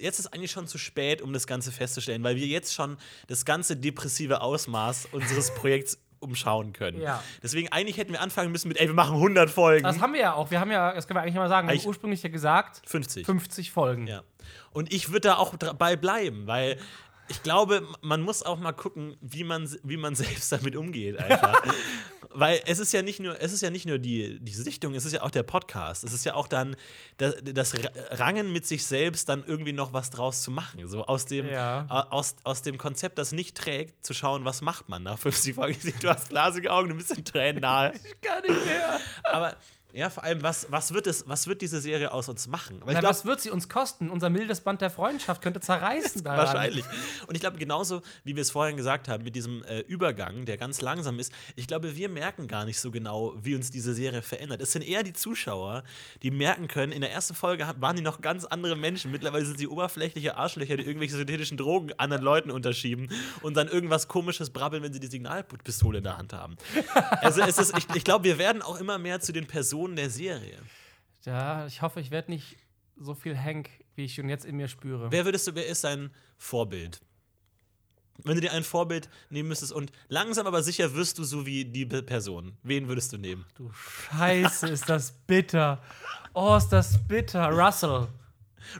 jetzt 0.00 0.18
ist 0.18 0.32
eigentlich 0.32 0.50
schon 0.52 0.66
zu 0.66 0.78
spät, 0.78 1.20
um 1.22 1.32
das 1.32 1.46
Ganze 1.46 1.72
festzustellen, 1.72 2.22
weil 2.22 2.36
wir 2.36 2.46
jetzt 2.46 2.74
schon 2.74 2.96
das 3.26 3.44
ganze 3.44 3.76
depressive 3.76 4.40
Ausmaß 4.40 5.08
unseres 5.12 5.52
Projekts 5.54 5.98
umschauen 6.18 6.72
können. 6.72 7.00
Ja. 7.00 7.22
Deswegen 7.42 7.70
eigentlich 7.72 7.98
hätten 7.98 8.12
wir 8.12 8.22
anfangen 8.22 8.50
müssen 8.50 8.68
mit, 8.68 8.80
ey, 8.80 8.86
wir 8.86 8.94
machen 8.94 9.16
100 9.16 9.50
Folgen. 9.50 9.84
das 9.84 10.00
haben 10.00 10.14
wir 10.14 10.20
ja 10.20 10.32
auch. 10.32 10.50
Wir 10.50 10.60
haben 10.60 10.70
ja, 10.70 10.94
das 10.94 11.06
können 11.06 11.18
wir 11.18 11.22
eigentlich 11.22 11.34
mal 11.34 11.48
sagen, 11.48 11.68
wir 11.68 11.72
haben 11.72 11.78
Ich- 11.78 11.86
ursprünglich 11.86 12.22
ja 12.22 12.30
gesagt, 12.30 12.80
50. 12.88 13.26
50 13.26 13.70
Folgen. 13.70 14.06
Ja. 14.06 14.22
Und 14.72 14.92
ich 14.92 15.08
würde 15.08 15.28
da 15.28 15.36
auch 15.36 15.56
dabei 15.56 15.96
bleiben, 15.96 16.46
weil 16.46 16.78
ich 17.28 17.42
glaube, 17.42 17.86
man 18.02 18.22
muss 18.22 18.42
auch 18.44 18.58
mal 18.58 18.72
gucken, 18.72 19.16
wie 19.20 19.42
man, 19.44 19.68
wie 19.82 19.96
man 19.96 20.14
selbst 20.16 20.52
damit 20.52 20.76
umgeht, 20.76 21.18
einfach. 21.18 21.62
weil 22.30 22.60
es 22.66 22.78
ist 22.78 22.92
ja 22.92 23.00
nicht 23.02 23.18
nur, 23.18 23.40
es 23.40 23.52
ist 23.52 23.62
ja 23.62 23.70
nicht 23.70 23.86
nur 23.86 23.98
die, 23.98 24.38
die 24.40 24.52
Sichtung, 24.52 24.94
es 24.94 25.06
ist 25.06 25.12
ja 25.12 25.22
auch 25.22 25.30
der 25.30 25.42
Podcast. 25.42 26.04
Es 26.04 26.12
ist 26.12 26.24
ja 26.24 26.34
auch 26.34 26.48
dann 26.48 26.76
das, 27.16 27.34
das 27.42 27.72
Rangen 28.10 28.52
mit 28.52 28.66
sich 28.66 28.84
selbst, 28.84 29.28
dann 29.28 29.42
irgendwie 29.46 29.72
noch 29.72 29.92
was 29.94 30.10
draus 30.10 30.42
zu 30.42 30.50
machen. 30.50 30.86
So 30.86 31.06
aus 31.06 31.24
dem, 31.24 31.48
Ja. 31.48 31.86
aus, 32.10 32.36
aus 32.44 32.62
dem 32.62 32.76
Konzept, 32.78 33.18
das 33.18 33.32
nicht 33.32 33.56
trägt, 33.56 34.04
zu 34.04 34.12
schauen, 34.12 34.44
was 34.44 34.60
macht 34.60 34.88
man 34.88 35.02
nach 35.02 35.18
50 35.18 35.54
Folgen. 35.54 35.78
Du 36.00 36.08
hast 36.10 36.28
glasige 36.28 36.70
Augen, 36.72 36.90
du 36.90 36.94
bist 36.96 37.10
in 37.16 37.24
Tränen 37.24 37.62
nahe. 37.62 37.92
Gar 38.20 38.42
nicht 38.42 38.66
mehr. 38.66 39.00
Aber 39.24 39.56
ja, 39.96 40.10
vor 40.10 40.24
allem, 40.24 40.42
was, 40.42 40.66
was, 40.70 40.92
wird 40.92 41.06
es, 41.06 41.26
was 41.26 41.46
wird 41.46 41.62
diese 41.62 41.80
Serie 41.80 42.12
aus 42.12 42.28
uns 42.28 42.46
machen? 42.48 42.82
Na, 42.84 43.00
glaub- 43.00 43.04
was 43.04 43.24
wird 43.24 43.40
sie 43.40 43.48
uns 43.48 43.66
kosten? 43.70 44.10
Unser 44.10 44.28
mildes 44.28 44.60
Band 44.60 44.82
der 44.82 44.90
Freundschaft 44.90 45.40
könnte 45.40 45.60
zerreißen. 45.60 46.22
daran. 46.24 46.38
Wahrscheinlich. 46.38 46.84
Und 47.26 47.34
ich 47.34 47.40
glaube, 47.40 47.56
genauso 47.56 48.02
wie 48.22 48.36
wir 48.36 48.42
es 48.42 48.50
vorhin 48.50 48.76
gesagt 48.76 49.08
haben, 49.08 49.24
mit 49.24 49.34
diesem 49.34 49.64
äh, 49.64 49.80
Übergang, 49.80 50.44
der 50.44 50.58
ganz 50.58 50.82
langsam 50.82 51.18
ist, 51.18 51.32
ich 51.54 51.66
glaube, 51.66 51.96
wir 51.96 52.10
merken 52.10 52.46
gar 52.46 52.66
nicht 52.66 52.78
so 52.78 52.90
genau, 52.90 53.34
wie 53.40 53.54
uns 53.54 53.70
diese 53.70 53.94
Serie 53.94 54.20
verändert. 54.20 54.60
Es 54.60 54.72
sind 54.72 54.82
eher 54.82 55.02
die 55.02 55.14
Zuschauer, 55.14 55.82
die 56.22 56.30
merken 56.30 56.68
können, 56.68 56.92
in 56.92 57.00
der 57.00 57.10
ersten 57.10 57.34
Folge 57.34 57.66
waren 57.78 57.96
die 57.96 58.02
noch 58.02 58.20
ganz 58.20 58.44
andere 58.44 58.76
Menschen. 58.76 59.10
Mittlerweile 59.10 59.46
sind 59.46 59.58
sie 59.58 59.66
oberflächliche 59.66 60.36
Arschlöcher, 60.36 60.76
die 60.76 60.84
irgendwelche 60.84 61.16
synthetischen 61.16 61.56
Drogen 61.56 61.94
anderen 61.96 62.22
Leuten 62.22 62.50
unterschieben 62.50 63.08
und 63.40 63.56
dann 63.56 63.68
irgendwas 63.68 64.08
komisches 64.08 64.50
brabbeln, 64.50 64.82
wenn 64.82 64.92
sie 64.92 65.00
die 65.00 65.06
Signalpistole 65.06 65.98
in 65.98 66.04
der 66.04 66.18
Hand 66.18 66.34
haben. 66.34 66.58
Also 67.22 67.42
ist, 67.42 67.58
ich, 67.78 67.86
ich 67.94 68.04
glaube, 68.04 68.24
wir 68.24 68.36
werden 68.36 68.60
auch 68.60 68.78
immer 68.78 68.98
mehr 68.98 69.20
zu 69.20 69.32
den 69.32 69.46
Personen 69.46 69.85
der 69.94 70.10
Serie. 70.10 70.58
Ja, 71.24 71.66
ich 71.66 71.82
hoffe, 71.82 72.00
ich 72.00 72.10
werde 72.10 72.30
nicht 72.30 72.56
so 72.96 73.14
viel 73.14 73.38
Hank, 73.38 73.68
wie 73.94 74.06
ich 74.06 74.14
schon 74.14 74.28
jetzt 74.28 74.44
in 74.44 74.56
mir 74.56 74.68
spüre. 74.68 75.12
Wer 75.12 75.24
würdest 75.24 75.46
du, 75.46 75.54
wer 75.54 75.66
ist 75.66 75.84
dein 75.84 76.10
Vorbild? 76.38 77.00
Wenn 78.24 78.36
du 78.36 78.40
dir 78.40 78.52
ein 78.52 78.64
Vorbild 78.64 79.10
nehmen 79.28 79.48
müsstest 79.48 79.72
und 79.72 79.92
langsam 80.08 80.46
aber 80.46 80.62
sicher 80.62 80.94
wirst 80.94 81.18
du 81.18 81.24
so 81.24 81.44
wie 81.44 81.64
die 81.66 81.84
Person, 81.84 82.56
wen 82.62 82.88
würdest 82.88 83.12
du 83.12 83.18
nehmen? 83.18 83.44
Du 83.54 83.70
Scheiße, 83.72 84.68
ist 84.68 84.88
das 84.88 85.12
bitter. 85.12 85.82
Oh, 86.32 86.56
ist 86.56 86.68
das 86.68 86.98
bitter. 87.06 87.50
Russell. 87.50 88.08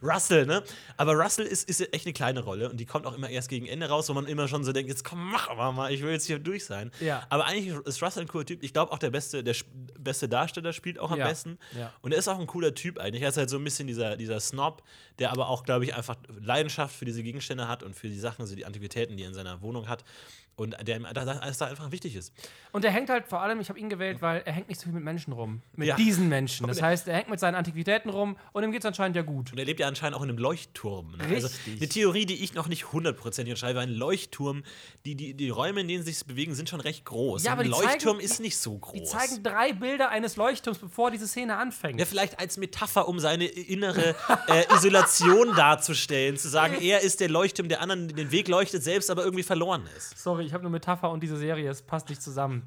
Russell, 0.02 0.46
ne? 0.46 0.62
Aber 0.96 1.12
Russell 1.14 1.46
ist, 1.46 1.68
ist 1.68 1.80
echt 1.92 2.06
eine 2.06 2.12
kleine 2.12 2.40
Rolle 2.40 2.70
und 2.70 2.78
die 2.78 2.86
kommt 2.86 3.06
auch 3.06 3.14
immer 3.14 3.28
erst 3.28 3.48
gegen 3.48 3.66
Ende 3.66 3.88
raus, 3.88 4.08
wo 4.08 4.14
man 4.14 4.26
immer 4.26 4.48
schon 4.48 4.64
so 4.64 4.72
denkt, 4.72 4.88
jetzt 4.88 5.04
komm, 5.04 5.30
mach 5.30 5.48
aber 5.48 5.72
mal, 5.72 5.92
ich 5.92 6.02
will 6.02 6.10
jetzt 6.12 6.26
hier 6.26 6.38
durch 6.38 6.64
sein. 6.64 6.90
Ja. 7.00 7.26
Aber 7.28 7.46
eigentlich 7.46 7.74
ist 7.84 8.02
Russell 8.02 8.22
ein 8.22 8.28
cooler 8.28 8.44
Typ. 8.46 8.62
Ich 8.62 8.72
glaube 8.72 8.92
auch 8.92 8.98
der 8.98 9.10
beste, 9.10 9.42
der 9.44 9.54
beste 9.98 10.28
Darsteller 10.28 10.72
spielt 10.72 10.98
auch 10.98 11.10
am 11.10 11.18
Ja. 11.18 11.28
besten. 11.28 11.58
Ja. 11.78 11.92
Und 12.02 12.12
er 12.12 12.18
ist 12.18 12.28
auch 12.28 12.38
ein 12.38 12.46
cooler 12.46 12.74
Typ 12.74 12.98
eigentlich. 12.98 13.22
Er 13.22 13.28
ist 13.30 13.36
halt 13.36 13.50
so 13.50 13.56
ein 13.56 13.64
bisschen 13.64 13.86
dieser, 13.86 14.16
dieser 14.16 14.40
Snob, 14.40 14.82
der 15.18 15.32
aber 15.32 15.48
auch, 15.48 15.64
glaube 15.64 15.84
ich, 15.84 15.94
einfach 15.94 16.16
Leidenschaft 16.40 16.94
für 16.94 17.04
diese 17.04 17.22
Gegenstände 17.22 17.68
hat 17.68 17.82
und 17.82 17.94
für 17.94 18.08
die 18.08 18.18
Sachen, 18.18 18.46
so 18.46 18.54
die 18.54 18.64
Antiquitäten, 18.66 19.16
die 19.16 19.22
er 19.24 19.28
in 19.28 19.34
seiner 19.34 19.60
Wohnung 19.62 19.88
hat. 19.88 20.04
Und 20.58 20.74
der 20.88 20.96
ihm 20.96 21.06
da, 21.12 21.20
einfach 21.38 21.90
wichtig 21.92 22.16
ist. 22.16 22.32
Und 22.72 22.82
er 22.82 22.90
hängt 22.90 23.10
halt 23.10 23.26
vor 23.28 23.42
allem, 23.42 23.60
ich 23.60 23.68
habe 23.68 23.78
ihn 23.78 23.90
gewählt, 23.90 24.22
weil 24.22 24.40
er 24.46 24.54
hängt 24.54 24.68
nicht 24.68 24.80
so 24.80 24.84
viel 24.84 24.94
mit 24.94 25.04
Menschen 25.04 25.34
rum. 25.34 25.60
Mit 25.74 25.88
Ja. 25.88 25.96
diesen 25.96 26.30
Menschen. 26.30 26.66
Das 26.66 26.80
heißt, 26.80 27.08
er 27.08 27.14
hängt 27.16 27.28
mit 27.28 27.38
seinen 27.38 27.54
Antiquitäten 27.56 28.08
rum 28.10 28.38
und 28.54 28.64
ihm 28.64 28.72
geht 28.72 28.80
es 28.80 28.86
anscheinend 28.86 29.16
ja 29.16 29.22
gut. 29.22 29.52
Und 29.52 29.58
er 29.58 29.66
lebt 29.66 29.80
ja 29.80 29.86
anscheinend 29.86 30.16
auch 30.16 30.22
in 30.22 30.30
einem 30.30 30.38
Leuchtturm. 30.38 31.14
Ne? 31.18 31.24
Also 31.24 31.48
Richtig. 31.48 31.76
eine 31.76 31.88
Theorie, 31.90 32.24
die 32.24 32.42
ich 32.42 32.54
noch 32.54 32.68
nicht 32.68 32.90
hundertprozentig 32.92 33.52
unterschreibe, 33.52 33.80
ein 33.80 33.90
Leuchtturm, 33.90 34.62
die, 35.04 35.14
die, 35.14 35.34
die 35.34 35.50
Räume, 35.50 35.82
in 35.82 35.88
denen 35.88 36.02
sie 36.04 36.12
sich 36.12 36.24
bewegen, 36.24 36.54
sind 36.54 36.70
schon 36.70 36.80
recht 36.80 37.04
groß. 37.04 37.44
Ja, 37.44 37.52
aber 37.52 37.60
ein 37.62 37.68
Leuchtturm 37.68 38.16
zeigen- 38.16 38.20
ist 38.20 38.40
nicht 38.40 38.56
so 38.56 38.78
groß. 38.78 38.94
Die 38.94 39.04
zeigen 39.04 39.42
drei 39.42 39.74
Bilder 39.74 40.08
eines 40.08 40.36
Leuchtturms, 40.36 40.78
bevor 40.78 41.10
diese 41.10 41.28
Szene 41.28 41.58
anfängt. 41.58 42.00
ja, 42.00 42.06
vielleicht 42.06 42.38
als 42.40 42.56
Metapher, 42.56 43.08
um 43.08 43.20
seine 43.20 43.44
innere 43.44 44.14
äh, 44.48 44.64
Isolation 44.74 45.54
darzustellen, 45.54 46.38
zu 46.38 46.48
sagen, 46.48 46.76
er 46.80 47.00
ist 47.02 47.20
der 47.20 47.28
Leuchtturm, 47.28 47.68
der 47.68 47.82
anderen 47.82 48.08
den 48.08 48.30
Weg 48.30 48.48
leuchtet, 48.48 48.82
selbst 48.82 49.10
aber 49.10 49.22
irgendwie 49.22 49.42
verloren 49.42 49.86
ist. 49.98 50.18
Sorry, 50.18 50.45
ich 50.46 50.52
habe 50.54 50.62
eine 50.62 50.70
Metapher 50.70 51.10
und 51.10 51.22
diese 51.22 51.36
Serie, 51.36 51.68
es 51.70 51.82
passt 51.82 52.08
nicht 52.08 52.22
zusammen. 52.22 52.62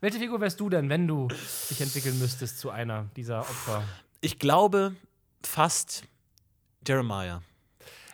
Welche 0.00 0.18
Figur 0.18 0.40
wärst 0.40 0.58
du 0.60 0.68
denn, 0.70 0.88
wenn 0.88 1.06
du 1.06 1.28
dich 1.70 1.80
entwickeln 1.80 2.18
müsstest 2.18 2.58
zu 2.58 2.70
einer 2.70 3.06
dieser 3.16 3.40
Opfer? 3.40 3.82
Ich 4.20 4.38
glaube 4.38 4.94
fast 5.44 6.04
Jeremiah. 6.86 7.42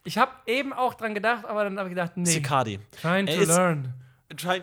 Ich 0.05 0.19
habe 0.19 0.33
eben 0.47 0.73
auch 0.73 0.95
dran 0.95 1.15
gedacht, 1.15 1.45
aber 1.47 1.65
dann 1.65 1.79
habe 1.79 1.89
ich 1.89 1.95
gedacht, 1.95 2.17
nee. 2.17 2.25
Sicardi. 2.31 2.79
Trying 3.01 3.27
Er 3.27 3.37
to 3.37 3.43
ist- 3.43 3.49
learn. 3.49 3.95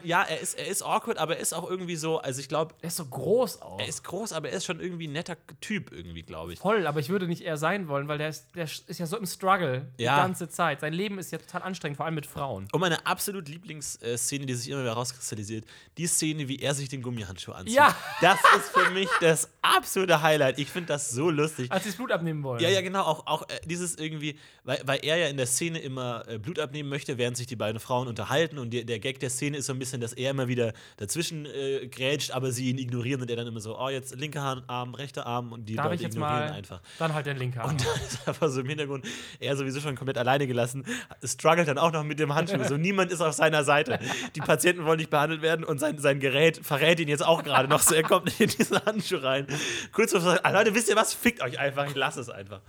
Ja, 0.04 0.24
er 0.24 0.40
ist, 0.40 0.56
er 0.58 0.68
ist 0.68 0.82
awkward, 0.84 1.18
aber 1.18 1.36
er 1.36 1.42
ist 1.42 1.54
auch 1.54 1.70
irgendwie 1.70 1.96
so, 1.96 2.20
also 2.20 2.40
ich 2.40 2.48
glaube, 2.50 2.76
Er 2.82 2.88
ist 2.88 2.98
so 2.98 3.06
groß 3.06 3.62
auch. 3.62 3.80
er 3.80 3.88
ist 3.88 4.04
groß, 4.04 4.34
aber 4.34 4.50
er 4.50 4.58
ist 4.58 4.66
schon 4.66 4.80
irgendwie 4.80 5.08
ein 5.08 5.14
netter 5.14 5.38
Typ, 5.62 5.92
irgendwie, 5.92 6.24
glaube 6.24 6.54
ich. 6.54 6.60
Voll, 6.60 6.88
aber 6.88 7.00
ich 7.00 7.10
würde 7.10 7.28
nicht 7.28 7.42
eher 7.42 7.58
sein 7.58 7.88
wollen, 7.88 8.08
weil 8.08 8.18
der 8.18 8.30
ist, 8.30 8.48
der 8.56 8.64
ist 8.66 9.00
ja 9.00 9.06
so 9.06 9.18
im 9.18 9.26
Struggle 9.26 9.88
Ja. 9.98 10.16
die 10.16 10.22
ganze 10.22 10.50
Zeit. 10.50 10.82
Sein 10.82 10.94
Leben 10.94 11.20
ist 11.20 11.32
ja 11.32 11.38
total 11.38 11.64
anstrengend, 11.64 11.98
vor 11.98 12.06
allem 12.06 12.16
mit 12.16 12.26
Frauen. 12.26 12.68
Und 12.72 12.80
meine 12.80 13.06
absolut 13.06 13.48
Lieblingsszene, 13.48 14.46
die 14.46 14.54
sich 14.54 14.70
immer 14.70 14.82
wieder 14.82 14.94
rauskristallisiert, 14.94 15.66
die 15.98 16.08
Szene, 16.08 16.48
wie 16.48 16.58
er 16.60 16.74
sich 16.74 16.90
den 16.90 17.02
Gummihandschuh 17.02 17.52
anzieht. 17.52 17.76
Ja. 17.76 17.96
Das 18.22 18.40
ist 18.58 18.70
für 18.70 18.90
mich 18.92 19.10
das 19.22 19.50
absolute 19.62 20.22
Highlight. 20.22 20.60
Ich 20.60 20.70
finde 20.70 20.88
das 20.88 21.10
so 21.12 21.30
lustig. 21.30 21.72
Als 21.72 21.84
sie 21.84 21.90
das 21.90 21.98
Blut 21.98 22.12
abnehmen 22.12 22.44
wollen. 22.44 22.62
Ja, 22.62 22.70
ja, 22.70 22.82
genau. 22.82 23.04
Auch, 23.04 23.26
auch 23.28 23.44
äh, 23.44 23.60
dieses 23.66 23.96
irgendwie, 23.96 24.38
weil, 24.64 24.82
weil 24.86 25.00
er 25.04 25.18
ja 25.18 25.28
in 25.28 25.38
der 25.38 25.46
Szene 25.48 25.80
immer 25.80 26.24
äh, 26.28 26.38
Blut 26.38 26.60
abnehmen 26.60 26.90
möchte, 26.90 27.18
während 27.18 27.38
sich 27.38 27.48
die 27.48 27.56
beiden 27.56 27.80
Frauen 27.80 28.08
unterhalten. 28.08 28.58
Und 28.58 28.72
der, 28.72 28.84
der 28.84 29.00
Gag 29.00 29.20
der 29.20 29.30
Szene 29.30 29.58
ist 29.58 29.61
so 29.66 29.74
ein 29.74 29.80
bisschen, 29.80 30.02
dass 30.02 30.14
er 30.14 30.32
immer 30.32 30.48
wieder 30.48 30.74
dazwischen 30.98 31.46
äh, 31.46 31.88
grätscht, 31.88 32.32
aber 32.32 32.52
sie 32.52 32.70
ihn 32.70 32.78
ignorieren 32.78 33.22
und 33.22 33.30
er 33.30 33.36
dann 33.36 33.48
immer 33.48 33.60
so, 33.60 33.78
oh, 33.80 33.90
jetzt 33.90 34.16
linker 34.16 34.64
Arm, 34.68 34.94
rechter 34.96 35.26
Arm 35.26 35.52
und 35.52 35.66
die 35.66 35.76
Darf 35.76 35.86
Leute 35.88 36.04
ignorieren 36.06 36.20
mal 36.48 36.52
einfach. 36.52 36.82
dann 37.00 37.14
halt 37.14 37.26
den 37.26 37.38
linken 37.38 37.60
Arm. 37.60 37.70
Und 37.72 37.82
dann 37.86 38.02
ist 38.08 38.28
einfach 38.28 38.50
so 38.50 38.62
im 38.62 38.68
Hintergrund, 38.68 39.06
er 39.40 39.56
sowieso 39.56 39.80
schon 39.80 39.96
komplett 39.96 40.18
alleine 40.18 40.48
gelassen, 40.48 40.86
struggelt 41.24 41.68
dann 41.68 41.78
auch 41.78 41.92
noch 41.92 42.04
mit 42.04 42.20
dem 42.20 42.34
Handschuh. 42.36 42.64
So, 42.64 42.78
niemand 42.78 43.12
ist 43.12 43.22
auf 43.22 43.34
seiner 43.34 43.64
Seite. 43.64 44.00
Die 44.36 44.42
Patienten 44.42 44.86
wollen 44.86 44.98
nicht 44.98 45.10
behandelt 45.10 45.42
werden 45.42 45.64
und 45.66 45.80
sein, 45.80 45.98
sein 45.98 46.20
Gerät 46.20 46.60
verrät 46.64 47.00
ihn 47.00 47.08
jetzt 47.08 47.26
auch 47.26 47.44
gerade 47.44 47.68
noch 47.68 47.80
so. 47.82 47.96
Er 47.96 48.04
kommt 48.04 48.40
in 48.40 48.48
diesen 48.50 48.84
Handschuh 48.86 49.18
rein. 49.18 49.48
Kurz 49.92 50.12
sagt, 50.12 50.46
"Ah, 50.46 50.52
Leute, 50.52 50.74
wisst 50.76 50.90
ihr 50.90 50.96
was? 50.96 51.14
Fickt 51.14 51.42
euch 51.42 51.60
einfach, 51.60 51.88
ich 51.88 51.96
lasse 51.96 52.22
es 52.22 52.30
einfach. 52.30 52.62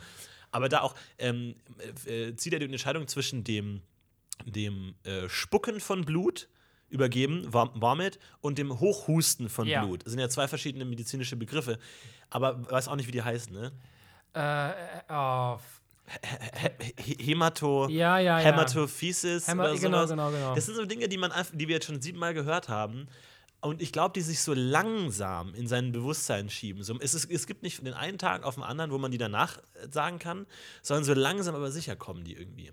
Aber 0.51 0.69
da 0.69 0.81
auch 0.83 0.95
ähm, 1.19 1.55
äh, 2.07 2.35
zieht 2.35 2.53
er 2.53 2.59
die 2.59 2.67
Entscheidung 2.67 3.09
zwischen 3.09 3.43
dem, 3.43 3.81
dem 4.45 4.95
äh, 5.05 5.29
Spucken 5.29 5.81
von 5.81 6.05
Blut 6.05 6.49
übergeben, 6.93 7.51
Vom- 7.51 7.71
Vomit, 7.75 8.19
und 8.41 8.59
dem 8.59 8.79
Hochhusten 8.79 9.49
von 9.49 9.67
Ja. 9.67 9.85
Blut. 9.85 10.05
Das 10.05 10.13
sind 10.13 10.21
ja 10.21 10.29
zwei 10.29 10.47
verschiedene 10.47 10.85
medizinische 10.85 11.37
Begriffe. 11.37 11.79
Aber 12.31 12.71
weiß 12.71 12.89
auch 12.89 12.97
nicht, 12.97 13.07
wie 13.09 13.13
die 13.13 13.23
heißen, 13.23 13.53
ne? 13.53 13.73
äh, 14.35 14.71
äh, 14.71 14.75
oh, 15.11 15.59
Hämato, 17.19 17.89
Ja, 17.89 18.19
ja, 18.19 18.39
ja. 18.39 18.45
Hämatophysis 18.45 19.49
Häma- 19.49 19.65
oder 19.71 19.75
genau, 19.79 19.99
sowas. 19.99 20.11
genau, 20.11 20.31
genau. 20.31 20.55
Das 20.55 20.67
sind 20.67 20.75
so 20.77 20.85
Dinge, 20.85 21.09
die, 21.09 21.19
man, 21.19 21.33
die 21.53 21.69
wir 21.69 21.77
jetzt 21.77 21.87
schon 21.87 22.01
siebenmal 22.01 22.35
gehört 22.35 22.69
haben. 22.69 23.09
Und 23.61 23.81
ich 23.81 23.93
glaube, 23.93 24.13
die 24.15 24.23
sich 24.23 24.41
so 24.41 24.55
langsam 24.55 25.55
in 25.55 25.69
sein 25.69 25.93
Bewusstsein 25.93 26.51
schieben. 26.51 26.83
So, 26.83 26.99
es, 26.99 27.15
ist, 27.15 27.31
es 27.31 27.47
gibt 27.47 27.63
nicht 27.63 27.85
den 27.87 27.95
einen 27.95 28.19
Tag 28.19 28.43
auf 28.43 28.57
den 28.57 28.65
anderen, 28.65 28.91
wo 28.91 28.99
man 28.99 29.13
die 29.13 29.19
danach 29.19 29.59
äh, 29.59 29.89
sagen 29.91 30.19
kann, 30.19 30.47
sondern 30.83 31.05
so 31.05 31.15
langsam 31.15 31.55
aber 31.55 31.71
sicher 31.71 31.95
kommen 31.95 32.25
die 32.25 32.35
irgendwie. 32.35 32.73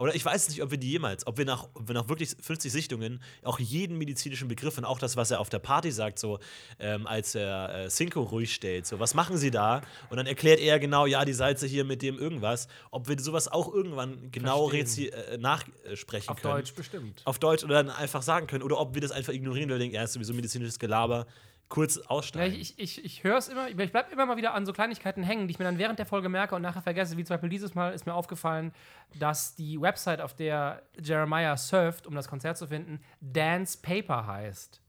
Oder 0.00 0.14
ich 0.14 0.24
weiß 0.24 0.48
nicht, 0.48 0.62
ob 0.62 0.70
wir 0.70 0.78
die 0.78 0.90
jemals, 0.90 1.26
ob 1.26 1.36
wir 1.36 1.44
nach, 1.44 1.68
ob 1.74 1.86
wir 1.86 1.94
nach 1.94 2.08
wirklich 2.08 2.30
50 2.40 2.72
Sichtungen 2.72 3.22
auch 3.44 3.58
jeden 3.60 3.98
medizinischen 3.98 4.48
Begriff 4.48 4.78
und 4.78 4.84
auch 4.86 4.98
das, 4.98 5.16
was 5.16 5.30
er 5.30 5.40
auf 5.40 5.50
der 5.50 5.58
Party 5.58 5.92
sagt, 5.92 6.18
so 6.18 6.38
ähm, 6.78 7.06
als 7.06 7.34
er 7.34 7.84
äh, 7.84 7.88
Cinco 7.88 8.22
ruhig 8.22 8.54
stellt, 8.54 8.86
so 8.86 8.98
was 8.98 9.12
machen 9.14 9.36
Sie 9.36 9.50
da? 9.50 9.82
Und 10.08 10.16
dann 10.16 10.26
erklärt 10.26 10.58
er 10.60 10.78
genau, 10.78 11.04
ja, 11.04 11.24
die 11.26 11.34
Salze 11.34 11.66
hier 11.66 11.84
mit 11.84 12.00
dem 12.00 12.18
irgendwas, 12.18 12.66
ob 12.90 13.08
wir 13.08 13.18
sowas 13.20 13.46
auch 13.48 13.72
irgendwann 13.72 14.30
genau 14.32 14.68
rezi- 14.70 15.10
äh, 15.12 15.36
nachsprechen 15.36 16.30
auf 16.30 16.40
können. 16.40 16.54
Deutsch 16.54 16.74
bestimmt. 16.74 17.20
Auf 17.26 17.38
Deutsch 17.38 17.62
oder 17.62 17.74
dann 17.82 17.90
einfach 17.90 18.22
sagen 18.22 18.46
können. 18.46 18.62
Oder 18.62 18.80
ob 18.80 18.94
wir 18.94 19.02
das 19.02 19.10
einfach 19.12 19.34
ignorieren 19.34 19.70
oder 19.70 19.78
denken, 19.78 19.94
ja, 19.96 20.02
ist 20.02 20.14
sowieso 20.14 20.32
medizinisches 20.32 20.78
Gelaber, 20.78 21.26
kurz 21.70 21.96
Ja, 21.96 22.02
aussteigen. 22.10 22.54
ich 22.60 22.78
ich, 22.78 23.02
ich 23.04 23.24
höre 23.24 23.38
es 23.38 23.48
immer, 23.48 23.68
ich 23.70 23.76
bleibe 23.76 24.12
immer 24.12 24.26
mal 24.26 24.36
wieder 24.36 24.52
an 24.52 24.66
so 24.66 24.72
Kleinigkeiten 24.74 25.22
hängen, 25.22 25.48
die 25.48 25.52
ich 25.52 25.58
mir 25.58 25.64
dann 25.64 25.78
während 25.78 25.98
der 25.98 26.04
Folge 26.06 26.28
merke 26.28 26.54
und 26.54 26.62
nachher 26.62 26.82
vergesse. 26.82 27.16
Wie 27.16 27.24
zum 27.24 27.34
Beispiel 27.34 27.48
dieses 27.48 27.74
Mal 27.74 27.94
ist 27.94 28.04
mir 28.06 28.14
aufgefallen, 28.14 28.72
dass 29.18 29.54
die 29.54 29.80
Website, 29.80 30.20
auf 30.20 30.34
der 30.34 30.82
Jeremiah 31.02 31.56
surft, 31.56 32.06
um 32.06 32.14
das 32.14 32.28
Konzert 32.28 32.58
zu 32.58 32.66
finden, 32.66 33.00
Dance 33.22 33.78
Paper 33.80 34.26
heißt. 34.26 34.82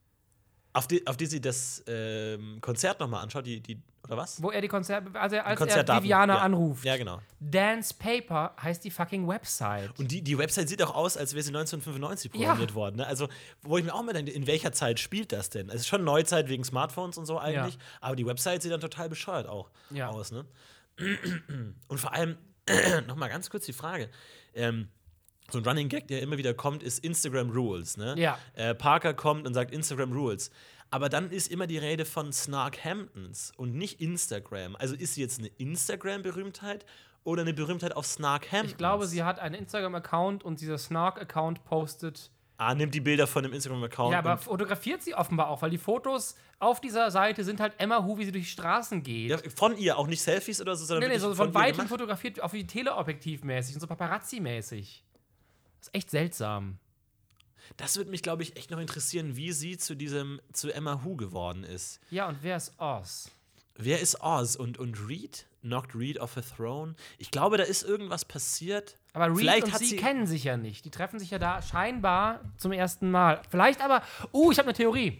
auf, 0.74 0.88
die, 0.88 1.06
auf 1.08 1.18
die 1.18 1.28
sie 1.28 1.40
das 1.42 1.84
ähm, 1.88 2.60
Konzert 2.62 3.00
nochmal 3.00 3.24
anschaut, 3.24 3.46
die, 3.46 3.62
die, 3.62 3.82
oder 4.04 4.18
was? 4.18 4.42
Wo 4.42 4.52
er 4.52 4.62
die 4.62 4.68
Konzerte, 4.68 5.10
also 5.20 5.38
als 5.38 5.62
er. 5.62 5.88
Viviana 5.88 6.36
ja. 6.36 6.42
anruft. 6.42 6.84
Ja, 6.84 6.98
genau. 6.98 7.20
Dance 7.40 7.94
Paper 7.98 8.56
heißt 8.62 8.84
die 8.84 8.92
fucking 8.92 9.28
Website. 9.28 9.98
Und 10.00 10.12
die, 10.12 10.22
die 10.22 10.38
Website 10.38 10.70
sieht 10.70 10.82
auch 10.82 10.94
aus, 10.94 11.18
als 11.18 11.34
wäre 11.34 11.44
sie 11.44 11.50
1995 11.50 12.32
programmiert 12.32 12.72
Ja. 12.72 12.76
worden. 12.76 12.98
Ne? 12.98 13.08
Also, 13.08 13.28
wo 13.62 13.78
ich 13.78 13.84
mir 13.86 13.94
auch 13.94 14.04
mal 14.04 14.14
denke, 14.14 14.32
in 14.32 14.48
welcher 14.48 14.72
Zeit 14.72 15.00
spielt 15.00 15.32
das 15.32 15.50
denn? 15.50 15.70
Es 15.70 15.76
ist 15.82 15.88
schon 15.88 16.04
Neuzeit 16.04 16.50
wegen 16.50 16.64
Smartphones 16.64 17.18
und 17.18 17.26
so 17.26 17.38
eigentlich, 17.38 17.76
Ja. 17.76 17.82
aber 18.02 18.16
die 18.16 18.26
Website 18.26 18.62
sieht 18.64 18.72
dann 18.72 18.82
total 18.82 19.10
bescheuert 19.10 19.48
auch 19.48 19.70
aus. 20.08 20.32
Ne? 20.32 20.46
Und 21.88 22.00
vor 22.00 22.14
allem, 22.14 22.38
noch 23.08 23.16
mal 23.16 23.28
ganz 23.28 23.50
kurz 23.50 23.66
die 23.66 23.74
Frage. 23.74 24.10
Ähm, 24.54 24.90
so 25.50 25.58
ein 25.60 25.66
Running 25.66 25.90
Gag, 25.90 26.08
der 26.08 26.22
immer 26.22 26.38
wieder 26.38 26.54
kommt, 26.54 26.82
ist 26.82 27.00
Instagram 27.00 27.50
Rules. 27.50 27.98
Ne? 27.98 28.16
Ja. 28.18 28.38
Äh, 28.54 28.74
Parker 28.74 29.14
kommt 29.14 29.46
und 29.48 29.54
sagt 29.54 29.72
Instagram 29.72 30.14
Rules. 30.14 30.50
Aber 30.92 31.08
dann 31.08 31.32
ist 31.32 31.50
immer 31.50 31.68
die 31.68 31.78
Rede 31.78 32.04
von 32.04 32.34
Snark 32.34 32.84
Hamptons 32.84 33.54
und 33.56 33.74
nicht 33.76 34.02
Instagram. 34.02 34.76
Also 34.76 34.94
ist 34.94 35.16
sie 35.16 35.22
jetzt 35.22 35.40
eine 35.40 35.48
Instagram-Berühmtheit 35.48 36.86
oder 37.24 37.44
eine 37.44 37.54
Berühmtheit 37.54 37.96
auf 37.96 38.06
Snark 38.06 38.52
Hamptons? 38.52 38.72
Ich 38.72 38.78
glaube, 38.78 39.08
sie 39.08 39.24
hat 39.24 39.40
einen 39.40 39.56
Instagram-Account 39.56 40.44
und 40.44 40.60
dieser 40.60 40.78
Snark-Account 40.78 41.64
postet. 41.64 42.30
Ah, 42.58 42.76
nimmt 42.76 42.94
die 42.94 43.00
Bilder 43.00 43.26
von 43.26 43.42
dem 43.42 43.54
Instagram-Account. 43.54 44.12
Ja, 44.12 44.20
aber 44.20 44.38
fotografiert 44.38 45.02
sie 45.02 45.16
offenbar 45.16 45.48
auch, 45.48 45.62
weil 45.62 45.70
die 45.70 45.78
Fotos 45.78 46.36
auf 46.60 46.82
dieser 46.82 47.10
Seite 47.10 47.46
sind 47.46 47.62
halt 47.62 47.74
Emma 47.78 48.04
Hu, 48.04 48.18
wie 48.18 48.26
sie 48.26 48.34
durch 48.34 48.44
die 48.44 48.52
Straßen 48.52 49.02
geht. 49.02 49.32
ja, 49.32 49.38
von 49.56 49.78
ihr, 49.78 49.98
auch 49.98 50.08
nicht 50.08 50.22
Selfies 50.22 50.60
oder 50.60 50.76
so, 50.76 50.84
sondern 50.86 51.10
nee, 51.10 51.16
nee, 51.16 51.20
so 51.20 51.34
von 51.34 51.48
ihr 51.48 51.54
weitem 51.54 51.88
fotografiert, 51.88 52.42
auch 52.44 52.52
wie 52.52 52.64
Teleobjektiv-mäßig 52.66 53.76
und 53.76 53.82
so 53.82 53.88
Paparazzi-mäßig. 53.88 55.04
Das 55.80 55.88
ist 55.88 55.96
echt 55.96 56.12
seltsam. 56.12 56.78
Das 57.78 57.98
würde 57.98 58.12
mich, 58.12 58.22
glaube 58.24 58.44
ich, 58.44 58.56
echt 58.58 58.72
noch 58.72 58.80
interessieren, 58.80 59.36
wie 59.36 59.52
sie 59.52 59.78
zu 59.78 59.96
diesem, 59.96 60.40
zu 60.54 60.72
Emma 60.74 61.04
Hu 61.04 61.16
geworden 61.16 61.64
ist. 61.64 62.00
Ja, 62.10 62.28
und 62.28 62.38
wer 62.42 62.58
ist 62.58 62.74
Oz? 62.80 63.32
Wer 63.76 64.00
ist 64.02 64.22
Oz 64.22 64.56
und, 64.56 64.78
und 64.78 65.08
Reed? 65.08 65.48
Knocked 65.62 65.96
Reed 65.96 66.20
off 66.20 66.38
a 66.38 66.42
throne? 66.42 66.96
Ich 67.18 67.32
glaube, 67.32 67.58
da 67.58 67.64
ist 67.64 67.84
irgendwas 67.84 68.26
passiert. 68.26 68.98
Aber 69.14 69.28
Reed 69.30 69.38
Vielleicht 69.38 69.64
und 69.66 69.74
hat 69.74 69.80
sie, 69.80 69.86
sie- 69.88 69.96
kennen 69.96 70.26
sich 70.28 70.44
ja 70.44 70.58
nicht. 70.58 70.86
Die 70.86 70.90
treffen 70.92 71.20
sich 71.20 71.32
ja 71.32 71.40
da 71.40 71.62
scheinbar 71.62 72.42
zum 72.58 72.72
ersten 72.72 73.12
Mal. 73.12 73.42
Vielleicht 73.50 73.82
aber. 73.82 74.02
Uh, 74.34 74.52
ich 74.52 74.58
habe 74.58 74.68
eine 74.70 74.74
Theorie. 74.78 75.20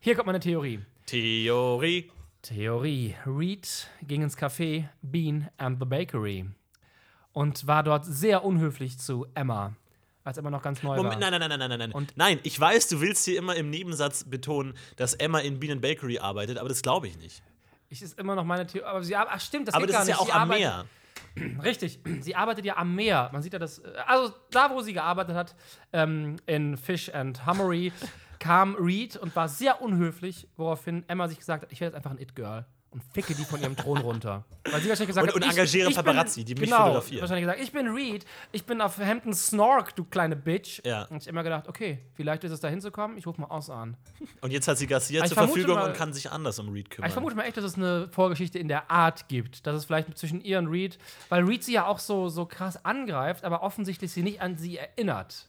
Hier 0.00 0.14
kommt 0.14 0.26
meine 0.26 0.40
Theorie. 0.40 0.80
Theorie. 1.06 2.10
Theorie. 2.42 3.14
Reed 3.26 3.88
ging 4.02 4.22
ins 4.22 4.36
Café 4.36 4.88
Bean 5.02 5.48
and 5.56 5.78
the 5.80 5.84
Bakery 5.86 6.46
und 7.32 7.66
war 7.66 7.82
dort 7.82 8.04
sehr 8.04 8.44
unhöflich 8.44 8.98
zu 8.98 9.26
Emma, 9.34 9.74
als 10.26 10.38
Emma 10.38 10.50
noch 10.50 10.62
ganz 10.62 10.82
neu 10.82 10.96
Moment, 10.96 11.20
war. 11.22 11.30
nein, 11.30 11.40
nein, 11.40 11.48
nein, 11.48 11.58
nein, 11.58 11.68
nein, 11.70 11.78
nein. 11.78 11.92
Und- 11.92 12.12
nein, 12.16 12.40
ich 12.42 12.58
weiß, 12.58 12.88
du 12.88 13.00
willst 13.00 13.24
hier 13.24 13.38
immer 13.38 13.54
im 13.56 13.70
Nebensatz 13.70 14.24
betonen, 14.24 14.74
dass 14.96 15.14
Emma 15.14 15.38
in 15.38 15.60
Bean 15.60 15.80
Bakery 15.80 16.18
arbeitet, 16.18 16.58
aber 16.58 16.68
das 16.68 16.82
glaube 16.82 17.08
ich 17.08 17.16
nicht. 17.18 17.42
Ich 17.88 18.02
ist 18.02 18.18
immer 18.18 18.34
noch 18.34 18.44
meine 18.44 18.66
Theorie. 18.66 18.86
Aber 18.86 19.02
sie 19.04 19.14
ach, 19.16 19.40
stimmt, 19.40 19.68
das 19.68 19.74
aber 19.74 19.86
geht 19.86 19.94
das 19.94 20.06
gar 20.06 20.14
ist 20.14 20.20
nicht. 20.20 20.28
ja 20.28 20.34
auch 20.34 20.40
am 20.42 20.48
Meer. 20.48 20.84
Richtig, 21.62 22.00
sie 22.20 22.34
arbeitet 22.34 22.64
ja 22.64 22.76
am 22.76 22.94
Meer. 22.94 23.30
Man 23.32 23.42
sieht 23.42 23.52
ja 23.52 23.58
das. 23.58 23.78
äh, 23.78 23.92
Also 24.06 24.34
da, 24.50 24.70
wo 24.70 24.80
sie 24.82 24.92
gearbeitet 24.92 25.36
hat, 25.36 25.54
ähm, 25.92 26.36
in 26.46 26.76
Fish 26.76 27.08
and 27.14 27.46
Hummery, 27.46 27.92
kam 28.38 28.74
Reed 28.74 29.16
und 29.16 29.34
war 29.36 29.48
sehr 29.48 29.80
unhöflich, 29.80 30.48
woraufhin 30.56 31.04
Emma 31.08 31.28
sich 31.28 31.38
gesagt 31.38 31.62
hat: 31.62 31.72
Ich 31.72 31.80
werde 31.80 31.92
jetzt 31.94 31.96
einfach 31.96 32.10
ein 32.10 32.20
It-Girl 32.20 32.66
und 32.90 33.02
ficke 33.12 33.34
die 33.34 33.44
von 33.44 33.60
ihrem 33.60 33.76
Thron 33.76 33.98
runter. 33.98 34.44
Weil 34.70 34.80
sie 34.80 34.88
wahrscheinlich 34.88 35.08
gesagt 35.08 35.24
Und- 35.26 35.28
hat: 35.28 35.34
und 35.36 35.42
engagiere 35.50 35.88
ich 35.90 35.96
bin- 35.96 36.04
Paparazzi, 36.04 36.44
die 36.44 36.54
mich 36.54 36.64
genau, 36.64 36.78
fotografieren. 36.86 37.20
Wahrscheinlich 37.20 37.44
gesagt: 37.44 37.62
Ich 37.62 37.72
bin 37.72 37.88
Reed, 37.88 38.24
ich 38.52 38.64
bin 38.64 38.80
auf 38.80 38.98
Hampton 38.98 39.34
Snork, 39.34 39.94
du 39.96 40.04
kleine 40.04 40.34
Bitch. 40.36 40.80
Ja. 40.84 41.02
Und 41.04 41.18
ich 41.22 41.26
immer 41.28 41.42
gedacht: 41.42 41.68
Okay, 41.68 41.98
vielleicht 42.14 42.44
ist 42.44 42.52
es 42.52 42.60
da 42.60 42.68
hinzukommen, 42.68 43.18
ich 43.18 43.26
rufe 43.26 43.40
mal 43.40 43.48
aus 43.48 43.68
an. 43.70 43.96
Und 44.40 44.50
jetzt 44.52 44.66
hat 44.68 44.78
sie 44.78 44.86
Garcia 44.86 45.24
zur 45.26 45.36
Verfügung 45.36 45.74
mal- 45.76 45.88
und 45.90 45.96
kann 45.96 46.12
sich 46.12 46.30
anders 46.30 46.58
um 46.58 46.68
Reed 46.70 46.88
kümmern. 46.90 47.08
Ich 47.08 47.12
vermute 47.12 47.36
mal 47.36 47.42
echt, 47.44 47.56
dass 47.56 47.64
es 47.64 47.74
eine 47.76 48.08
Vorgeschichte 48.12 48.58
in 48.58 48.68
der 48.68 48.90
Art 48.90 49.28
gibt. 49.28 49.66
Dass 49.66 49.76
es 49.76 49.84
vielleicht 49.84 50.16
zwischen 50.16 50.40
ihr 50.40 50.58
und 50.58 50.68
Reed, 50.68 50.98
weil 51.28 51.44
Reed 51.44 51.64
sie 51.64 51.72
ja 51.74 51.86
auch 51.86 51.98
so, 51.98 52.28
so 52.28 52.46
krass 52.46 52.84
angreift, 52.84 53.44
aber 53.44 53.62
offensichtlich 53.62 54.10
sie 54.12 54.22
nicht 54.22 54.40
an 54.40 54.56
sie 54.56 54.78
erinnert. 54.78 55.48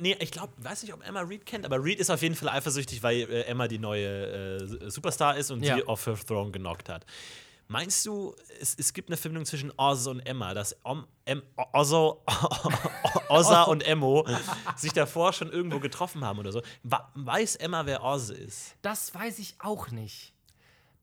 Nee, 0.00 0.16
ich 0.20 0.30
glaube, 0.30 0.52
weiß 0.58 0.82
nicht, 0.82 0.94
ob 0.94 1.04
Emma 1.06 1.20
Reed 1.22 1.44
kennt, 1.44 1.64
aber 1.64 1.82
Reed 1.82 1.98
ist 1.98 2.08
auf 2.10 2.22
jeden 2.22 2.34
Fall 2.36 2.48
eifersüchtig, 2.48 3.02
weil 3.02 3.22
äh, 3.30 3.42
Emma 3.42 3.66
die 3.68 3.78
neue 3.78 4.06
äh, 4.60 4.90
Superstar 4.90 5.36
ist 5.36 5.50
und 5.50 5.62
Ja. 5.64 5.76
sie 5.76 5.86
off 5.86 6.06
her 6.06 6.16
throne 6.16 6.50
genockt 6.52 6.88
hat. 6.88 7.04
Meinst 7.70 8.06
du, 8.06 8.34
es, 8.60 8.74
es 8.78 8.94
gibt 8.94 9.10
eine 9.10 9.18
Verbindung 9.18 9.44
zwischen 9.44 9.72
Oz 9.76 10.06
und 10.06 10.20
Emma, 10.20 10.54
dass 10.54 10.74
Om, 10.84 11.06
em, 11.26 11.42
Ozzo, 11.74 12.22
Ozza 13.28 13.64
und 13.64 13.82
Emmo 13.86 14.26
sich 14.76 14.92
davor 14.94 15.34
schon 15.34 15.50
irgendwo 15.52 15.78
getroffen 15.78 16.24
haben 16.24 16.38
oder 16.38 16.50
so? 16.52 16.62
Weiß 17.14 17.56
Emma, 17.56 17.84
wer 17.84 18.02
Oz 18.04 18.30
ist? 18.30 18.74
Das 18.80 19.14
weiß 19.14 19.38
ich 19.40 19.56
auch 19.58 19.90
nicht. 19.90 20.32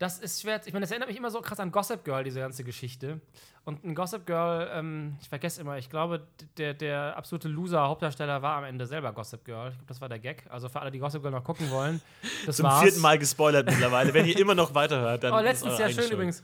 Das 0.05 0.19
ist 0.19 0.39
schwer. 0.39 0.61
Ich 0.63 0.71
meine, 0.71 0.83
das 0.83 0.91
erinnert 0.91 1.09
mich 1.09 1.17
immer 1.17 1.31
so 1.31 1.41
krass 1.41 1.59
an 1.59 1.71
Gossip 1.71 2.03
Girl, 2.03 2.23
diese 2.23 2.39
ganze 2.39 2.63
Geschichte. 2.63 3.21
Und 3.63 3.83
in 3.83 3.95
Gossip 3.95 4.27
Girl, 4.27 4.69
ähm, 4.71 5.17
ich 5.19 5.29
vergesse 5.29 5.59
immer, 5.59 5.79
ich 5.79 5.89
glaube, 5.89 6.27
der, 6.57 6.75
der 6.75 7.17
absolute 7.17 7.47
Loser-Hauptdarsteller 7.47 8.43
war 8.43 8.57
am 8.57 8.65
Ende 8.65 8.85
selber 8.85 9.11
Gossip 9.13 9.43
Girl. 9.43 9.69
Ich 9.69 9.77
glaube, 9.77 9.87
das 9.87 10.01
war 10.01 10.09
der 10.09 10.19
Gag. 10.19 10.45
Also 10.51 10.69
für 10.69 10.79
alle, 10.79 10.91
die 10.91 10.99
Gossip 10.99 11.23
Girl 11.23 11.31
noch 11.31 11.43
gucken 11.43 11.71
wollen, 11.71 12.03
das 12.45 12.57
Zum 12.57 12.67
war's. 12.67 12.83
vierten 12.83 13.01
Mal 13.01 13.17
gespoilert 13.17 13.65
mittlerweile. 13.65 14.13
Wenn 14.13 14.27
ihr 14.27 14.37
immer 14.37 14.53
noch 14.53 14.75
weiterhört, 14.75 15.23
dann. 15.23 15.33
Oh, 15.33 15.37
ist 15.37 15.43
letztens 15.43 15.77
sehr 15.77 15.87
eigene 15.87 15.93
schön 15.95 16.03
Schuld. 16.03 16.13
übrigens. 16.13 16.43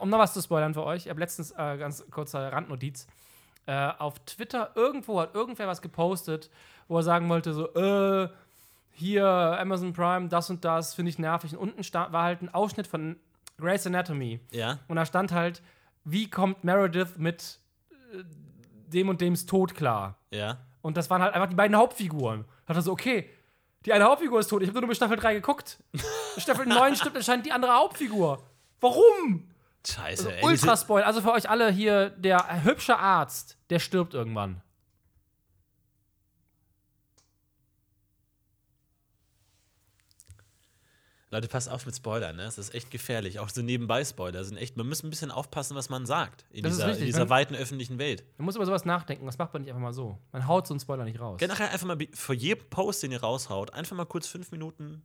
Um 0.00 0.10
noch 0.10 0.18
was 0.18 0.34
zu 0.34 0.42
spoilern 0.42 0.74
für 0.74 0.82
euch. 0.82 1.04
Ich 1.04 1.10
habe 1.10 1.20
letztens, 1.20 1.52
äh, 1.52 1.76
ganz 1.78 2.04
kurzer 2.10 2.52
Randnotiz, 2.52 3.06
äh, 3.66 3.92
auf 3.96 4.18
Twitter 4.24 4.72
irgendwo 4.74 5.20
hat 5.20 5.36
irgendwer 5.36 5.68
was 5.68 5.80
gepostet, 5.80 6.50
wo 6.88 6.96
er 6.96 7.04
sagen 7.04 7.28
wollte, 7.28 7.52
so, 7.52 7.72
äh, 7.74 8.28
hier 8.98 9.26
Amazon 9.26 9.92
Prime, 9.92 10.28
das 10.28 10.50
und 10.50 10.64
das, 10.64 10.94
finde 10.94 11.10
ich 11.10 11.18
nervig. 11.18 11.56
Und 11.56 11.70
unten 11.78 11.94
war 12.12 12.24
halt 12.24 12.42
ein 12.42 12.52
Ausschnitt 12.52 12.86
von 12.86 13.16
Grey's 13.58 13.86
Anatomy. 13.86 14.40
Ja. 14.50 14.78
Und 14.88 14.96
da 14.96 15.06
stand 15.06 15.32
halt, 15.32 15.62
wie 16.04 16.30
kommt 16.30 16.64
Meredith 16.64 17.16
mit 17.16 17.58
äh, 17.90 18.24
dem 18.88 19.08
und 19.08 19.20
dems 19.20 19.46
Tod 19.46 19.74
klar? 19.74 20.18
Ja. 20.30 20.58
Und 20.82 20.96
das 20.96 21.10
waren 21.10 21.22
halt 21.22 21.34
einfach 21.34 21.48
die 21.48 21.56
beiden 21.56 21.76
Hauptfiguren. 21.76 22.44
Da 22.66 22.74
dachte 22.74 22.82
so, 22.84 22.92
okay, 22.92 23.28
die 23.84 23.92
eine 23.92 24.04
Hauptfigur 24.04 24.40
ist 24.40 24.48
tot. 24.48 24.62
Ich 24.62 24.68
habe 24.68 24.80
nur 24.80 24.88
bis 24.88 24.96
Staffel 24.96 25.16
3 25.16 25.34
geguckt. 25.34 25.82
Staffel 26.38 26.66
9 26.66 26.96
stimmt 26.96 27.16
anscheinend 27.16 27.46
die 27.46 27.52
andere 27.52 27.74
Hauptfigur. 27.74 28.42
Warum? 28.80 29.48
Scheiße, 29.86 30.32
ey. 30.36 30.44
Ultra 30.44 30.72
diese- 30.72 30.84
Spoil. 30.84 31.02
Also 31.04 31.20
für 31.20 31.32
euch 31.32 31.48
alle 31.48 31.70
hier, 31.70 32.10
der 32.10 32.64
hübsche 32.64 32.98
Arzt, 32.98 33.56
der 33.70 33.78
stirbt 33.78 34.14
irgendwann. 34.14 34.60
Leute, 41.30 41.46
passt 41.48 41.70
auf 41.70 41.84
mit 41.84 41.94
Spoilern, 41.94 42.36
ne? 42.36 42.44
Das 42.44 42.56
ist 42.56 42.74
echt 42.74 42.90
gefährlich. 42.90 43.38
Auch 43.38 43.50
so 43.50 43.60
nebenbei 43.60 44.02
Spoiler 44.02 44.44
sind 44.44 44.56
echt. 44.56 44.78
Man 44.78 44.88
muss 44.88 45.02
ein 45.02 45.10
bisschen 45.10 45.30
aufpassen, 45.30 45.76
was 45.76 45.90
man 45.90 46.06
sagt 46.06 46.46
in 46.50 46.62
Das 46.62 46.76
dieser, 46.76 46.96
in 46.96 47.04
dieser 47.04 47.28
weiten 47.28 47.54
öffentlichen 47.54 47.98
Welt. 47.98 48.24
Man 48.38 48.46
muss 48.46 48.56
über 48.56 48.64
sowas 48.64 48.86
nachdenken. 48.86 49.26
Das 49.26 49.36
macht 49.36 49.52
man 49.52 49.62
nicht 49.62 49.70
einfach 49.70 49.82
mal 49.82 49.92
so. 49.92 50.18
Man 50.32 50.46
haut 50.46 50.66
so 50.66 50.72
einen 50.72 50.80
Spoiler 50.80 51.04
nicht 51.04 51.20
raus. 51.20 51.38
Nachher 51.46 51.70
einfach 51.70 51.86
mal 51.86 51.98
vor 52.14 52.34
jedem 52.34 52.66
Post, 52.70 53.02
den 53.02 53.12
ihr 53.12 53.20
raushaut, 53.20 53.74
einfach 53.74 53.94
mal 53.94 54.06
kurz 54.06 54.26
fünf 54.26 54.50
Minuten 54.52 55.02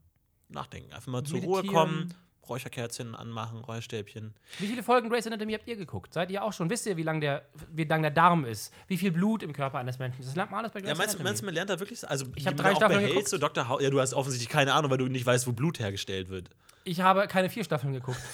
nachdenken. 0.48 0.94
Einfach 0.94 1.12
mal 1.12 1.24
zur 1.24 1.40
Ruhe 1.40 1.64
kommen, 1.66 2.14
Räucherkerzchen 2.50 3.16
anmachen, 3.16 3.60
Räucherstäbchen. 3.60 4.34
Wie 4.60 4.68
viele 4.68 4.84
Folgen 4.84 5.10
Grey's 5.10 5.26
Anatomy 5.28 5.54
habt 5.54 5.68
ihr 5.68 5.76
geguckt? 5.76 6.14
Seid 6.14 6.30
ihr 6.32 6.44
auch 6.44 6.54
schon? 6.54 6.70
Wisst 6.70 6.86
ihr, 6.86 6.98
wie 6.98 7.04
lang 7.04 7.22
der, 7.22 7.44
wie 7.72 7.84
lang 7.86 8.02
der 8.02 8.12
Darm 8.12 8.46
ist? 8.46 8.74
Wie 8.88 8.98
viel 8.98 9.12
Blut 9.12 9.44
im 9.44 9.54
Körper 9.54 9.78
eines 9.80 10.00
Menschen? 10.00 10.24
Das 10.24 10.36
lernt 10.36 10.52
man 10.52 10.60
alles 10.62 10.72
bei 10.72 10.82
Grey's 10.82 10.90
Ja, 10.90 10.96
meinst, 10.96 11.14
du- 11.16 11.18
Anatomy. 11.20 11.24
meinst 11.30 11.42
du, 11.42 11.46
man 11.46 11.54
lernt 11.56 11.70
da 11.70 11.80
wirklich? 11.80 12.00
so- 12.00 12.08
Also, 12.08 12.26
Ich 12.36 12.46
hab 12.46 12.54
wie 12.54 12.58
drei 12.58 12.76
Staffeln 12.76 13.06
geguckt. 13.06 13.28
so 13.30 13.38
Dr. 13.38 13.82
Ja, 13.82 13.90
du 13.90 14.00
hast 14.02 14.14
offensichtlich 14.14 14.50
keine 14.50 14.74
Ahnung, 14.74 14.92
weil 14.92 14.98
du 14.98 15.08
nicht 15.08 15.26
weißt, 15.26 15.48
wo 15.48 15.52
Blut 15.54 15.80
hergestellt 15.80 16.30
wird. 16.30 16.50
Ich 16.84 17.02
habe 17.02 17.28
keine 17.28 17.50
vier 17.50 17.64
Staffeln 17.64 17.94
geguckt. 17.94 18.20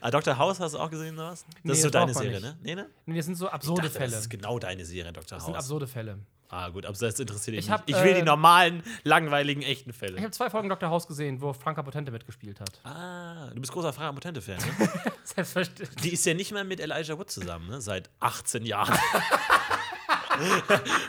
Ah, 0.00 0.10
Dr. 0.10 0.36
House 0.36 0.60
hast 0.60 0.74
du 0.74 0.78
auch 0.78 0.90
gesehen 0.90 1.14
oder 1.14 1.30
was? 1.30 1.44
Das 1.46 1.54
Nee, 1.62 1.72
ist 1.72 1.80
so 1.82 1.88
das 1.88 2.00
deine 2.02 2.12
Serie, 2.14 2.40
ne? 2.40 2.58
Nee, 2.62 2.74
ne? 2.74 2.90
Nee, 3.06 3.16
das 3.16 3.24
sind 3.24 3.36
so 3.36 3.48
absurde 3.48 3.82
dachte, 3.82 3.94
Fälle. 3.98 4.10
Das 4.10 4.20
ist 4.20 4.28
genau 4.28 4.58
deine 4.58 4.84
Serie, 4.84 5.10
Dr. 5.14 5.38
Das 5.38 5.46
sind 5.46 5.54
House. 5.54 5.64
absurde 5.64 5.86
Fälle. 5.86 6.18
Ah, 6.50 6.68
gut, 6.68 6.84
aber 6.84 6.94
das 6.94 7.18
interessiert 7.18 7.56
dich 7.56 7.64
Ich 7.64 7.70
nicht. 7.70 7.82
ich 7.86 7.96
will 7.96 8.10
äh, 8.12 8.16
die 8.16 8.22
normalen, 8.22 8.82
langweiligen, 9.02 9.62
echten 9.62 9.94
Fälle. 9.94 10.18
Ich 10.18 10.22
habe 10.22 10.30
zwei 10.32 10.50
Folgen 10.50 10.68
Dr. 10.68 10.90
House 10.90 11.06
gesehen, 11.06 11.40
wo 11.40 11.54
Franka 11.54 11.82
Potente 11.82 12.12
mitgespielt 12.12 12.60
hat. 12.60 12.80
Ah, 12.84 13.48
du 13.54 13.60
bist 13.62 13.72
großer 13.72 13.94
Franka 13.94 14.12
Potente-Fan, 14.12 14.58
ne? 14.58 14.88
Selbstverständlich. 15.24 15.88
Die 16.02 16.12
ist 16.12 16.26
ja 16.26 16.34
nicht 16.34 16.52
mehr 16.52 16.64
mit 16.64 16.80
Elijah 16.80 17.16
Wood 17.18 17.30
zusammen, 17.30 17.70
ne? 17.70 17.80
Seit 17.80 18.10
18 18.20 18.66
Jahren. 18.66 18.94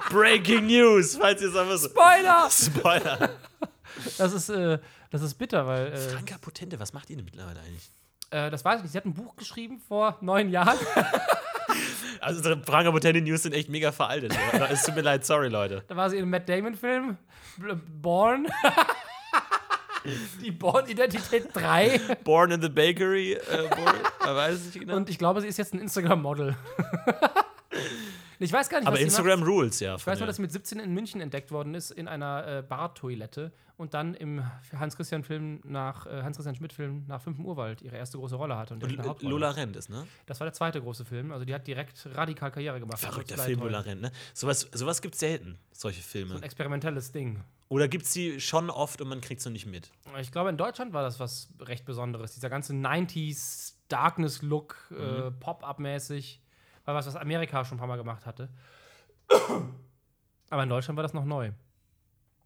Breaking 0.10 0.68
News, 0.68 1.18
falls 1.18 1.42
ihr 1.42 1.50
es 1.50 1.56
einfach 1.56 1.78
so. 1.78 1.90
Spoiler! 1.90 2.50
Spoiler. 2.50 3.30
Das 4.18 4.34
ist, 4.34 4.50
äh, 4.50 4.80
das 5.12 5.22
ist 5.22 5.36
bitter, 5.36 5.66
weil 5.68 5.88
äh, 5.94 5.98
Franka 5.98 6.38
Potente, 6.40 6.80
was 6.80 6.94
macht 6.94 7.10
ihr 7.10 7.16
denn 7.16 7.26
mittlerweile 7.26 7.60
eigentlich? 7.60 7.90
äh, 8.32 8.50
das 8.50 8.64
weiß 8.66 8.78
ich 8.78 8.84
nicht. 8.84 8.92
Sie 8.92 8.98
hat 8.98 9.06
ein 9.06 9.14
Buch 9.14 9.36
geschrieben 9.36 9.80
vor 9.80 10.18
neun 10.22 10.50
Jahren. 10.50 10.78
Also, 12.22 12.38
unsere 12.38 12.60
Franka 12.64 12.90
Potente 12.92 13.22
News 13.22 13.44
sind 13.44 13.54
echt 13.54 13.70
mega 13.70 13.92
veraltet. 13.92 14.34
ja. 14.54 14.66
Es 14.68 14.84
tut 14.84 14.96
mir 14.96 15.02
leid, 15.02 15.26
sorry, 15.26 15.48
Leute. 15.50 15.84
Da 15.88 15.96
war 15.96 16.10
sie 16.10 16.16
in 16.16 16.24
einem 16.24 16.32
Matt 16.32 16.48
Damon-Film. 16.50 17.18
Born. 18.02 18.48
Die 20.42 20.52
Born-Identität 20.52 21.50
3. 21.54 22.18
Born 22.24 22.52
in 22.52 22.62
the 22.62 22.70
Bakery, 22.70 23.34
äh, 23.34 23.68
Born, 23.70 23.96
man 24.24 24.36
weiß 24.36 24.56
es 24.56 24.66
nicht 24.66 24.80
genau. 24.80 24.96
Und 24.96 25.10
ich 25.10 25.18
glaube, 25.20 25.42
sie 25.42 25.48
ist 25.48 25.58
jetzt 25.58 25.74
ein 25.74 25.80
Instagram-Model. 25.80 26.56
Ich 28.40 28.52
weiß 28.52 28.70
gar 28.70 28.80
nicht, 28.80 28.88
Aber 28.88 29.00
Instagram 29.00 29.40
macht. 29.42 29.50
rules, 29.50 29.80
ja. 29.80 29.96
Ich 29.96 30.06
weiß 30.06 30.20
nur, 30.20 30.28
dass 30.28 30.36
sie 30.38 30.42
mit 30.42 30.52
17 30.52 30.80
in 30.80 30.94
München 30.94 31.22
entdeckt 31.22 31.52
worden 31.52 31.74
ist, 31.76 31.92
in 31.92 32.08
einer 32.08 32.46
äh, 32.48 32.62
Bartoilette 32.62 33.52
und 33.78 33.94
dann 33.94 34.14
im 34.14 34.44
Hans-Christian-Film 34.78 35.62
nach 35.64 36.06
äh, 36.06 36.24
Hans-Christian 36.24 36.56
Schmidt-Film 36.56 37.06
nach 37.08 37.22
5. 37.22 37.40
Urwald 37.40 37.82
ihre 37.82 37.98
erste 37.98 38.18
große 38.18 38.36
Rolle 38.36 38.58
hatte. 38.58 38.76
Und 38.76 38.84
und. 38.84 39.22
Lola 39.24 39.52
Rent 39.52 39.76
ist, 39.76 39.90
ne? 39.90 40.08
Das 40.26 40.40
war 40.40 40.46
der 40.46 40.54
zweite 40.54 40.82
große 40.82 41.06
Film. 41.06 41.32
Also 41.32 41.46
die 41.46 41.54
hat 41.54 41.68
direkt 41.68 42.08
radikal 42.14 42.52
Karriere 42.52 42.80
gemacht. 42.80 43.00
Verrückter 43.00 43.38
Film. 43.38 43.60
Lola 43.60 43.80
Rent, 43.80 44.02
ne? 44.02 44.12
Sowas, 44.34 44.70
sowas 44.74 45.02
gibt 45.02 45.16
es 45.16 45.20
selten, 45.20 45.58
solche 45.72 46.02
Filme. 46.02 46.36
Ein 46.36 46.44
experimentelles 46.44 47.12
Ding. 47.12 47.42
Oder 47.68 47.88
gibt 47.88 48.06
es 48.06 48.14
sie 48.14 48.40
schon 48.40 48.70
oft 48.70 49.02
und 49.02 49.08
man 49.10 49.22
kriegt 49.22 49.42
sie 49.42 49.50
nicht 49.50 49.66
mit? 49.66 49.92
Ich 50.22 50.32
glaube, 50.32 50.50
in 50.50 50.58
Deutschland 50.58 50.94
war 50.94 51.02
das 51.02 51.20
was 51.20 51.50
recht 51.60 51.86
Besonderes. 51.86 52.34
Dieser 52.34 52.50
ganze 52.50 52.74
90s 52.74 53.74
Darkness-Look, 53.90 54.92
äh, 54.92 55.32
Pop-Up-mäßig. 55.32 56.42
War 56.86 56.96
was, 56.96 57.08
was 57.08 57.16
Amerika 57.16 57.66
schon 57.66 57.78
ein 57.78 57.80
paar 57.80 57.88
Mal 57.88 57.98
gemacht 57.98 58.26
hatte. 58.26 58.50
Aber 60.50 60.64
in 60.64 60.70
Deutschland 60.70 60.98
war 60.98 61.04
das 61.04 61.14
noch 61.14 61.26
neu. 61.26 61.52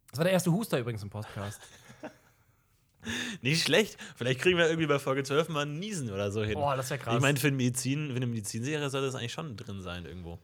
Das 0.09 0.17
war 0.17 0.23
der 0.23 0.33
erste 0.33 0.51
Huster 0.51 0.79
übrigens 0.79 1.03
im 1.03 1.09
Podcast. 1.09 1.61
Nicht 3.41 3.63
schlecht. 3.63 3.97
Vielleicht 4.15 4.41
kriegen 4.41 4.57
wir 4.57 4.67
irgendwie 4.67 4.87
bei 4.87 4.99
Folge 4.99 5.23
12 5.23 5.49
mal 5.49 5.65
ein 5.65 5.79
Niesen 5.79 6.11
oder 6.11 6.31
so 6.31 6.43
hin. 6.43 6.55
Boah, 6.55 6.75
das 6.75 6.89
wäre 6.89 6.99
krass. 6.99 7.15
Ich 7.15 7.21
meine, 7.21 7.37
für, 7.37 7.51
Medizin, 7.51 8.09
für 8.09 8.15
eine 8.15 8.27
Medizinserie 8.27 8.89
soll 8.89 9.01
das 9.01 9.15
eigentlich 9.15 9.33
schon 9.33 9.55
drin 9.55 9.81
sein 9.81 10.05
irgendwo. 10.05 10.39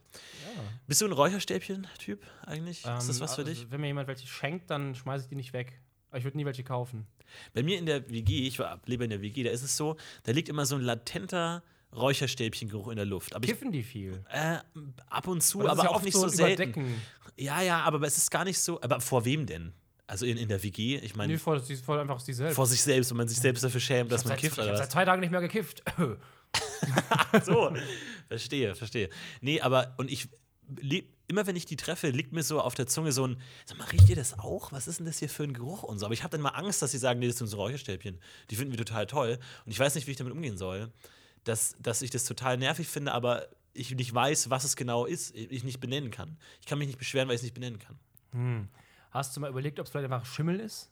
Bist 0.87 1.01
du 1.01 1.05
ein 1.05 1.11
Räucherstäbchen-Typ 1.11 2.21
eigentlich? 2.45 2.79
ist 2.79 2.85
das 2.85 3.09
Ähm, 3.09 3.19
was 3.19 3.35
für 3.35 3.41
also, 3.41 3.43
dich? 3.43 3.71
Wenn 3.71 3.81
mir 3.81 3.87
jemand 3.87 4.07
welche 4.07 4.27
schenkt, 4.27 4.69
dann 4.69 4.95
schmeiße 4.95 5.25
ich 5.25 5.29
die 5.29 5.35
nicht 5.35 5.51
weg. 5.51 5.81
Ich 6.13 6.23
würde 6.23 6.37
nie 6.37 6.45
welche 6.45 6.63
kaufen. 6.63 7.07
Bei 7.53 7.63
mir 7.63 7.77
in 7.77 7.85
der 7.85 8.09
WG, 8.09 8.47
ich 8.47 8.59
war, 8.59 8.79
lebe 8.85 9.03
in 9.03 9.09
der 9.09 9.21
WG, 9.21 9.43
da 9.43 9.49
ist 9.49 9.63
es 9.63 9.75
so, 9.75 9.97
da 10.23 10.31
liegt 10.31 10.47
immer 10.47 10.65
so 10.65 10.75
ein 10.75 10.81
latenter 10.81 11.63
Räucherstäbchengeruch 11.95 12.89
in 12.89 12.95
der 12.97 13.05
Luft. 13.05 13.35
Aber 13.35 13.43
ich, 13.45 13.51
Kiffen 13.51 13.71
die 13.71 13.83
viel? 13.83 14.23
äh, 14.29 14.57
ab 15.09 15.27
und 15.27 15.41
zu, 15.41 15.61
Aber 15.61 15.71
aber 15.71 15.83
ja 15.83 15.89
auch 15.89 16.01
nicht 16.01 16.13
so 16.13 16.21
so 16.21 16.27
selten. 16.29 16.71
Überdecken. 16.71 17.01
Ja, 17.37 17.61
ja, 17.61 17.81
aber 17.81 18.05
es 18.07 18.17
ist 18.17 18.29
gar 18.31 18.43
nicht 18.45 18.59
so. 18.59 18.81
Aber 18.81 19.01
vor 19.01 19.25
wem 19.25 19.45
denn? 19.45 19.73
Also 20.07 20.25
in, 20.25 20.37
in 20.37 20.47
der 20.47 20.61
WG, 20.61 20.97
ich 20.97 21.15
meine, 21.15 21.33
Nee, 21.33 21.39
voll, 21.39 21.59
voll 21.59 21.99
einfach 21.99 22.21
die 22.21 22.33
selbst. 22.33 22.55
vor 22.55 22.67
sich 22.67 22.81
selbst, 22.81 23.09
wenn 23.09 23.17
man 23.17 23.27
sich 23.27 23.39
selbst 23.39 23.63
dafür 23.63 23.81
schämt, 23.81 24.11
dass 24.11 24.23
man 24.23 24.33
seit, 24.33 24.39
kifft 24.39 24.53
ich 24.53 24.59
oder 24.59 24.67
hab 24.67 24.73
was. 24.73 24.79
seit 24.81 24.91
zwei 24.91 25.03
Tagen 25.05 25.19
nicht 25.21 25.31
mehr 25.31 25.41
gekifft. 25.41 25.83
so. 27.45 27.73
verstehe, 28.27 28.75
verstehe. 28.75 29.09
Nee, 29.41 29.61
aber, 29.61 29.95
und 29.97 30.11
ich, 30.11 30.29
immer 31.27 31.47
wenn 31.47 31.55
ich 31.55 31.65
die 31.65 31.75
treffe, 31.75 32.09
liegt 32.09 32.31
mir 32.33 32.43
so 32.43 32.61
auf 32.61 32.75
der 32.75 32.87
Zunge 32.87 33.11
so 33.11 33.27
ein, 33.27 33.37
sag 33.65 33.77
mal, 33.77 33.85
riecht 33.89 34.09
ihr 34.09 34.15
das 34.15 34.37
auch? 34.37 34.71
Was 34.71 34.87
ist 34.87 34.99
denn 34.99 35.05
das 35.05 35.19
hier 35.19 35.29
für 35.29 35.43
ein 35.43 35.53
Geruch 35.53 35.83
und 35.83 35.99
so? 35.99 36.05
Aber 36.05 36.13
ich 36.13 36.23
habe 36.23 36.31
dann 36.31 36.41
mal 36.41 36.49
Angst, 36.49 36.81
dass 36.81 36.91
sie 36.91 36.97
sagen, 36.97 37.19
nee, 37.19 37.27
das 37.27 37.37
sind 37.37 37.47
so 37.47 37.57
Räucherstäbchen. 37.57 38.19
Die 38.51 38.55
finden 38.55 38.71
wir 38.71 38.77
total 38.77 39.07
toll. 39.07 39.39
Und 39.65 39.71
ich 39.71 39.79
weiß 39.79 39.95
nicht, 39.95 40.07
wie 40.07 40.11
ich 40.11 40.17
damit 40.17 40.33
umgehen 40.33 40.57
soll. 40.57 40.91
Dass, 41.45 41.75
dass 41.79 42.01
ich 42.01 42.09
das 42.11 42.25
total 42.25 42.57
nervig 42.57 42.87
finde, 42.87 43.13
aber 43.13 43.47
ich 43.73 43.91
nicht 43.95 44.13
weiß, 44.13 44.49
was 44.49 44.63
es 44.65 44.75
genau 44.75 45.05
ist, 45.05 45.33
ich 45.35 45.63
nicht 45.63 45.79
benennen 45.79 46.11
kann. 46.11 46.37
Ich 46.59 46.65
kann 46.65 46.77
mich 46.77 46.87
nicht 46.87 46.99
beschweren, 46.99 47.27
weil 47.29 47.35
ich 47.35 47.39
es 47.39 47.43
nicht 47.43 47.53
benennen 47.55 47.79
kann. 47.79 48.69
Hast 49.11 49.35
du 49.35 49.39
mal 49.39 49.49
überlegt, 49.49 49.79
ob 49.79 49.85
es 49.85 49.91
vielleicht 49.91 50.11
einfach 50.11 50.25
Schimmel 50.25 50.59
ist? 50.59 50.89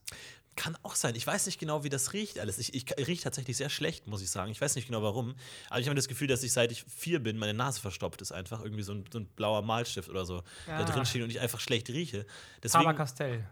Kann 0.56 0.78
auch 0.84 0.94
sein. 0.96 1.16
Ich 1.16 1.26
weiß 1.26 1.48
nicht 1.48 1.60
genau, 1.60 1.84
wie 1.84 1.90
das 1.90 2.14
riecht 2.14 2.38
alles. 2.40 2.60
Ich, 2.60 2.74
ich 2.76 2.86
rieche 3.08 3.24
tatsächlich 3.24 3.58
sehr 3.58 3.70
schlecht, 3.70 4.06
muss 4.06 4.22
ich 4.22 4.30
sagen. 4.30 4.52
Ich 4.52 4.62
weiß 4.62 4.76
nicht 4.76 4.86
genau 4.86 5.02
warum. 5.02 5.34
Aber 5.70 5.80
ich 5.80 5.88
habe 5.88 5.96
das 5.96 6.08
Gefühl, 6.08 6.28
dass 6.28 6.44
ich 6.44 6.54
seit 6.54 6.72
ich 6.72 6.84
vier 6.84 7.22
bin, 7.24 7.38
meine 7.38 7.56
Nase 7.56 7.82
verstopft 7.82 8.22
ist. 8.22 8.32
Einfach 8.32 8.62
irgendwie 8.64 8.84
so 8.84 8.94
ein, 8.94 9.04
so 9.12 9.18
ein 9.20 9.26
blauer 9.26 9.64
Malstift 9.64 10.10
oder 10.10 10.26
so 10.26 10.44
da 10.68 10.78
Ah. 10.78 10.84
drin 10.84 11.06
steht 11.08 11.24
und 11.24 11.32
ich 11.32 11.40
einfach 11.40 11.60
schlecht 11.60 11.90
rieche. 11.90 12.26
Deswegen, 12.62 12.96
Castell. 12.96 13.44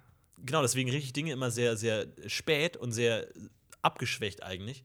genau, 0.46 0.62
deswegen 0.62 0.92
rieche 0.92 1.06
ich 1.06 1.14
Dinge 1.14 1.32
immer 1.32 1.50
sehr, 1.50 1.76
sehr 1.76 2.06
spät 2.28 2.78
und 2.78 2.92
sehr 2.92 3.28
abgeschwächt 3.82 4.44
eigentlich. 4.44 4.84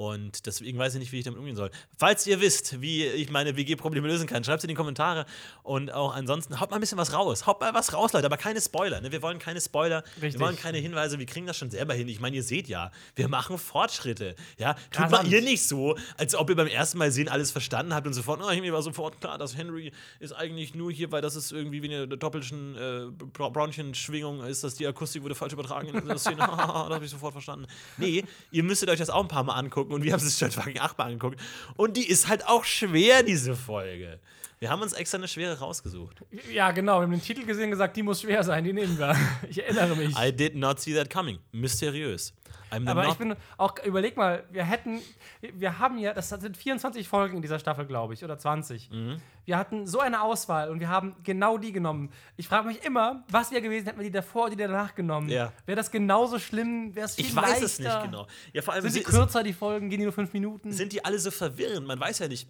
Und 0.00 0.46
deswegen 0.46 0.78
weiß 0.78 0.94
ich 0.94 1.00
nicht, 1.00 1.12
wie 1.12 1.18
ich 1.18 1.26
damit 1.26 1.38
umgehen 1.38 1.56
soll. 1.56 1.70
Falls 1.98 2.26
ihr 2.26 2.40
wisst, 2.40 2.80
wie 2.80 3.04
ich 3.04 3.28
meine 3.28 3.54
WG-Probleme 3.58 4.08
lösen 4.08 4.26
kann, 4.26 4.42
schreibt 4.42 4.60
es 4.60 4.64
in 4.64 4.68
die 4.68 4.74
Kommentare. 4.74 5.26
Und 5.62 5.92
auch 5.92 6.14
ansonsten, 6.14 6.58
haut 6.58 6.70
mal 6.70 6.78
ein 6.78 6.80
bisschen 6.80 6.96
was 6.96 7.12
raus. 7.12 7.46
Haut 7.46 7.60
mal 7.60 7.74
was 7.74 7.92
raus, 7.92 8.14
Leute, 8.14 8.24
aber 8.24 8.38
keine 8.38 8.62
Spoiler. 8.62 9.02
Ne? 9.02 9.12
Wir 9.12 9.20
wollen 9.20 9.38
keine 9.38 9.60
Spoiler. 9.60 10.02
Richtig. 10.14 10.32
Wir 10.32 10.40
wollen 10.40 10.56
keine 10.56 10.78
Hinweise. 10.78 11.18
Wir 11.18 11.26
kriegen 11.26 11.44
das 11.44 11.58
schon 11.58 11.68
selber 11.70 11.92
hin. 11.92 12.08
Ich 12.08 12.18
meine, 12.18 12.34
ihr 12.34 12.42
seht 12.42 12.66
ja, 12.66 12.90
wir 13.14 13.28
machen 13.28 13.58
Fortschritte. 13.58 14.36
Ja? 14.56 14.72
Tut 14.90 15.04
Rasant. 15.04 15.24
mal 15.24 15.32
ihr 15.34 15.42
nicht 15.42 15.68
so, 15.68 15.98
als 16.16 16.34
ob 16.34 16.48
ihr 16.48 16.56
beim 16.56 16.68
ersten 16.68 16.96
Mal 16.96 17.10
sehen 17.10 17.28
alles 17.28 17.50
verstanden 17.50 17.92
habt 17.92 18.06
und 18.06 18.14
sofort, 18.14 18.40
oh, 18.42 18.48
mir 18.58 18.72
war 18.72 18.80
sofort 18.80 19.20
klar, 19.20 19.36
dass 19.36 19.54
Henry 19.54 19.92
ist 20.18 20.32
eigentlich 20.32 20.74
nur 20.74 20.90
hier, 20.90 21.12
weil 21.12 21.20
das 21.20 21.36
ist 21.36 21.52
irgendwie 21.52 21.82
wie 21.82 21.94
eine 21.94 22.08
doppelten 22.08 22.74
äh, 22.74 23.24
Brownchen-Schwingung 23.34 24.44
ist, 24.44 24.64
dass 24.64 24.76
die 24.76 24.86
Akustik 24.86 25.22
wurde 25.22 25.34
falsch 25.34 25.52
übertragen 25.52 25.88
in 25.88 26.00
dieser 26.00 26.16
Szene. 26.16 26.36
das 26.46 26.48
habe 26.48 27.04
ich 27.04 27.10
sofort 27.10 27.32
verstanden. 27.32 27.66
Nee, 27.98 28.24
ihr 28.50 28.62
müsstet 28.62 28.88
euch 28.88 28.98
das 28.98 29.10
auch 29.10 29.20
ein 29.20 29.28
paar 29.28 29.44
Mal 29.44 29.56
angucken 29.56 29.89
und 29.92 30.04
wir 30.04 30.12
haben 30.12 30.24
es 30.24 30.38
schon 30.38 30.50
fucking 30.50 30.78
achtmal 30.78 31.08
angeguckt. 31.08 31.40
Und 31.76 31.96
die 31.96 32.08
ist 32.08 32.28
halt 32.28 32.46
auch 32.46 32.64
schwer, 32.64 33.22
diese 33.22 33.56
Folge. 33.56 34.20
Wir 34.62 34.68
haben 34.68 34.82
uns 34.82 34.92
extra 34.92 35.16
eine 35.16 35.26
schwere 35.26 35.58
rausgesucht. 35.58 36.22
Ja, 36.52 36.70
genau. 36.72 36.98
Wir 36.98 37.04
haben 37.04 37.12
den 37.12 37.22
Titel 37.22 37.46
gesehen 37.46 37.64
und 37.64 37.70
gesagt, 37.70 37.96
die 37.96 38.02
muss 38.02 38.20
schwer 38.20 38.44
sein, 38.44 38.62
die 38.62 38.74
nehmen 38.74 38.98
wir. 38.98 39.16
Ich 39.48 39.58
erinnere 39.64 39.96
mich. 39.96 40.14
I 40.18 40.30
did 40.36 40.54
not 40.54 40.78
see 40.78 40.94
that 40.94 41.08
coming. 41.08 41.38
Mysteriös. 41.50 42.34
Aber 42.70 43.08
ich 43.08 43.14
bin 43.14 43.34
auch, 43.56 43.74
überleg 43.84 44.18
mal, 44.18 44.44
wir 44.52 44.62
hätten, 44.62 45.00
wir 45.40 45.78
haben 45.78 45.96
ja, 45.98 46.12
das 46.12 46.28
sind 46.28 46.56
24 46.58 47.08
Folgen 47.08 47.36
in 47.36 47.42
dieser 47.42 47.58
Staffel, 47.58 47.86
glaube 47.86 48.12
ich, 48.12 48.22
oder 48.22 48.36
20. 48.38 48.90
Mhm. 48.90 49.16
Wir 49.46 49.56
hatten 49.56 49.86
so 49.86 49.98
eine 49.98 50.20
Auswahl 50.20 50.68
und 50.68 50.78
wir 50.78 50.88
haben 50.88 51.16
genau 51.24 51.56
die 51.56 51.72
genommen. 51.72 52.12
Ich 52.36 52.46
frage 52.46 52.68
mich 52.68 52.84
immer, 52.84 53.24
was 53.30 53.50
wäre 53.50 53.62
gewesen, 53.62 53.86
hätten 53.86 53.98
wir 53.98 54.04
die 54.04 54.10
davor 54.12 54.42
oder 54.42 54.50
die 54.56 54.56
danach 54.62 54.94
genommen? 54.94 55.30
Ja. 55.30 55.52
Wäre 55.64 55.76
das 55.76 55.90
genauso 55.90 56.38
schlimm? 56.38 56.94
Wäre 56.94 57.06
es 57.06 57.14
viel 57.14 57.24
ich 57.24 57.34
weiß 57.34 57.44
leichter? 57.48 57.64
es 57.64 57.78
nicht 57.78 58.02
genau. 58.02 58.26
Ja, 58.52 58.60
vor 58.62 58.74
allem 58.74 58.82
Sind 58.82 58.94
die 58.94 58.98
si- 58.98 59.04
kürzer, 59.04 59.42
die 59.42 59.54
Folgen? 59.54 59.88
Gehen 59.88 59.98
die 60.00 60.04
nur 60.04 60.12
fünf 60.12 60.32
Minuten? 60.34 60.70
sind 60.70 60.92
die 60.92 61.02
alle 61.02 61.18
so 61.18 61.30
verwirrend. 61.30 61.86
Man 61.86 61.98
weiß 61.98 62.18
ja 62.20 62.28
nicht, 62.28 62.46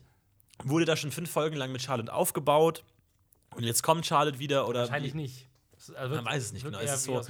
wurde 0.64 0.84
da 0.84 0.96
schon 0.96 1.10
fünf 1.12 1.30
Folgen 1.30 1.56
lang 1.56 1.72
mit 1.72 1.82
Charlotte 1.82 2.12
aufgebaut 2.12 2.84
und 3.56 3.64
jetzt 3.64 3.82
kommt 3.82 4.06
Charlotte 4.06 4.38
wieder 4.38 4.68
oder 4.68 4.80
Wahrscheinlich 4.80 5.14
wie, 5.14 5.18
nicht. 5.18 5.48
Also 5.94 6.14
Man 6.14 6.24
weiß 6.24 6.42
es 6.44 6.52
nicht 6.52 6.64
genau. 6.64 6.78
Es 6.78 6.92
ist 6.92 7.04
so- 7.04 7.22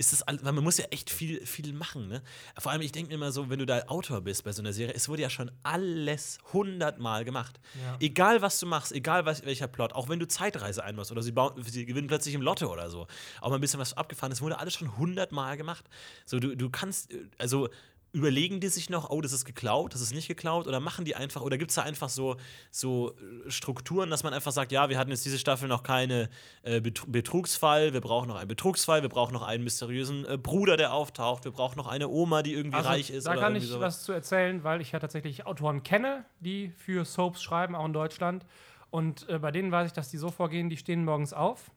ist 0.00 0.14
das 0.14 0.42
man 0.42 0.54
muss 0.64 0.78
ja 0.78 0.86
echt 0.86 1.10
viel 1.10 1.44
viel 1.44 1.74
machen, 1.74 2.08
ne? 2.08 2.22
Vor 2.58 2.72
allem 2.72 2.80
ich 2.80 2.90
denke 2.90 3.10
mir 3.10 3.16
immer 3.16 3.32
so, 3.32 3.50
wenn 3.50 3.58
du 3.58 3.66
da 3.66 3.80
Autor 3.88 4.22
bist 4.22 4.44
bei 4.44 4.52
so 4.52 4.62
einer 4.62 4.72
Serie, 4.72 4.94
es 4.94 5.10
wurde 5.10 5.20
ja 5.20 5.28
schon 5.28 5.50
alles 5.62 6.38
hundertmal 6.54 7.26
gemacht. 7.26 7.60
Ja. 7.82 7.98
Egal 8.00 8.40
was 8.40 8.58
du 8.60 8.66
machst, 8.66 8.92
egal 8.92 9.26
was, 9.26 9.44
welcher 9.44 9.68
Plot, 9.68 9.92
auch 9.92 10.08
wenn 10.08 10.18
du 10.18 10.26
Zeitreise 10.26 10.82
einmachst 10.82 11.12
oder 11.12 11.22
sie, 11.22 11.32
bauen, 11.32 11.62
sie 11.64 11.84
gewinnen 11.84 12.08
plötzlich 12.08 12.34
im 12.34 12.40
Lotto 12.40 12.72
oder 12.72 12.88
so, 12.88 13.08
auch 13.42 13.50
mal 13.50 13.56
ein 13.56 13.60
bisschen 13.60 13.78
was 13.78 13.92
abgefahren, 13.94 14.32
es 14.32 14.40
wurde 14.40 14.58
alles 14.58 14.72
schon 14.72 14.96
hundertmal 14.96 15.58
gemacht. 15.58 15.84
So 16.24 16.38
du 16.40 16.56
du 16.56 16.70
kannst 16.70 17.12
äh, 17.12 17.28
also 17.36 17.68
Überlegen 18.12 18.58
die 18.58 18.66
sich 18.68 18.90
noch, 18.90 19.10
oh, 19.10 19.20
das 19.20 19.32
ist 19.32 19.44
geklaut, 19.44 19.94
das 19.94 20.00
ist 20.00 20.12
nicht 20.12 20.26
geklaut, 20.26 20.66
oder 20.66 20.80
machen 20.80 21.04
die 21.04 21.14
einfach, 21.14 21.42
oder 21.42 21.58
gibt 21.58 21.70
es 21.70 21.76
da 21.76 21.82
einfach 21.82 22.08
so, 22.08 22.36
so 22.72 23.12
äh, 23.46 23.50
Strukturen, 23.50 24.10
dass 24.10 24.24
man 24.24 24.34
einfach 24.34 24.50
sagt, 24.50 24.72
ja, 24.72 24.88
wir 24.88 24.98
hatten 24.98 25.10
jetzt 25.10 25.24
diese 25.24 25.38
Staffel 25.38 25.68
noch 25.68 25.84
keine 25.84 26.28
äh, 26.62 26.78
Betru- 26.80 27.08
Betrugsfall, 27.08 27.92
wir 27.92 28.00
brauchen 28.00 28.26
noch 28.28 28.34
einen 28.36 28.48
Betrugsfall, 28.48 29.02
wir 29.02 29.08
brauchen 29.08 29.32
noch 29.32 29.42
einen 29.46 29.62
mysteriösen 29.62 30.26
äh, 30.28 30.36
Bruder, 30.38 30.76
der 30.76 30.92
auftaucht, 30.92 31.44
wir 31.44 31.52
brauchen 31.52 31.76
noch 31.76 31.86
eine 31.86 32.08
Oma, 32.08 32.42
die 32.42 32.52
irgendwie 32.54 32.78
reich 32.80 33.10
ist. 33.10 33.28
Also, 33.28 33.40
Da 33.40 33.46
kann 33.46 33.54
ich 33.54 33.66
sowas. 33.68 33.96
was 33.98 34.02
zu 34.02 34.12
erzählen, 34.12 34.64
weil 34.64 34.80
ich 34.80 34.90
ja 34.90 34.98
tatsächlich 34.98 35.46
Autoren 35.46 35.84
kenne, 35.84 36.24
die 36.40 36.70
für 36.76 37.04
Soaps 37.04 37.40
schreiben, 37.42 37.76
auch 37.76 37.86
in 37.86 37.92
Deutschland. 37.92 38.44
Und 38.90 39.28
äh, 39.28 39.38
bei 39.38 39.52
denen 39.52 39.70
weiß 39.70 39.86
ich, 39.86 39.92
dass 39.92 40.08
die 40.10 40.18
so 40.18 40.30
vorgehen, 40.32 40.68
die 40.68 40.76
stehen 40.76 41.04
morgens 41.04 41.32
auf, 41.32 41.70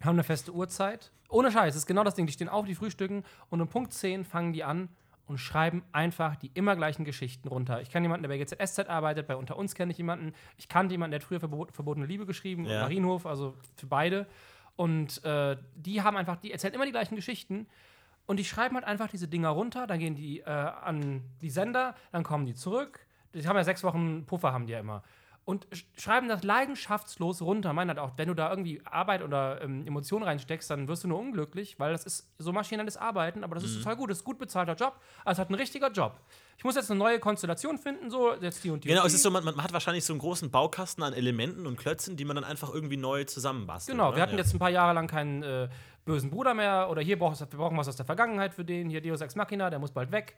haben 0.00 0.16
eine 0.16 0.24
feste 0.24 0.52
Uhrzeit. 0.52 1.12
Ohne 1.28 1.52
Scheiß, 1.52 1.76
ist 1.76 1.86
genau 1.86 2.02
das 2.02 2.16
Ding. 2.16 2.26
Die 2.26 2.32
stehen 2.32 2.48
auf, 2.48 2.66
die 2.66 2.74
frühstücken 2.74 3.22
und 3.50 3.60
um 3.60 3.68
Punkt 3.68 3.92
10 3.92 4.24
fangen 4.24 4.52
die 4.52 4.64
an 4.64 4.88
und 5.30 5.38
schreiben 5.38 5.84
einfach 5.92 6.34
die 6.34 6.50
immer 6.54 6.74
gleichen 6.74 7.04
Geschichten 7.04 7.46
runter. 7.46 7.80
Ich 7.80 7.88
kenne 7.90 8.06
jemanden, 8.06 8.24
der 8.24 8.36
bei 8.36 8.38
GZSZ 8.44 8.88
arbeitet, 8.88 9.28
bei 9.28 9.36
Unter 9.36 9.56
uns 9.56 9.76
kenne 9.76 9.92
ich 9.92 9.98
jemanden. 9.98 10.34
Ich 10.58 10.68
kannte 10.68 10.92
jemanden, 10.92 11.12
der 11.12 11.20
hat 11.20 11.24
früher 11.24 11.38
Verbot, 11.38 11.70
Verbotene 11.70 12.04
Liebe 12.04 12.26
geschrieben, 12.26 12.64
Ja. 12.64 12.80
Marienhof, 12.80 13.26
also 13.26 13.54
für 13.76 13.86
beide. 13.86 14.26
Und 14.74 15.24
äh, 15.24 15.56
die 15.76 16.02
haben 16.02 16.16
einfach, 16.16 16.34
die 16.36 16.50
erzählen 16.50 16.74
immer 16.74 16.84
die 16.84 16.90
gleichen 16.90 17.14
Geschichten. 17.14 17.68
Und 18.26 18.38
die 18.38 18.44
schreiben 18.44 18.74
halt 18.74 18.84
einfach 18.84 19.06
diese 19.06 19.28
Dinger 19.28 19.50
runter, 19.50 19.86
dann 19.86 20.00
gehen 20.00 20.16
die 20.16 20.40
äh, 20.40 20.50
an 20.50 21.22
die 21.40 21.50
Sender, 21.50 21.94
dann 22.10 22.24
kommen 22.24 22.44
die 22.44 22.54
zurück. 22.54 23.06
Die 23.32 23.46
haben 23.46 23.56
ja 23.56 23.62
sechs 23.62 23.84
Wochen 23.84 24.26
Puffer, 24.26 24.52
haben 24.52 24.66
die 24.66 24.72
ja 24.72 24.80
immer. 24.80 25.04
Und 25.44 25.66
sch 25.72 25.84
schreiben 25.96 26.28
das 26.28 26.44
leidenschaftslos 26.44 27.42
runter. 27.42 27.72
Meinen 27.72 27.88
halt 27.88 27.98
auch, 27.98 28.12
wenn 28.16 28.28
du 28.28 28.34
da 28.34 28.50
irgendwie 28.50 28.80
Arbeit 28.84 29.22
oder 29.22 29.60
ähm, 29.62 29.84
Emotionen 29.86 30.24
reinsteckst, 30.24 30.70
dann 30.70 30.86
wirst 30.86 31.02
du 31.02 31.08
nur 31.08 31.18
unglücklich, 31.18 31.78
weil 31.80 31.92
das 31.92 32.04
ist 32.04 32.30
so 32.38 32.52
maschinelles 32.52 32.96
Arbeiten, 32.96 33.42
aber 33.42 33.54
das 33.56 33.64
Mhm. 33.64 33.70
ist 33.70 33.78
total 33.78 33.96
gut. 33.96 34.10
Das 34.10 34.18
ist 34.18 34.22
ein 34.22 34.26
gut 34.26 34.38
bezahlter 34.38 34.74
Job. 34.74 35.00
Also 35.24 35.40
hat 35.40 35.50
ein 35.50 35.54
richtiger 35.54 35.90
Job. 35.90 36.20
Ich 36.56 36.62
muss 36.64 36.76
jetzt 36.76 36.90
eine 36.90 36.98
neue 36.98 37.18
Konstellation 37.18 37.78
finden, 37.78 38.10
so 38.10 38.34
jetzt 38.34 38.62
die 38.62 38.70
und 38.70 38.84
die. 38.84 38.88
Genau, 38.88 39.00
und 39.00 39.06
es 39.06 39.12
die. 39.12 39.16
ist 39.16 39.22
so, 39.22 39.30
man, 39.30 39.42
man 39.44 39.62
hat 39.62 39.72
wahrscheinlich 39.72 40.04
so 40.04 40.12
einen 40.12 40.20
großen 40.20 40.50
Baukasten 40.50 41.02
an 41.02 41.14
Elementen 41.14 41.66
und 41.66 41.76
Klötzen, 41.78 42.16
die 42.16 42.24
man 42.24 42.36
dann 42.36 42.44
einfach 42.44 42.72
irgendwie 42.72 42.98
neu 42.98 43.24
zusammenbastelt. 43.24 43.96
Genau, 43.96 44.08
oder? 44.08 44.16
wir 44.16 44.22
hatten 44.22 44.32
ja. 44.32 44.38
jetzt 44.38 44.54
ein 44.54 44.58
paar 44.58 44.70
Jahre 44.70 44.92
lang 44.92 45.08
keinen 45.08 45.42
äh, 45.42 45.68
bösen 46.04 46.30
Bruder 46.30 46.54
mehr 46.54 46.88
oder 46.90 47.02
hier 47.02 47.18
brauch, 47.18 47.38
wir 47.38 47.46
brauchen 47.46 47.76
was 47.76 47.88
aus 47.88 47.96
der 47.96 48.06
Vergangenheit 48.06 48.54
für 48.54 48.64
den, 48.64 48.88
hier 48.90 49.00
Deus 49.00 49.20
Ex 49.20 49.34
Machina, 49.34 49.70
der 49.70 49.78
muss 49.78 49.90
bald 49.90 50.12
weg. 50.12 50.36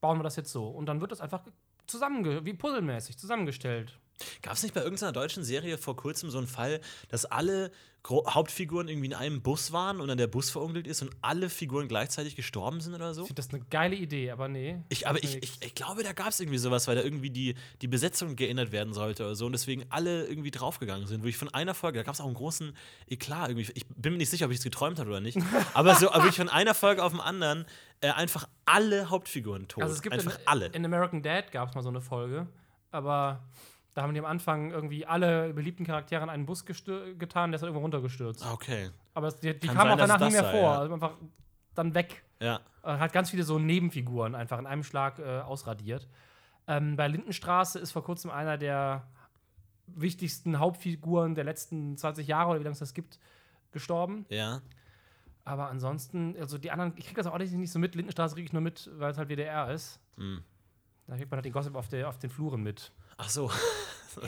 Bauen 0.00 0.18
wir 0.18 0.24
das 0.24 0.36
jetzt 0.36 0.50
so. 0.52 0.66
Und 0.68 0.86
dann 0.86 1.00
wird 1.00 1.12
das 1.12 1.20
einfach 1.20 1.42
zusammenge 1.86 2.44
wie 2.44 2.54
puzzlemäßig 2.54 3.16
zusammengestellt. 3.18 3.98
Gab 4.42 4.54
es 4.54 4.62
nicht 4.62 4.74
bei 4.74 4.82
irgendeiner 4.82 5.12
deutschen 5.12 5.44
Serie 5.44 5.78
vor 5.78 5.96
kurzem 5.96 6.30
so 6.30 6.38
einen 6.38 6.46
Fall, 6.46 6.80
dass 7.08 7.24
alle 7.24 7.70
Gro 8.02 8.24
Hauptfiguren 8.28 8.88
irgendwie 8.88 9.06
in 9.06 9.14
einem 9.14 9.42
Bus 9.42 9.70
waren 9.70 10.00
und 10.00 10.08
dann 10.08 10.18
der 10.18 10.26
Bus 10.26 10.50
verunglückt 10.50 10.88
ist 10.88 11.02
und 11.02 11.12
alle 11.20 11.48
Figuren 11.48 11.86
gleichzeitig 11.86 12.34
gestorben 12.34 12.80
sind 12.80 12.94
oder 12.94 13.14
so? 13.14 13.22
Ich 13.22 13.28
finde 13.28 13.42
das 13.42 13.54
eine 13.54 13.64
geile 13.70 13.94
Idee, 13.94 14.32
aber 14.32 14.48
nee. 14.48 14.80
Ich, 14.88 15.06
aber 15.06 15.22
ich, 15.22 15.40
ich, 15.40 15.52
ich 15.60 15.74
glaube, 15.76 16.02
da 16.02 16.12
gab 16.12 16.28
es 16.28 16.40
irgendwie 16.40 16.58
sowas, 16.58 16.88
weil 16.88 16.96
da 16.96 17.02
irgendwie 17.02 17.30
die, 17.30 17.54
die 17.80 17.86
Besetzung 17.86 18.34
geändert 18.34 18.72
werden 18.72 18.92
sollte 18.92 19.24
oder 19.24 19.36
so 19.36 19.46
und 19.46 19.52
deswegen 19.52 19.84
alle 19.88 20.26
irgendwie 20.26 20.50
draufgegangen 20.50 21.06
sind. 21.06 21.22
Wo 21.22 21.28
ich 21.28 21.36
von 21.36 21.48
einer 21.50 21.74
Folge, 21.74 21.98
da 22.00 22.02
gab 22.02 22.14
es 22.14 22.20
auch 22.20 22.26
einen 22.26 22.34
großen 22.34 22.76
Eklat 23.06 23.50
irgendwie. 23.50 23.70
Ich 23.74 23.86
bin 23.86 24.14
mir 24.14 24.18
nicht 24.18 24.30
sicher, 24.30 24.46
ob 24.46 24.50
ich 24.50 24.58
es 24.58 24.64
geträumt 24.64 24.98
habe 24.98 25.08
oder 25.08 25.20
nicht. 25.20 25.38
aber 25.74 25.94
so, 25.94 26.10
aber 26.10 26.26
ich 26.26 26.34
von 26.34 26.48
einer 26.48 26.74
Folge 26.74 27.04
auf 27.04 27.12
den 27.12 27.20
anderen 27.20 27.66
äh, 28.00 28.10
einfach 28.10 28.48
alle 28.64 29.10
Hauptfiguren 29.10 29.68
tot. 29.68 29.84
Also 29.84 29.94
es 29.94 30.02
gibt 30.02 30.12
einfach 30.12 30.40
in, 30.40 30.46
alle. 30.46 30.66
in 30.66 30.84
American 30.84 31.22
Dad 31.22 31.52
gab 31.52 31.68
es 31.68 31.74
mal 31.76 31.82
so 31.82 31.88
eine 31.88 32.00
Folge, 32.00 32.48
aber 32.90 33.44
da 33.94 34.02
haben 34.02 34.14
die 34.14 34.20
am 34.20 34.26
Anfang 34.26 34.70
irgendwie 34.70 35.06
alle 35.06 35.52
beliebten 35.52 35.84
Charaktere 35.84 36.22
in 36.22 36.30
einen 36.30 36.46
Bus 36.46 36.64
getan, 36.64 37.50
der 37.50 37.56
ist 37.56 37.62
halt 37.62 37.68
irgendwo 37.68 37.80
runtergestürzt. 37.80 38.44
Ah, 38.44 38.52
okay. 38.52 38.90
Aber 39.14 39.30
die, 39.30 39.58
die 39.58 39.66
kamen 39.66 39.92
auch 39.92 39.96
danach 39.96 40.18
das 40.18 40.32
mehr 40.32 40.42
sei, 40.42 40.50
vor. 40.50 40.72
ja. 40.72 40.78
Also 40.78 40.94
einfach 40.94 41.12
dann 41.74 41.94
weg. 41.94 42.22
Ja. 42.40 42.60
Äh, 42.82 42.98
hat 42.98 43.12
ganz 43.12 43.30
viele 43.30 43.42
so 43.42 43.58
Nebenfiguren 43.58 44.34
einfach 44.34 44.58
in 44.58 44.66
einem 44.66 44.82
Schlag 44.82 45.18
äh, 45.18 45.40
ausradiert. 45.40 46.08
Ähm, 46.66 46.96
bei 46.96 47.08
Lindenstraße 47.08 47.78
ist 47.78 47.92
vor 47.92 48.04
kurzem 48.04 48.30
einer 48.30 48.56
der 48.56 49.06
wichtigsten 49.86 50.58
Hauptfiguren 50.58 51.34
der 51.34 51.44
letzten 51.44 51.96
20 51.96 52.26
Jahre 52.26 52.50
oder 52.50 52.60
wie 52.60 52.64
lange 52.64 52.72
es 52.72 52.78
das 52.78 52.94
gibt, 52.94 53.18
gestorben. 53.72 54.24
Ja. 54.28 54.62
Aber 55.44 55.68
ansonsten, 55.68 56.36
also 56.38 56.56
die 56.56 56.70
anderen, 56.70 56.92
ich 56.96 57.06
krieg 57.06 57.16
das 57.16 57.26
auch 57.26 57.36
nicht, 57.36 57.52
nicht 57.52 57.72
so 57.72 57.78
mit. 57.78 57.94
Lindenstraße 57.94 58.34
kriege 58.34 58.46
ich 58.46 58.52
nur 58.52 58.62
mit, 58.62 58.90
weil 58.94 59.10
es 59.10 59.18
halt 59.18 59.28
WDR 59.28 59.70
ist. 59.70 60.00
Hm. 60.16 60.42
Da 61.08 61.16
kriegt 61.16 61.30
man 61.30 61.38
halt 61.38 61.44
den 61.44 61.52
Gossip 61.52 61.74
auf, 61.74 61.88
der, 61.88 62.08
auf 62.08 62.18
den 62.18 62.30
Fluren 62.30 62.62
mit. 62.62 62.92
Ach 63.24 63.30
so. 63.30 63.50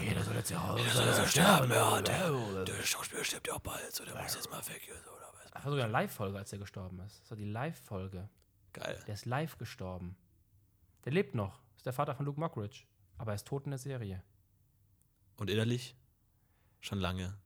Jeder 0.01 0.23
soll 0.23 0.37
jetzt 0.37 0.51
ja 0.51 1.27
sterben, 1.27 1.71
ja. 1.73 2.01
Der, 2.01 2.65
der 2.65 2.83
Schauspieler 2.85 3.25
stirbt 3.25 3.49
ja 3.49 3.55
auch 3.55 3.61
bald, 3.61 3.93
so 3.93 4.05
der 4.05 4.15
muss 4.15 4.35
jetzt 4.35 4.49
mal 4.51 4.65
weg. 4.69 4.89
Oder 4.89 5.33
was? 5.33 5.65
War 5.65 5.71
sogar 5.71 5.85
eine 5.85 5.93
Live-Folge, 5.93 6.39
als 6.39 6.53
er 6.53 6.59
gestorben 6.61 7.01
ist. 7.01 7.21
Das 7.21 7.31
war 7.31 7.37
die 7.37 7.45
Live-Folge. 7.45 8.29
Geil. 8.73 9.03
Der 9.07 9.15
ist 9.15 9.27
live 9.27 9.59
gestorben. 9.59 10.17
Der 11.05 11.13
lebt 11.13 11.35
noch. 11.35 11.61
Ist 11.77 11.87
der 11.87 11.93
Vater 11.93 12.15
von 12.15 12.25
Luke 12.25 12.39
Mockridge. 12.39 12.85
Aber 13.19 13.33
er 13.33 13.35
ist 13.35 13.49
tot 13.49 13.65
in 13.65 13.73
der 13.73 13.79
Serie. 13.79 14.23
Und 15.39 15.51
innerlich 15.51 15.97
schon 16.81 17.01
lange 17.01 17.37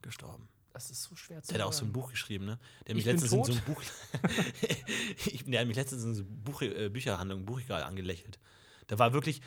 gestorben. 0.00 0.48
Das 0.72 0.90
ist 0.90 1.02
so 1.02 1.14
schwer 1.14 1.42
zu 1.42 1.52
Der 1.52 1.60
hat 1.60 1.68
auch 1.68 1.72
so 1.74 1.84
ein. 1.84 1.92
Buch 1.92 2.10
geschrieben, 2.10 2.46
ne? 2.46 2.58
Der 2.86 2.90
hat 2.90 2.96
mich 2.96 3.04
letztens 3.04 3.32
in 3.32 3.44
so 3.44 3.52
ein 3.52 3.62
Buch. 3.64 3.82
ich, 5.26 5.44
der 5.44 5.60
hat 5.60 5.66
mich 5.66 5.76
letztens 5.76 6.04
in 6.04 6.14
so 6.14 6.24
Buch, 6.24 6.62
äh, 6.62 6.88
Bücherhandlung, 6.88 7.44
Buchregal 7.44 7.82
angelächelt. 7.82 8.38
Da 8.88 8.98
war 8.98 9.12
wirklich, 9.12 9.40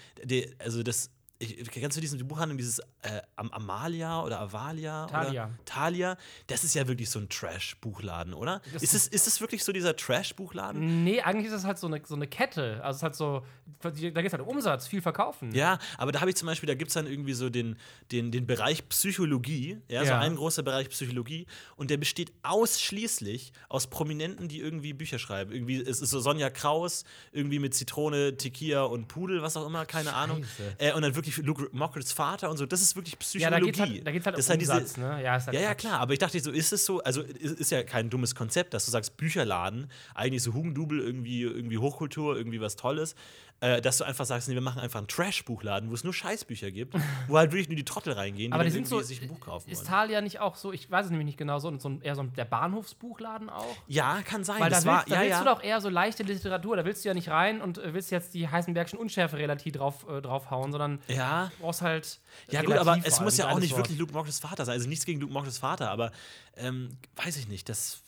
also 0.60 0.82
das. 0.84 1.12
Ich, 1.42 1.72
kennst 1.72 1.98
du 1.98 2.02
diesen 2.02 2.26
Buchhandlung, 2.28 2.58
dieses 2.58 2.80
äh, 3.02 3.22
Am 3.36 3.52
Amalia 3.52 4.22
oder 4.24 4.40
Avalia? 4.42 5.08
Thalia. 5.08 5.46
Oder 5.46 5.52
Thalia? 5.66 6.18
Das 6.48 6.64
ist 6.64 6.76
ja 6.76 6.88
wirklich 6.88 7.10
so 7.10 7.18
ein 7.20 7.30
Trash-Buchladen, 7.30 8.34
oder? 8.36 8.62
Das 8.74 8.84
Ist 8.84 8.94
es, 8.94 9.08
ist 9.08 9.26
es 9.28 9.42
wirklich 9.42 9.64
so 9.64 9.72
dieser 9.72 9.96
Trash-Buchladen? 9.96 11.04
Nee, 11.04 11.22
eigentlich 11.22 11.48
ist 11.48 11.54
es 11.54 11.64
halt 11.66 11.80
so 11.80 11.88
eine, 11.88 12.02
so 12.06 12.14
eine 12.16 12.28
Kette. 12.28 12.84
Also 12.84 12.98
es 12.98 13.04
halt 13.04 13.16
so, 13.16 13.44
da 13.82 13.90
geht 13.90 14.16
es 14.28 14.34
halt 14.34 14.42
um 14.44 14.50
Umsatz, 14.50 14.88
viel 14.88 15.02
verkaufen. 15.02 15.52
Ja, 15.56 15.80
aber 15.98 16.12
da 16.12 16.22
habe 16.22 16.30
ich 16.30 16.36
zum 16.36 16.46
Beispiel, 16.46 16.68
da 16.68 16.76
gibt 16.76 16.90
es 16.90 16.94
dann 16.94 17.08
irgendwie 17.08 17.34
so 17.34 17.50
den, 17.50 17.78
den, 18.12 18.32
den 18.32 18.46
Bereich 18.46 18.88
Psychologie, 18.90 19.80
ja, 19.88 20.02
so 20.06 20.12
Ja. 20.12 20.20
ein 20.20 20.36
großer 20.36 20.62
Bereich 20.62 20.90
Psychologie 20.90 21.48
und 21.76 21.90
der 21.90 21.98
besteht 21.98 22.32
ausschließlich 22.44 23.52
aus 23.70 23.88
Prominenten, 23.88 24.48
die 24.48 24.60
irgendwie 24.60 24.94
Bücher 24.94 25.20
schreiben. 25.20 25.52
Irgendwie, 25.52 25.82
es 25.82 26.02
ist 26.02 26.10
so 26.12 26.20
Sonja 26.20 26.50
Kraus, 26.50 27.04
irgendwie 27.32 27.60
mit 27.60 27.74
Zitrone, 27.74 28.38
Tequila 28.38 28.84
und 28.84 29.08
Pudel, 29.08 29.42
was 29.42 29.58
auch 29.58 29.66
immer, 29.66 29.86
keine 29.86 30.14
Ahnung. 30.14 30.44
Scheiße. 30.44 30.76
Äh, 30.80 30.94
und 30.94 31.02
dann 31.02 31.16
wirklich 31.16 31.31
Luke 31.38 31.70
Mockridge's 31.72 32.12
Vater 32.12 32.50
und 32.50 32.58
so, 32.58 32.66
das 32.66 32.82
ist 32.82 32.96
wirklich 32.96 33.14
Ja, 33.42 33.50
da 33.50 33.58
Psychologie. 33.58 33.72
geht 33.72 33.80
halt, 33.80 34.08
da 34.08 34.12
geht's 34.12 34.26
halt 34.26 34.38
das 34.38 34.46
um 34.48 34.50
halt 34.52 34.62
Umsatz, 34.62 34.98
ne? 34.98 35.24
Ja, 35.24 35.32
halt 35.34 35.54
ja, 35.54 35.62
ja, 35.62 35.76
klar, 35.76 36.00
aber 36.00 36.14
ich 36.14 36.20
dachte 36.20 36.40
so, 36.40 36.52
ist 36.52 36.72
es 36.74 36.86
so, 36.86 37.02
also 37.04 37.22
ist, 37.22 37.60
ist 37.60 37.72
ja 37.72 37.84
kein 37.84 38.10
dummes 38.10 38.36
Konzept, 38.36 38.74
dass 38.74 38.86
du 38.86 38.92
sagst, 38.92 39.18
Bücherladen, 39.18 39.90
eigentlich 40.16 40.44
so 40.44 40.54
Hugendubel, 40.54 41.00
irgendwie, 41.00 41.42
irgendwie 41.44 41.78
Hochkultur, 41.78 42.38
irgendwie 42.38 42.62
was 42.62 42.76
Tolles, 42.76 43.16
äh, 43.62 43.80
dass 43.80 44.00
du 44.00 44.04
einfach 44.04 44.26
sagst, 44.26 44.48
nee, 44.48 44.56
wir 44.56 44.62
machen 44.62 44.82
einfach 44.82 45.00
einen 45.00 45.08
Trash-Buchladen, 45.08 45.92
wo 45.92 45.94
es 45.94 46.04
nur 46.04 46.14
Scheißbücher 46.14 46.72
gibt, 46.72 46.96
wo 47.28 47.38
halt 47.38 47.52
wirklich 47.52 47.70
nur 47.70 47.76
die 47.76 47.86
Trottel 47.86 48.14
reingehen, 48.14 48.52
die 48.52 48.54
Aber 48.54 48.64
die 48.64 48.72
sind 48.72 48.88
so, 48.88 49.00
sich 49.02 49.22
ein 49.22 49.28
Buch 49.28 49.40
kaufen 49.40 49.70
ist 49.70 49.80
wollen. 49.80 49.88
Thalia 49.88 50.22
nicht 50.22 50.40
auch 50.40 50.56
so, 50.56 50.74
ich 50.74 50.90
weiß 50.90 51.06
es 51.06 51.12
nämlich 51.12 51.28
nicht 51.28 51.38
genau, 51.38 51.60
so, 51.60 51.78
so 51.78 51.90
ein, 51.90 52.02
eher 52.02 52.16
so 52.16 52.24
ein, 52.24 52.34
der 52.34 52.46
Bahnhofsbuchladen 52.46 53.50
auch? 53.50 53.76
Ja, 53.88 54.22
kann 54.24 54.44
sein. 54.44 54.60
Weil 54.60 54.72
da 54.72 54.78
das 54.78 54.86
willst, 54.86 54.98
war, 54.98 55.06
da 55.06 55.16
ja, 55.16 55.22
willst 55.22 55.32
ja. 55.32 55.40
du 55.40 55.46
doch 55.46 55.64
eher 55.64 55.80
so 55.80 55.90
leichte 55.90 56.24
Literatur, 56.24 56.76
da 56.76 56.86
willst 56.86 57.06
du 57.06 57.10
ja 57.10 57.14
nicht 57.14 57.30
rein 57.30 57.62
und 57.62 57.78
äh, 57.78 57.94
willst 57.94 58.10
jetzt 58.10 58.34
die 58.34 58.50
Heisenbergschen 58.50 58.98
Unschärfe-Relativ 58.98 59.74
drauf, 59.74 60.08
äh, 60.10 60.22
draufhauen, 60.22 60.72
sondern 60.72 61.00
ja, 61.08 61.52
du 61.58 61.64
brauchst 61.64 61.84
halt. 61.84 62.20
Ja, 62.50 62.64
gut, 62.64 62.76
aber 62.78 63.00
es 63.04 63.20
muss 63.20 63.38
ja 63.38 63.50
auch 63.52 63.60
nicht 63.60 63.72
Wort. 63.72 63.82
wirklich 63.82 64.00
Luke 64.00 64.12
Mockridge's 64.12 64.40
Vater 64.40 64.66
sein. 64.66 64.74
Also 64.74 64.90
nichts 64.90 65.06
gegen 65.06 65.22
Luke 65.22 65.32
Mockridge's 65.32 65.60
Vater, 65.60 65.92
aber 65.92 66.12
ähm, 66.58 66.98
weiß 67.16 67.38
ich 67.38 67.48
nicht. 67.48 67.70
Das 67.70 68.02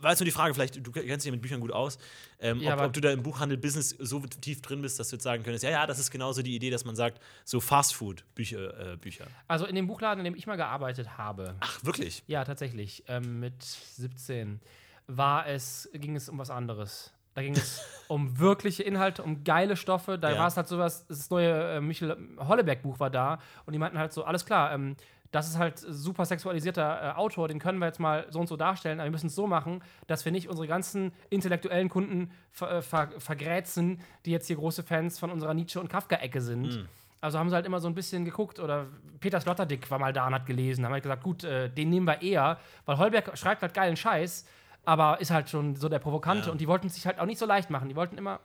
war 0.00 0.10
jetzt 0.10 0.20
nur 0.20 0.24
die 0.24 0.30
Frage, 0.30 0.54
vielleicht, 0.54 0.84
du 0.86 0.90
kennst 0.92 1.24
dich 1.24 1.24
ja 1.26 1.32
mit 1.32 1.42
Büchern 1.42 1.60
gut 1.60 1.72
aus, 1.72 1.98
ähm, 2.40 2.60
Ja, 2.60 2.74
ob, 2.74 2.86
ob 2.86 2.92
du 2.92 3.00
da 3.00 3.10
im 3.10 3.22
Buchhandel-Business 3.22 3.90
so 3.98 4.20
tief 4.20 4.62
drin 4.62 4.82
bist, 4.82 4.98
dass 4.98 5.08
du 5.10 5.16
jetzt 5.16 5.22
sagen 5.24 5.42
könntest, 5.42 5.64
ja, 5.64 5.70
ja, 5.70 5.86
das 5.86 5.98
ist 5.98 6.10
genauso 6.10 6.42
die 6.42 6.54
Idee, 6.54 6.70
dass 6.70 6.84
man 6.84 6.96
sagt, 6.96 7.20
so 7.44 7.60
Fastfood-Bücher. 7.60 8.92
Äh, 8.92 8.96
Bücher. 8.96 9.26
Also 9.46 9.66
in 9.66 9.74
dem 9.74 9.86
Buchladen, 9.86 10.20
in 10.20 10.24
dem 10.32 10.34
ich 10.38 10.46
mal 10.46 10.56
gearbeitet 10.56 11.18
habe, 11.18 11.54
Ach, 11.60 11.84
wirklich? 11.84 12.22
ja, 12.26 12.44
tatsächlich, 12.44 13.04
ähm, 13.08 13.40
mit 13.40 13.62
17, 13.62 14.60
war 15.06 15.46
es, 15.46 15.88
ging 15.92 16.16
es 16.16 16.28
um 16.28 16.38
was 16.38 16.50
anderes. 16.50 17.12
Da 17.34 17.42
ging 17.42 17.56
es 17.56 17.80
um 18.08 18.38
wirkliche 18.38 18.82
Inhalte, 18.82 19.22
um 19.22 19.44
geile 19.44 19.76
Stoffe. 19.76 20.18
Da 20.18 20.32
Ja. 20.32 20.38
war 20.38 20.48
es 20.48 20.56
halt 20.56 20.66
sowas, 20.68 21.06
das 21.06 21.30
neue 21.30 21.76
äh, 21.76 21.80
Michel 21.80 22.16
Hollebeck-Buch 22.38 22.98
war 22.98 23.10
da 23.10 23.38
und 23.64 23.72
die 23.72 23.78
meinten 23.78 23.98
halt 23.98 24.12
so, 24.12 24.24
alles 24.24 24.44
klar, 24.44 24.72
ähm, 24.72 24.96
das 25.30 25.48
ist 25.48 25.58
halt 25.58 25.78
super 25.78 26.24
sexualisierter 26.24 27.02
äh, 27.02 27.18
Autor, 27.18 27.48
den 27.48 27.58
können 27.58 27.78
wir 27.78 27.86
jetzt 27.86 28.00
mal 28.00 28.26
so 28.30 28.40
und 28.40 28.46
so 28.48 28.56
darstellen, 28.56 28.98
aber 29.00 29.06
wir 29.08 29.12
müssen 29.12 29.26
es 29.26 29.34
so 29.34 29.46
machen, 29.46 29.82
dass 30.06 30.24
wir 30.24 30.32
nicht 30.32 30.48
unsere 30.48 30.66
ganzen 30.66 31.12
intellektuellen 31.30 31.88
Kunden 31.88 32.30
ver 32.50 32.70
äh, 32.78 32.82
ver 32.82 33.08
vergrätzen, 33.18 34.00
die 34.24 34.30
jetzt 34.30 34.46
hier 34.46 34.56
große 34.56 34.82
Fans 34.82 35.18
von 35.18 35.30
unserer 35.30 35.54
Nietzsche- 35.54 35.80
und 35.80 35.88
Kafka-Ecke 35.90 36.40
sind. 36.40 36.86
Also 37.20 37.38
haben 37.38 37.48
sie 37.50 37.54
halt 37.56 37.66
immer 37.66 37.80
so 37.80 37.88
ein 37.88 37.94
bisschen 37.94 38.24
geguckt 38.24 38.60
oder 38.60 38.86
Peter 39.20 39.40
Sloterdijk 39.40 39.90
war 39.90 39.98
mal 39.98 40.12
da 40.12 40.28
und 40.28 40.34
hat 40.34 40.46
gelesen, 40.46 40.84
haben 40.84 40.92
halt 40.92 41.02
gesagt, 41.02 41.22
gut, 41.24 41.42
äh, 41.44 41.68
den 41.68 41.90
nehmen 41.90 42.06
wir 42.06 42.22
eher, 42.22 42.58
weil 42.86 42.96
Holberg 42.98 43.36
schreibt 43.36 43.62
halt 43.62 43.74
geilen 43.74 43.96
Scheiß, 43.96 44.46
aber 44.84 45.20
ist 45.20 45.30
halt 45.32 45.50
schon 45.50 45.74
so 45.76 45.88
der 45.88 45.98
Provokante 45.98 46.46
Ja. 46.46 46.52
und 46.52 46.60
die 46.60 46.68
wollten 46.68 46.86
es 46.86 46.94
sich 46.94 47.06
halt 47.06 47.18
auch 47.18 47.26
nicht 47.26 47.38
so 47.38 47.44
leicht 47.44 47.70
machen. 47.70 47.88
Die 47.88 47.96
wollten 47.96 48.16
immer, 48.16 48.38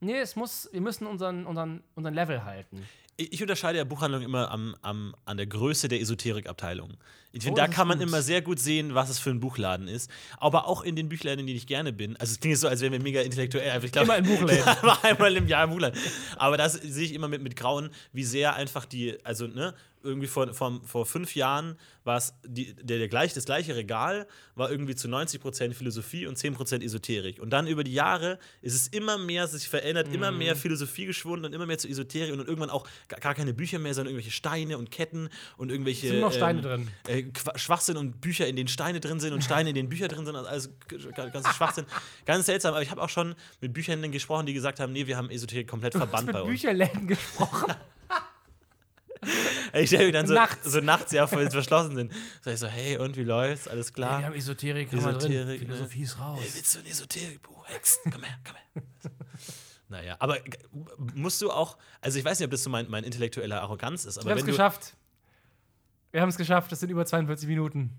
nee, 0.00 0.18
es 0.18 0.34
muss, 0.36 0.68
wir 0.72 0.80
müssen 0.80 1.06
unseren, 1.06 1.46
unseren, 1.46 1.82
unseren 1.94 2.14
Level 2.14 2.44
halten. 2.44 2.84
Ich 3.18 3.40
unterscheide 3.40 3.78
ja 3.78 3.84
Buchhandlung 3.84 4.22
immer 4.22 4.50
am, 4.50 4.76
am, 4.82 5.14
an 5.24 5.36
der 5.38 5.46
Größe 5.46 5.88
der 5.88 6.00
Esoterikabteilung. 6.00 6.98
Ich 7.32 7.40
Oh, 7.42 7.44
finde, 7.44 7.60
da 7.60 7.66
das 7.66 7.70
ist 7.72 7.76
kann 7.76 7.88
man 7.88 7.98
gut. 7.98 8.08
immer 8.08 8.20
sehr 8.22 8.42
gut 8.42 8.58
sehen, 8.58 8.94
was 8.94 9.08
es 9.08 9.18
für 9.18 9.30
ein 9.30 9.40
Buchladen 9.40 9.88
ist. 9.88 10.10
Aber 10.38 10.66
auch 10.68 10.82
in 10.82 10.96
den 10.96 11.08
Büchläden, 11.08 11.40
in 11.40 11.46
denen 11.46 11.56
ich 11.56 11.66
gerne 11.66 11.92
bin. 11.92 12.16
Also 12.16 12.32
es 12.32 12.40
klingt 12.40 12.58
so, 12.58 12.68
als 12.68 12.80
wären 12.82 12.92
wir 12.92 13.00
mega 13.00 13.20
intellektuell. 13.22 13.70
aber 13.70 13.84
Ich 13.84 13.92
glaub, 13.92 14.04
Immer 14.04 14.18
in 14.18 14.24
Buchläden. 14.24 14.64
Einmal 15.02 15.34
im 15.36 15.46
Jahr 15.48 15.64
im 15.64 15.70
Buchladen. 15.70 15.98
Aber 16.36 16.56
das 16.58 16.74
sehe 16.74 17.04
ich 17.06 17.14
immer 17.14 17.28
mit, 17.28 17.42
mit 17.42 17.56
Grauen, 17.56 17.90
wie 18.12 18.24
sehr 18.24 18.54
einfach 18.54 18.84
die, 18.84 19.16
also 19.24 19.46
ne, 19.46 19.74
irgendwie 20.06 20.26
vor, 20.28 20.52
vor, 20.54 20.80
vor 20.84 21.04
fünf 21.06 21.34
Jahren 21.34 21.76
war 22.04 22.16
es 22.18 22.34
die, 22.46 22.74
der, 22.74 22.98
der 22.98 23.08
gleich, 23.08 23.34
das 23.34 23.44
gleiche 23.46 23.74
Regal, 23.74 24.26
war 24.54 24.70
irgendwie 24.70 24.94
zu 24.94 25.08
90% 25.08 25.74
Philosophie 25.74 26.26
und 26.26 26.38
10% 26.38 26.82
Esoterik. 26.82 27.40
Und 27.40 27.50
dann 27.50 27.66
über 27.66 27.82
die 27.84 27.92
Jahre 27.92 28.38
ist 28.62 28.74
es 28.74 28.86
immer 28.88 29.18
mehr 29.18 29.48
sich 29.48 29.68
verändert, 29.68 30.08
immer 30.14 30.30
Mhm. 30.30 30.38
mehr 30.38 30.56
Philosophie 30.56 31.06
geschwunden 31.06 31.46
und 31.46 31.52
immer 31.52 31.66
mehr 31.66 31.78
zu 31.78 31.88
Esoterik 31.88 32.32
und 32.32 32.40
irgendwann 32.40 32.70
auch 32.70 32.86
gar, 33.08 33.34
keine 33.34 33.52
Bücher 33.52 33.78
mehr, 33.78 33.92
sondern 33.92 34.14
irgendwelche 34.14 34.30
Steine 34.34 34.78
und 34.78 34.90
Ketten 34.90 35.28
und 35.56 35.70
irgendwelche 35.70 36.08
Sind 36.08 36.20
noch 36.20 36.32
Steine 36.32 36.60
ähm, 36.60 36.88
drin. 37.06 37.32
Äh, 37.54 37.58
Schwachsinn 37.58 37.96
und 37.96 38.20
Bücher, 38.20 38.46
in 38.46 38.56
denen 38.56 38.68
Steine 38.68 39.00
drin 39.00 39.18
sind 39.18 39.32
und 39.32 39.42
Steine, 39.42 39.70
in 39.70 39.74
denen 39.74 39.88
Bücher 39.88 40.08
drin 40.08 40.24
sind. 40.26 40.36
Also 40.36 40.46
alles 40.48 41.32
ganz 41.32 41.48
Schwachsinn. 41.56 41.86
Ganz 42.24 42.46
seltsam. 42.46 42.74
Aber 42.74 42.82
ich 42.82 42.90
habe 42.90 43.02
auch 43.02 43.08
schon 43.08 43.34
mit 43.60 43.72
Bücherhändlern 43.72 44.12
gesprochen, 44.12 44.46
die 44.46 44.54
gesagt 44.54 44.78
haben, 44.80 44.92
nee, 44.92 45.06
wir 45.06 45.16
haben 45.16 45.28
Esoterik 45.30 45.66
komplett 45.68 45.94
verbannt 45.94 46.26
bei 46.26 46.32
mit 46.34 46.42
uns. 46.42 46.50
Bücherläden 46.52 47.08
gesprochen. 47.08 47.74
Ich 49.74 49.88
stelle 49.90 50.06
mir 50.06 50.12
dann 50.12 50.26
so 50.26 50.34
Nachts. 50.34 50.70
so 50.70 50.80
nachts, 50.80 51.12
ja, 51.12 51.26
voll 51.26 51.50
verschlossen 51.50 51.96
sind. 51.96 52.12
Sag 52.42 52.54
ich 52.54 52.60
so, 52.60 52.66
hey, 52.66 52.98
und 52.98 53.16
wie 53.16 53.24
läuft's? 53.24 53.68
Alles 53.68 53.92
klar? 53.92 54.20
wir 54.20 54.26
haben 54.26 54.34
Esoterik, 54.34 54.92
wir 54.92 55.00
drin. 55.00 55.10
Esoterik, 55.10 55.60
ne? 55.60 55.66
Philosophie 55.66 56.02
ist 56.02 56.18
raus. 56.18 56.38
Hey, 56.40 56.50
willst 56.54 56.74
du 56.74 56.78
ein 56.80 56.86
Esoterikbuch? 56.86 57.68
Hexen, 57.68 58.12
komm 58.12 58.22
her, 58.22 58.38
komm 58.44 58.56
her. 58.74 58.82
naja, 59.88 60.16
aber 60.18 60.38
musst 61.14 61.42
du 61.42 61.50
auch, 61.50 61.76
also 62.00 62.18
ich 62.18 62.24
weiß 62.24 62.38
nicht, 62.38 62.46
ob 62.46 62.50
das 62.52 62.62
so 62.62 62.70
mein, 62.70 62.88
mein 62.88 63.04
intellektueller 63.04 63.60
Arroganz 63.60 64.04
ist, 64.04 64.18
aber 64.18 64.26
Wir 64.26 64.32
haben 64.32 64.38
es 64.38 64.46
geschafft. 64.46 64.96
Wir 66.12 66.22
haben 66.22 66.28
es 66.28 66.36
geschafft, 66.36 66.72
das 66.72 66.80
sind 66.80 66.90
über 66.90 67.04
42 67.04 67.48
Minuten. 67.48 67.90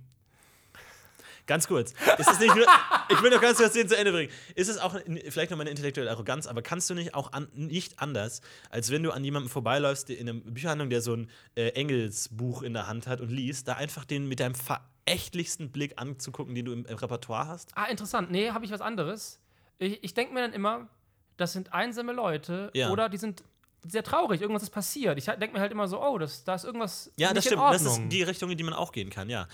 Ganz 1.48 1.68
kurz. 1.68 1.94
Ist 2.18 2.30
es 2.30 2.40
nicht 2.40 2.54
nur, 2.56 2.66
ich 3.10 3.22
will 3.24 3.32
noch 3.32 3.42
ganz 3.42 3.58
kurz 3.58 3.74
den 3.74 3.88
zu 3.88 3.98
Ende 3.98 4.12
bringen. 4.12 4.32
Ist 4.56 4.68
es 4.70 4.78
auch 4.78 4.98
vielleicht 5.30 5.50
noch 5.50 5.58
meine 5.58 5.70
intellektuelle 5.70 6.12
Arroganz, 6.12 6.46
aber 6.46 6.62
kannst 6.62 6.90
du 6.90 6.94
nicht 6.94 7.16
auch 7.16 7.32
an, 7.34 7.48
nicht 7.54 8.00
anders, 8.00 8.42
als 8.70 8.92
wenn 8.92 9.02
du 9.02 9.12
an 9.12 9.24
jemandem 9.24 9.50
vorbeiläufst 9.50 10.10
der 10.10 10.20
in 10.20 10.30
einer 10.30 10.40
Bücherhandlung, 10.40 10.90
der 10.90 11.02
so 11.02 11.14
ein 11.16 11.30
äh, 11.56 11.70
Engelsbuch 11.70 12.62
in 12.62 12.74
der 12.74 12.88
Hand 12.88 13.08
hat 13.08 13.22
und 13.22 13.30
liest, 13.32 13.68
da 13.68 13.74
einfach 13.74 14.04
den 14.06 14.28
mit 14.28 14.40
deinem 14.42 14.56
verächtlichsten 14.56 15.72
Blick 15.72 15.94
anzugucken, 15.96 16.54
den 16.54 16.66
du 16.66 16.74
im, 16.74 16.86
im 16.86 16.96
Repertoire 16.98 17.48
hast? 17.48 17.72
Ah, 17.76 17.86
interessant. 17.86 18.30
Nee, 18.30 18.52
habe 18.52 18.66
ich 18.66 18.72
was 18.72 18.82
anderes. 18.82 19.40
Ich, 19.80 20.04
ich 20.04 20.14
denke 20.14 20.34
mir 20.34 20.42
dann 20.42 20.54
immer, 20.54 20.88
das 21.38 21.54
sind 21.54 21.72
einsame 21.74 22.12
Leute 22.14 22.72
Ja. 22.74 22.90
oder 22.90 23.10
die 23.10 23.18
sind 23.18 23.44
sehr 23.86 24.04
traurig, 24.04 24.42
irgendwas 24.42 24.64
ist 24.64 24.70
passiert. 24.70 25.18
Ich 25.18 25.26
denke 25.26 25.54
mir 25.54 25.60
halt 25.60 25.72
immer 25.72 25.88
so, 25.88 26.02
oh, 26.02 26.18
das, 26.18 26.44
da 26.44 26.56
ist 26.56 26.64
irgendwas. 26.66 27.12
Ja, 27.18 27.34
das 27.34 27.46
stimmt. 27.46 27.62
Das 27.62 27.82
ist 27.82 28.02
die 28.10 28.24
Richtung, 28.24 28.50
in 28.50 28.58
die 28.58 28.64
man 28.64 28.74
auch 28.74 28.92
gehen 28.92 29.10
kann, 29.10 29.30
ja. 29.30 29.48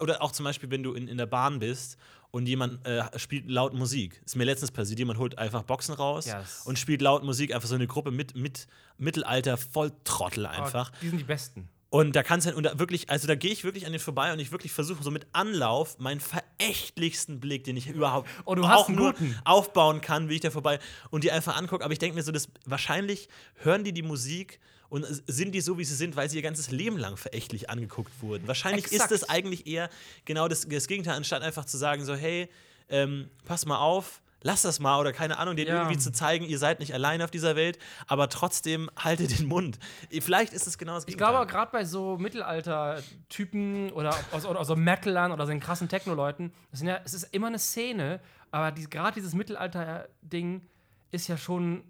Oder 0.00 0.22
auch 0.22 0.32
zum 0.32 0.44
Beispiel, 0.44 0.70
wenn 0.70 0.82
du 0.82 0.94
in, 0.94 1.08
in 1.08 1.18
der 1.18 1.26
Bahn 1.26 1.58
bist 1.58 1.98
und 2.30 2.46
jemand 2.46 2.84
äh, 2.86 3.04
spielt 3.18 3.48
laut 3.48 3.74
Musik. 3.74 4.20
Ist 4.24 4.36
mir 4.36 4.44
letztens 4.44 4.72
passiert, 4.72 4.98
jemand 4.98 5.18
holt 5.18 5.38
einfach 5.38 5.62
Boxen 5.62 5.94
raus 5.94 6.24
das- 6.24 6.66
und 6.66 6.78
spielt 6.78 7.00
laut 7.00 7.22
Musik, 7.22 7.54
einfach 7.54 7.68
so 7.68 7.74
eine 7.74 7.86
Gruppe 7.86 8.10
mit, 8.10 8.34
mit 8.34 8.66
Mittelalter 8.98 9.56
Volltrottel 9.56 10.46
einfach. 10.46 10.90
Oh, 10.92 10.98
die 11.02 11.08
sind 11.10 11.18
die 11.18 11.24
Besten. 11.24 11.68
Und 11.94 12.16
da 12.16 12.24
kannst 12.24 12.48
du 12.48 12.56
und 12.56 12.64
da 12.64 12.76
wirklich, 12.80 13.08
also 13.08 13.28
da 13.28 13.36
gehe 13.36 13.52
ich 13.52 13.62
wirklich 13.62 13.86
an 13.86 13.92
den 13.92 14.00
vorbei 14.00 14.32
und 14.32 14.40
ich 14.40 14.50
wirklich 14.50 14.72
versuche 14.72 15.00
so 15.04 15.12
mit 15.12 15.28
Anlauf 15.32 15.96
meinen 16.00 16.18
verächtlichsten 16.18 17.38
Blick, 17.38 17.62
den 17.62 17.76
ich 17.76 17.86
überhaupt 17.86 18.28
Oh, 18.46 18.56
auch 18.62 18.88
nur 18.88 19.12
guten. 19.12 19.38
aufbauen 19.44 20.00
kann, 20.00 20.28
wie 20.28 20.34
ich 20.34 20.40
da 20.40 20.50
vorbei 20.50 20.80
und 21.10 21.22
die 21.22 21.30
einfach 21.30 21.56
angucke. 21.56 21.84
Aber 21.84 21.92
ich 21.92 22.00
denke 22.00 22.16
mir 22.16 22.24
so, 22.24 22.32
dass 22.32 22.48
wahrscheinlich 22.66 23.28
hören 23.58 23.84
die 23.84 23.92
die 23.92 24.02
Musik 24.02 24.58
und 24.88 25.06
sind 25.28 25.52
die 25.54 25.60
so, 25.60 25.78
wie 25.78 25.84
sie 25.84 25.94
sind, 25.94 26.16
weil 26.16 26.28
sie 26.28 26.34
ihr 26.34 26.42
ganzes 26.42 26.72
Leben 26.72 26.98
lang 26.98 27.16
verächtlich 27.16 27.70
angeguckt 27.70 28.10
wurden. 28.20 28.48
Wahrscheinlich 28.48 28.86
Exakt. 28.90 29.12
ist 29.12 29.22
es 29.22 29.28
eigentlich 29.28 29.68
eher 29.68 29.88
genau 30.24 30.48
das, 30.48 30.66
das 30.68 30.88
Gegenteil, 30.88 31.14
anstatt 31.14 31.42
einfach 31.42 31.64
zu 31.64 31.76
sagen 31.78 32.04
so, 32.04 32.16
hey, 32.16 32.48
ähm, 32.88 33.28
pass 33.44 33.66
mal 33.66 33.78
auf. 33.78 34.20
Lass 34.46 34.60
das 34.62 34.78
mal 34.78 35.00
oder 35.00 35.12
keine 35.14 35.38
Ahnung, 35.38 35.56
denen 35.56 35.68
Ja. 35.70 35.78
irgendwie 35.78 35.96
zu 35.98 36.12
zeigen, 36.12 36.44
ihr 36.44 36.58
seid 36.58 36.78
nicht 36.78 36.92
allein 36.94 37.22
auf 37.22 37.30
dieser 37.30 37.56
Welt, 37.56 37.78
aber 38.06 38.28
trotzdem 38.28 38.90
haltet 38.96 39.38
den 39.38 39.46
Mund. 39.48 39.78
Vielleicht 40.20 40.52
ist 40.52 40.66
es 40.66 40.76
genau 40.78 40.94
das 40.94 41.04
Ich 41.04 41.06
Gegenteil. 41.16 41.30
glaube, 41.32 41.46
gerade 41.50 41.72
bei 41.72 41.84
so 41.86 42.18
Mittelalter-Typen 42.18 43.90
oder 43.92 44.14
aus, 44.32 44.44
oder 44.46 44.60
aus 44.60 44.66
so 44.66 44.76
Metalern 44.76 45.32
oder 45.32 45.46
so 45.46 45.50
den 45.52 45.60
krassen 45.60 45.88
Techno-Leuten, 45.88 46.52
ja, 46.82 47.00
es 47.04 47.14
ist 47.14 47.24
immer 47.34 47.46
eine 47.48 47.58
Szene, 47.58 48.20
aber 48.50 48.70
die, 48.70 48.88
gerade 48.88 49.14
dieses 49.14 49.34
Mittelalter-Ding 49.34 50.62
ist 51.10 51.28
ja 51.28 51.36
schon 51.36 51.82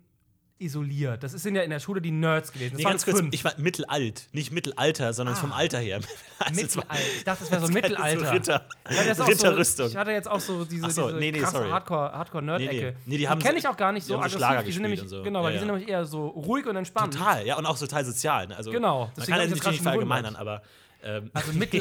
isoliert. 0.58 1.22
Das 1.22 1.32
sind 1.32 1.56
ja 1.56 1.62
in 1.62 1.70
der 1.70 1.80
Schule 1.80 2.00
die 2.00 2.10
Nerds 2.10 2.52
gewesen. 2.52 2.72
Das 2.72 2.78
Nee, 2.78 2.84
ganz 2.84 3.04
kurz, 3.04 3.18
fünf. 3.18 3.34
ich 3.34 3.44
war 3.44 3.52
mittelalt, 3.58 4.28
nicht 4.32 4.52
Mittelalter, 4.52 5.12
sondern 5.12 5.34
Ah. 5.34 5.38
vom 5.38 5.52
Alter 5.52 5.78
her. 5.78 6.00
Also 6.38 6.60
Mittelalter. 6.60 6.94
Ich 7.16 7.24
dachte, 7.24 7.40
das 7.44 7.50
wäre 7.50 7.60
so 7.60 7.66
das 7.66 7.68
ist 7.68 7.74
Mittelalter. 7.74 8.24
So 8.26 8.30
Ritter, 8.32 8.66
Ich 8.90 8.96
hatte 8.98 9.08
jetzt 9.08 9.20
auch 9.20 9.28
Ritterrüstung. 9.28 9.86
So, 9.86 9.92
ich 9.92 9.96
hatte 9.96 10.10
jetzt 10.10 10.30
auch 10.30 10.40
so 10.40 10.64
diese, 10.64 10.90
so, 10.90 11.06
diese 11.08 11.18
nee, 11.18 11.32
nee, 11.32 11.38
krasse 11.38 11.56
sorry. 11.56 11.70
Hardcore- 11.70 12.12
Hardcore-Nerd-Ecke. 12.12 12.92
Nee, 12.92 12.96
nee. 13.06 13.18
Die 13.18 13.28
haben 13.28 13.40
kenne 13.40 13.58
ich 13.58 13.66
auch 13.68 13.76
gar 13.76 13.92
nicht 13.92 14.06
die 14.06 14.12
so 14.12 14.18
aggressiv. 14.18 14.64
Die 14.66 14.72
sind 14.72 14.82
nämlich, 14.82 15.02
so. 15.06 15.22
Genau, 15.22 15.42
weil 15.42 15.50
Ja, 15.50 15.52
die 15.52 15.58
sind 15.60 15.68
ja. 15.68 15.74
nämlich 15.74 15.88
eher 15.90 16.04
so 16.06 16.26
ruhig 16.28 16.66
und 16.66 16.76
entspannt. 16.76 17.14
Total, 17.14 17.46
ja, 17.46 17.56
und 17.56 17.66
auch 17.66 17.78
total 17.78 18.04
sozial. 18.04 18.46
Ne? 18.48 18.56
Also, 18.56 18.70
Genau, 18.70 19.00
Man 19.00 19.10
deswegen 19.16 19.32
kann 19.38 19.48
ja 19.50 19.54
ich 19.56 19.64
nicht, 19.64 19.82
verallgemeinern, 19.82 20.36
aber. 20.36 20.62
Ähm, 21.06 21.30
Also 21.34 21.52
nicht 21.58 21.72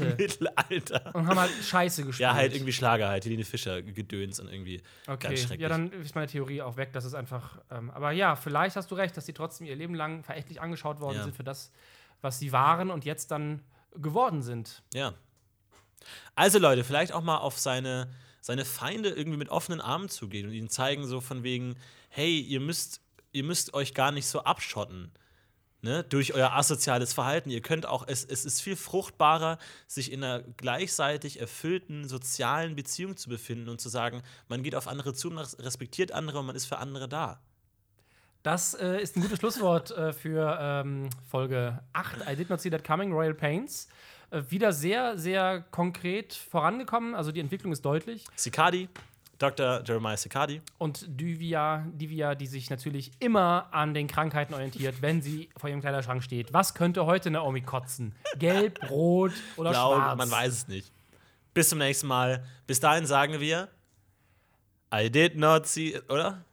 Mittelalter. 0.00 1.14
Und 1.14 1.26
haben 1.26 1.38
halt 1.38 1.50
Scheiße 1.62 2.04
gespielt. 2.04 2.20
Ja, 2.20 2.34
halt 2.34 2.54
irgendwie 2.54 2.72
Schlager, 2.72 3.08
halt, 3.08 3.24
Helene 3.24 3.44
Fischer 3.44 3.82
gedöns 3.82 4.38
und 4.38 4.48
irgendwie 4.48 4.80
Okay, 5.06 5.28
ganz 5.28 5.40
schrecklich. 5.40 5.60
ja, 5.60 5.68
dann 5.68 5.90
ist 5.92 6.14
meine 6.14 6.28
Theorie 6.28 6.62
auch 6.62 6.76
weg. 6.76 6.92
Das 6.92 7.04
ist 7.04 7.14
einfach. 7.14 7.58
Ähm, 7.70 7.90
aber 7.90 8.12
ja, 8.12 8.36
vielleicht 8.36 8.76
hast 8.76 8.90
du 8.90 8.94
recht, 8.94 9.16
dass 9.16 9.24
die 9.26 9.32
trotzdem 9.32 9.66
ihr 9.66 9.74
Leben 9.76 9.94
lang 9.94 10.22
verächtlich 10.22 10.60
angeschaut 10.60 11.00
worden 11.00 11.16
Ja. 11.16 11.24
sind 11.24 11.34
für 11.36 11.44
das, 11.44 11.72
was 12.22 12.38
sie 12.38 12.52
waren 12.52 12.90
und 12.90 13.04
jetzt 13.04 13.30
dann 13.32 13.62
geworden 13.96 14.42
sind. 14.42 14.82
Ja. 14.94 15.14
Also 16.36 16.58
Leute, 16.58 16.84
vielleicht 16.84 17.12
auch 17.12 17.22
mal 17.22 17.38
auf 17.38 17.58
seine, 17.58 18.08
seine 18.40 18.64
Feinde 18.64 19.08
irgendwie 19.10 19.38
mit 19.38 19.48
offenen 19.48 19.80
Armen 19.80 20.08
zugehen 20.08 20.46
und 20.46 20.52
ihnen 20.52 20.68
zeigen 20.68 21.04
so 21.04 21.20
von 21.20 21.42
wegen, 21.42 21.74
hey, 22.10 22.38
ihr 22.40 22.60
müsst, 22.60 23.00
ihr 23.32 23.42
müsst 23.44 23.74
euch 23.74 23.92
gar 23.94 24.12
nicht 24.12 24.26
so 24.26 24.44
abschotten. 24.44 25.10
Ne, 25.80 26.02
durch 26.02 26.34
euer 26.34 26.54
asoziales 26.54 27.12
Verhalten. 27.12 27.50
Ihr 27.50 27.60
könnt 27.60 27.86
auch, 27.86 28.04
es, 28.08 28.24
es 28.24 28.44
ist 28.44 28.60
viel 28.60 28.74
fruchtbarer, 28.74 29.58
sich 29.86 30.10
in 30.10 30.24
einer 30.24 30.42
gleichzeitig 30.56 31.38
erfüllten 31.38 32.08
sozialen 32.08 32.74
Beziehung 32.74 33.16
zu 33.16 33.28
befinden 33.28 33.68
und 33.68 33.80
zu 33.80 33.88
sagen, 33.88 34.22
man 34.48 34.64
geht 34.64 34.74
auf 34.74 34.88
andere 34.88 35.14
zu, 35.14 35.30
man 35.30 35.46
respektiert 35.60 36.10
andere 36.10 36.40
und 36.40 36.46
man 36.46 36.56
ist 36.56 36.66
für 36.66 36.78
andere 36.78 37.08
da. 37.08 37.40
Das 38.42 38.74
äh, 38.74 39.00
ist 39.00 39.16
ein 39.16 39.20
gutes 39.20 39.38
Schlusswort 39.38 39.92
äh, 39.92 40.12
für 40.12 40.58
ähm, 40.60 41.10
Folge 41.28 41.80
8. 41.92 42.28
I 42.28 42.34
did 42.34 42.50
not 42.50 42.60
see 42.60 42.70
that 42.70 42.82
coming, 42.82 43.12
Royal 43.12 43.34
Pains. 43.34 43.88
Äh, 44.30 44.42
wieder 44.48 44.72
sehr, 44.72 45.16
sehr 45.18 45.62
konkret 45.70 46.34
vorangekommen. 46.34 47.14
Also 47.14 47.32
die 47.32 47.40
Entwicklung 47.40 47.72
ist 47.72 47.84
deutlich. 47.84 48.24
Sikadi, 48.36 48.88
Dr. 49.38 49.82
Jeremiah 49.84 50.16
Sikadi. 50.16 50.60
Und 50.78 51.04
Divya, 51.06 51.84
Divya, 51.92 52.34
die 52.34 52.46
sich 52.46 52.70
natürlich 52.70 53.12
immer 53.20 53.68
an 53.70 53.94
den 53.94 54.08
Krankheiten 54.08 54.52
orientiert, 54.54 55.00
wenn 55.00 55.22
sie 55.22 55.48
vor 55.56 55.70
ihrem 55.70 55.80
Kleiderschrank 55.80 56.22
steht. 56.22 56.52
Was 56.52 56.74
könnte 56.74 57.06
heute 57.06 57.30
Naomi 57.30 57.60
kotzen? 57.60 58.14
Gelb, 58.38 58.80
rot 58.90 59.32
oder 59.56 59.70
Blau, 59.70 59.94
schwarz? 59.94 60.18
man 60.18 60.30
weiß 60.30 60.52
es 60.52 60.68
nicht. 60.68 60.92
Bis 61.54 61.68
zum 61.68 61.78
nächsten 61.78 62.08
Mal. 62.08 62.44
Bis 62.66 62.80
dahin 62.80 63.06
sagen 63.06 63.40
wir, 63.40 63.68
I 64.92 65.10
did 65.10 65.36
not 65.36 65.66
see, 65.66 66.00
oder? 66.08 66.44